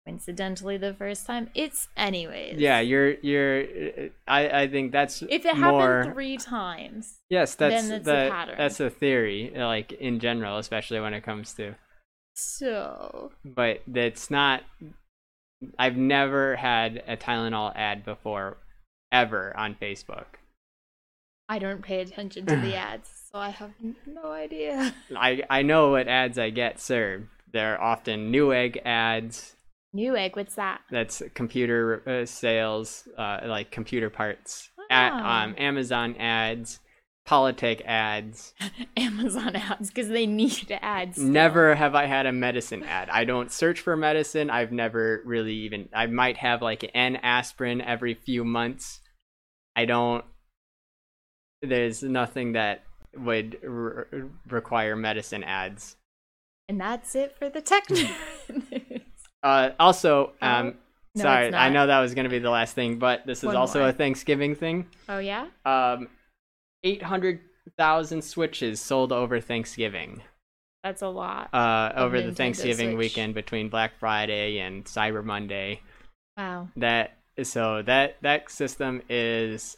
Coincidentally, 0.05 0.77
the 0.77 0.93
first 0.93 1.25
time, 1.25 1.49
it's 1.53 1.89
anyways. 1.97 2.57
yeah 2.61 2.79
you're 2.79 3.15
you're 3.15 3.65
i 4.25 4.61
i 4.61 4.67
think 4.69 4.93
that's 4.93 5.21
If 5.23 5.45
it 5.45 5.57
more 5.57 5.97
happened 5.97 6.13
three 6.13 6.37
times, 6.37 7.17
Yes, 7.29 7.55
that's 7.55 7.83
then 7.89 7.91
it's 7.99 8.07
a 8.07 8.11
the 8.11 8.29
pattern. 8.31 8.55
that's 8.57 8.79
a 8.79 8.89
theory, 8.89 9.51
like 9.53 9.91
in 9.91 10.21
general, 10.21 10.57
especially 10.59 11.01
when 11.01 11.13
it 11.13 11.23
comes 11.23 11.53
to. 11.55 11.75
so 12.33 13.31
But 13.43 13.81
that's 13.87 14.31
not. 14.31 14.63
I've 15.79 15.97
never 15.97 16.55
had 16.55 17.03
a 17.07 17.17
Tylenol 17.17 17.73
ad 17.75 18.03
before, 18.05 18.57
ever 19.11 19.55
on 19.57 19.75
Facebook. 19.75 20.25
I 21.49 21.59
don't 21.59 21.81
pay 21.81 22.01
attention 22.01 22.45
to 22.47 22.55
the 22.57 22.75
ads, 22.89 23.09
so 23.31 23.39
I 23.39 23.49
have 23.49 23.71
no 24.05 24.31
idea. 24.31 24.93
I 25.15 25.43
I 25.49 25.61
know 25.61 25.91
what 25.91 26.07
ads 26.07 26.37
I 26.37 26.49
get 26.49 26.79
served. 26.79 27.27
They're 27.51 27.81
often 27.81 28.31
Newegg 28.31 28.85
ads. 28.85 29.55
Newegg, 29.95 30.35
what's 30.35 30.55
that? 30.55 30.81
That's 30.91 31.23
computer 31.33 32.03
uh, 32.07 32.25
sales, 32.25 33.07
uh, 33.17 33.39
like 33.45 33.71
computer 33.71 34.09
parts. 34.09 34.69
A- 34.91 34.93
Ah. 34.93 35.43
um, 35.43 35.55
Amazon 35.57 36.15
ads, 36.17 36.79
Politic 37.27 37.81
ads. 37.85 38.53
Amazon 38.97 39.55
ads 39.55 39.89
because 39.89 40.07
they 40.07 40.25
need 40.25 40.71
ads. 40.81 41.17
still. 41.17 41.27
Never 41.29 41.75
have 41.75 41.93
I 41.93 42.05
had 42.05 42.25
a 42.25 42.31
medicine 42.31 42.83
ad. 42.83 43.09
I 43.09 43.25
don't 43.25 43.51
search 43.51 43.81
for 43.81 43.95
medicine. 43.95 44.49
I've 44.49 44.71
never 44.71 45.21
really 45.25 45.53
even. 45.53 45.89
I 45.93 46.07
might 46.07 46.37
have 46.37 46.61
like 46.61 46.89
an 46.95 47.17
aspirin 47.17 47.81
every 47.81 48.13
few 48.15 48.43
months. 48.45 49.01
I 49.75 49.83
don't. 49.85 50.23
There's 51.61 52.01
nothing 52.01 52.53
that 52.53 52.83
would 53.15 53.57
re- 53.61 54.29
require 54.47 54.95
medicine 54.95 55.43
ads. 55.43 55.97
And 56.69 56.79
that's 56.79 57.13
it 57.15 57.35
for 57.37 57.49
the 57.49 57.61
tech 57.61 57.89
news. 57.89 58.09
Uh, 59.43 59.69
also, 59.79 60.33
um, 60.41 60.73
Oh, 60.75 60.79
no, 61.15 61.21
sorry, 61.23 61.53
I 61.53 61.69
know 61.69 61.87
that 61.87 61.99
was 61.99 62.15
gonna 62.15 62.27
be 62.27 62.39
the 62.39 62.49
last 62.49 62.73
thing, 62.73 62.97
but 62.97 63.25
this 63.25 63.37
is 63.39 63.45
One 63.45 63.55
also 63.55 63.79
more. 63.79 63.89
a 63.89 63.93
Thanksgiving 63.93 64.55
thing. 64.55 64.87
oh 65.07 65.19
yeah, 65.19 65.45
Um, 65.63 66.09
eight 66.87 67.03
hundred 67.03 67.39
thousand 67.77 68.23
switches 68.23 68.79
sold 68.79 69.11
over 69.11 69.39
Thanksgiving. 69.41 70.21
that's 70.83 71.01
a 71.01 71.07
lot. 71.09 71.53
Uh, 71.53 71.91
over 71.95 72.21
the 72.21 72.33
Thanksgiving 72.33 72.91
Switch. 72.91 72.97
weekend 72.97 73.33
between 73.33 73.69
Black 73.69 73.99
Friday 73.99 74.59
and 74.59 74.85
Cyber 74.85 75.23
Monday. 75.23 75.81
wow. 76.37 76.69
That 76.77 77.17
so 77.43 77.81
that 77.83 78.17
that 78.21 78.49
system 78.49 79.01
is 79.09 79.77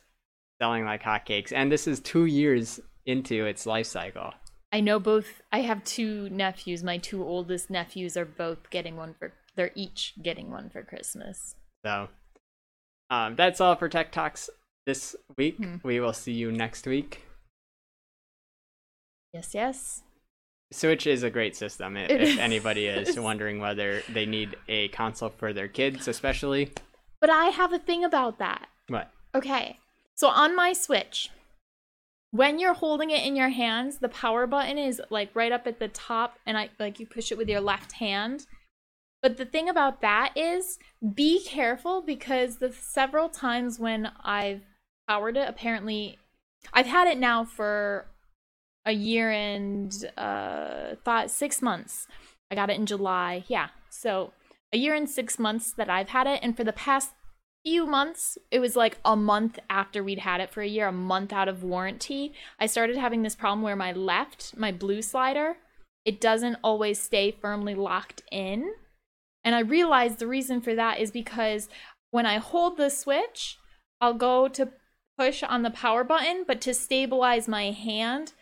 selling 0.61 0.85
like 0.85 1.01
hotcakes, 1.03 1.51
and 1.51 1.71
this 1.71 1.87
is 1.87 1.99
two 1.99 2.25
years 2.25 2.79
into 3.05 3.45
its 3.45 3.65
life 3.65 3.87
cycle. 3.87 4.33
I 4.71 4.81
know 4.81 4.99
both. 4.99 5.41
I 5.51 5.61
have 5.61 5.83
two 5.83 6.29
nephews. 6.29 6.83
My 6.83 6.97
two 6.99 7.23
oldest 7.23 7.69
nephews 7.71 8.15
are 8.15 8.25
both 8.25 8.69
getting 8.69 8.95
one 8.97 9.15
for. 9.17 9.33
They're 9.55 9.71
each 9.75 10.13
getting 10.21 10.51
one 10.51 10.69
for 10.69 10.83
Christmas. 10.83 11.55
So, 11.83 12.07
um, 13.09 13.35
that's 13.35 13.59
all 13.59 13.75
for 13.75 13.89
Tech 13.89 14.11
Talks 14.11 14.49
this 14.89 15.15
week. 15.37 15.57
Hmm. 15.57 15.75
We 15.83 15.99
will 15.99 16.13
see 16.13 16.31
you 16.31 16.51
next 16.51 16.87
week. 16.87 17.21
Yes, 19.33 19.53
yes. 19.53 20.01
Switch 20.71 21.05
is 21.05 21.21
a 21.21 21.29
great 21.29 21.55
system. 21.55 21.95
If 21.95 22.09
is. 22.09 22.39
anybody 22.39 22.87
is 23.01 23.19
wondering 23.19 23.59
whether 23.59 24.01
they 24.09 24.25
need 24.25 24.55
a 24.67 24.87
console 24.87 25.29
for 25.29 25.53
their 25.53 25.67
kids, 25.67 26.07
especially, 26.07 26.71
But 27.21 27.29
I 27.29 27.45
have 27.45 27.71
a 27.71 27.77
thing 27.77 28.03
about 28.03 28.39
that. 28.39 28.67
what? 28.87 29.11
Okay. 29.35 29.77
So 30.15 30.27
on 30.27 30.55
my 30.55 30.73
Switch, 30.73 31.29
when 32.31 32.57
you're 32.57 32.73
holding 32.73 33.11
it 33.11 33.23
in 33.23 33.35
your 33.35 33.49
hands, 33.49 33.99
the 33.99 34.09
power 34.09 34.47
button 34.47 34.79
is 34.79 34.99
like 35.11 35.29
right 35.35 35.51
up 35.51 35.67
at 35.67 35.77
the 35.77 35.87
top 35.87 36.39
and 36.47 36.57
I 36.57 36.69
like 36.79 36.99
you 36.99 37.05
push 37.05 37.31
it 37.31 37.37
with 37.37 37.47
your 37.47 37.61
left 37.61 37.91
hand. 37.93 38.47
But 39.21 39.37
the 39.37 39.45
thing 39.45 39.69
about 39.69 40.01
that 40.01 40.31
is 40.35 40.79
be 41.13 41.43
careful 41.43 42.01
because 42.01 42.57
the 42.57 42.71
several 42.71 43.29
times 43.29 43.77
when 43.77 44.11
I've 44.23 44.63
powered 45.09 45.37
it, 45.37 45.49
apparently 45.49 46.19
I've 46.71 46.85
had 46.85 47.07
it 47.07 47.17
now 47.17 47.43
for 47.43 48.05
a 48.85 48.91
year 48.91 49.31
and 49.31 49.91
uh 50.17 50.95
thought 51.03 51.31
6 51.31 51.61
months. 51.61 52.07
I 52.51 52.55
got 52.55 52.69
it 52.69 52.77
in 52.77 52.85
July. 52.85 53.43
Yeah. 53.47 53.69
So 53.89 54.33
a 54.71 54.77
year 54.77 54.93
and 54.93 55.09
6 55.09 55.39
months 55.39 55.73
that 55.73 55.89
I've 55.89 56.09
had 56.09 56.27
it 56.27 56.39
and 56.43 56.55
for 56.55 56.63
the 56.63 56.73
past 56.73 57.13
few 57.65 57.85
months 57.85 58.37
it 58.51 58.59
was 58.59 58.75
like 58.75 58.99
a 59.03 59.15
month 59.15 59.59
after 59.69 60.01
we'd 60.01 60.19
had 60.19 60.39
it 60.39 60.49
for 60.49 60.61
a 60.61 60.67
year 60.67 60.87
a 60.87 60.93
month 60.93 61.33
out 61.33 61.49
of 61.49 61.61
warranty 61.61 62.33
i 62.57 62.65
started 62.65 62.95
having 62.95 63.21
this 63.21 63.35
problem 63.35 63.61
where 63.61 63.75
my 63.75 63.91
left 63.91 64.55
my 64.55 64.71
blue 64.71 65.01
slider 65.01 65.57
it 66.05 66.21
doesn't 66.21 66.55
always 66.63 67.01
stay 67.01 67.31
firmly 67.31 67.75
locked 67.75 68.21
in 68.31 68.73
and 69.43 69.55
i 69.55 69.59
realized 69.59 70.19
the 70.19 70.27
reason 70.27 70.61
for 70.61 70.73
that 70.73 70.99
is 70.99 71.11
because 71.11 71.67
when 72.11 72.25
i 72.25 72.37
hold 72.37 72.77
the 72.77 72.89
switch 72.89 73.57
i'll 73.99 74.13
go 74.13 74.47
to 74.47 74.69
push 75.19 75.43
on 75.43 75.63
the 75.63 75.71
power 75.71 76.03
button 76.03 76.45
but 76.47 76.61
to 76.61 76.73
stabilize 76.73 77.47
my 77.47 77.71
hand 77.71 78.33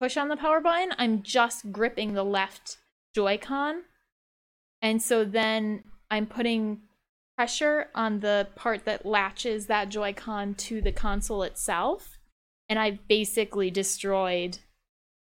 push 0.00 0.16
on 0.16 0.28
the 0.28 0.36
power 0.36 0.60
button 0.60 0.90
i'm 0.98 1.22
just 1.22 1.72
gripping 1.72 2.12
the 2.14 2.24
left 2.24 2.78
joy-con 3.14 3.82
and 4.80 5.02
so 5.02 5.24
then 5.24 5.82
i'm 6.10 6.26
putting 6.26 6.80
pressure 7.36 7.88
on 7.94 8.20
the 8.20 8.46
part 8.54 8.84
that 8.84 9.06
latches 9.06 9.66
that 9.66 9.88
Joy-Con 9.88 10.54
to 10.54 10.80
the 10.80 10.92
console 10.92 11.42
itself, 11.42 12.18
and 12.68 12.78
I've 12.78 13.08
basically 13.08 13.70
destroyed 13.70 14.58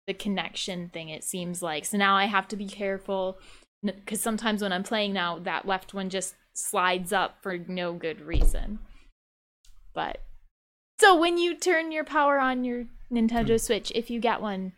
the 0.06 0.14
connection 0.14 0.88
thing. 0.88 1.10
It 1.10 1.22
seems 1.22 1.62
like 1.62 1.84
so 1.84 1.96
now 1.96 2.16
I 2.16 2.24
have 2.24 2.48
to 2.48 2.56
be 2.56 2.66
careful 2.66 3.38
because 3.84 4.20
sometimes 4.20 4.62
when 4.62 4.72
I'm 4.72 4.82
playing 4.82 5.12
now, 5.12 5.38
that 5.38 5.66
left 5.66 5.94
one 5.94 6.10
just 6.10 6.34
slides 6.54 7.12
up 7.12 7.38
for 7.40 7.56
no 7.56 7.92
good 7.92 8.20
reason. 8.20 8.80
But 9.94 10.20
so 10.98 11.16
when 11.16 11.38
you 11.38 11.54
turn 11.56 11.92
your 11.92 12.04
power 12.04 12.38
on 12.38 12.64
your 12.64 12.84
Nintendo 13.12 13.60
Switch, 13.60 13.90
if 13.94 14.10
you 14.10 14.20
get 14.20 14.40
one, 14.40 14.72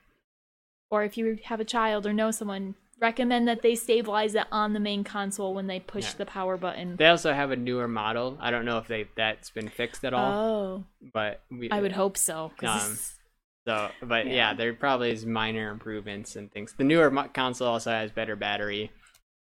or 0.90 1.04
if 1.04 1.16
you 1.16 1.38
have 1.44 1.60
a 1.60 1.64
child 1.64 2.06
or 2.06 2.12
know 2.12 2.30
someone, 2.30 2.74
recommend 3.00 3.48
that 3.48 3.62
they 3.62 3.74
stabilize 3.74 4.34
it 4.34 4.44
on 4.52 4.72
the 4.74 4.80
main 4.80 5.02
console 5.04 5.54
when 5.54 5.66
they 5.66 5.80
push 5.80 6.04
Yeah. 6.04 6.18
the 6.18 6.26
power 6.26 6.56
button. 6.56 6.96
They 6.96 7.06
also 7.06 7.32
have 7.32 7.50
a 7.50 7.56
newer 7.56 7.88
model. 7.88 8.36
I 8.40 8.50
don't 8.50 8.64
know 8.66 8.78
if 8.78 8.88
they 8.88 9.06
that's 9.16 9.50
been 9.50 9.68
fixed 9.68 10.04
at 10.04 10.12
all, 10.12 10.32
Oh, 10.32 10.84
but 11.12 11.42
we 11.50 11.70
I 11.70 11.80
would 11.80 11.92
hope 11.92 12.16
so. 12.18 12.52
Um, 12.62 12.98
So, 13.66 13.90
but 14.02 14.26
yeah. 14.26 14.32
Yeah. 14.32 14.54
there 14.54 14.74
probably 14.74 15.12
is 15.12 15.24
minor 15.26 15.70
improvements 15.70 16.34
and 16.36 16.50
things. 16.52 16.74
The 16.76 16.84
newer 16.84 17.10
mo- 17.10 17.28
console 17.32 17.68
also 17.68 17.90
has 17.90 18.10
better 18.10 18.34
battery. 18.36 18.90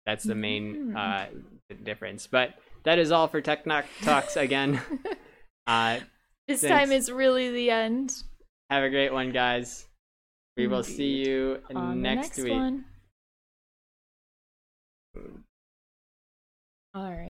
That's 0.06 0.24
the 0.24 0.34
main 0.34 0.92
Mm. 0.94 0.96
uh, 0.96 1.74
difference. 1.84 2.26
But 2.26 2.54
that 2.84 2.98
is 2.98 3.12
all 3.12 3.28
for 3.28 3.40
Tech 3.42 3.64
Talks 4.02 4.36
again. 4.36 4.80
uh, 5.66 6.00
this 6.48 6.62
thanks. 6.62 6.76
time 6.76 6.92
is 6.92 7.12
really 7.12 7.50
the 7.50 7.70
end. 7.70 8.22
have 8.70 8.82
a 8.82 8.90
great 8.90 9.12
one, 9.12 9.30
guys. 9.30 9.86
We 10.56 10.66
will 10.66 10.82
see 10.82 11.24
you 11.24 11.62
On 11.72 12.02
next, 12.02 12.36
next 12.36 12.44
week. 12.44 12.52
one. 12.52 12.84
All 16.94 17.12
right. 17.12 17.30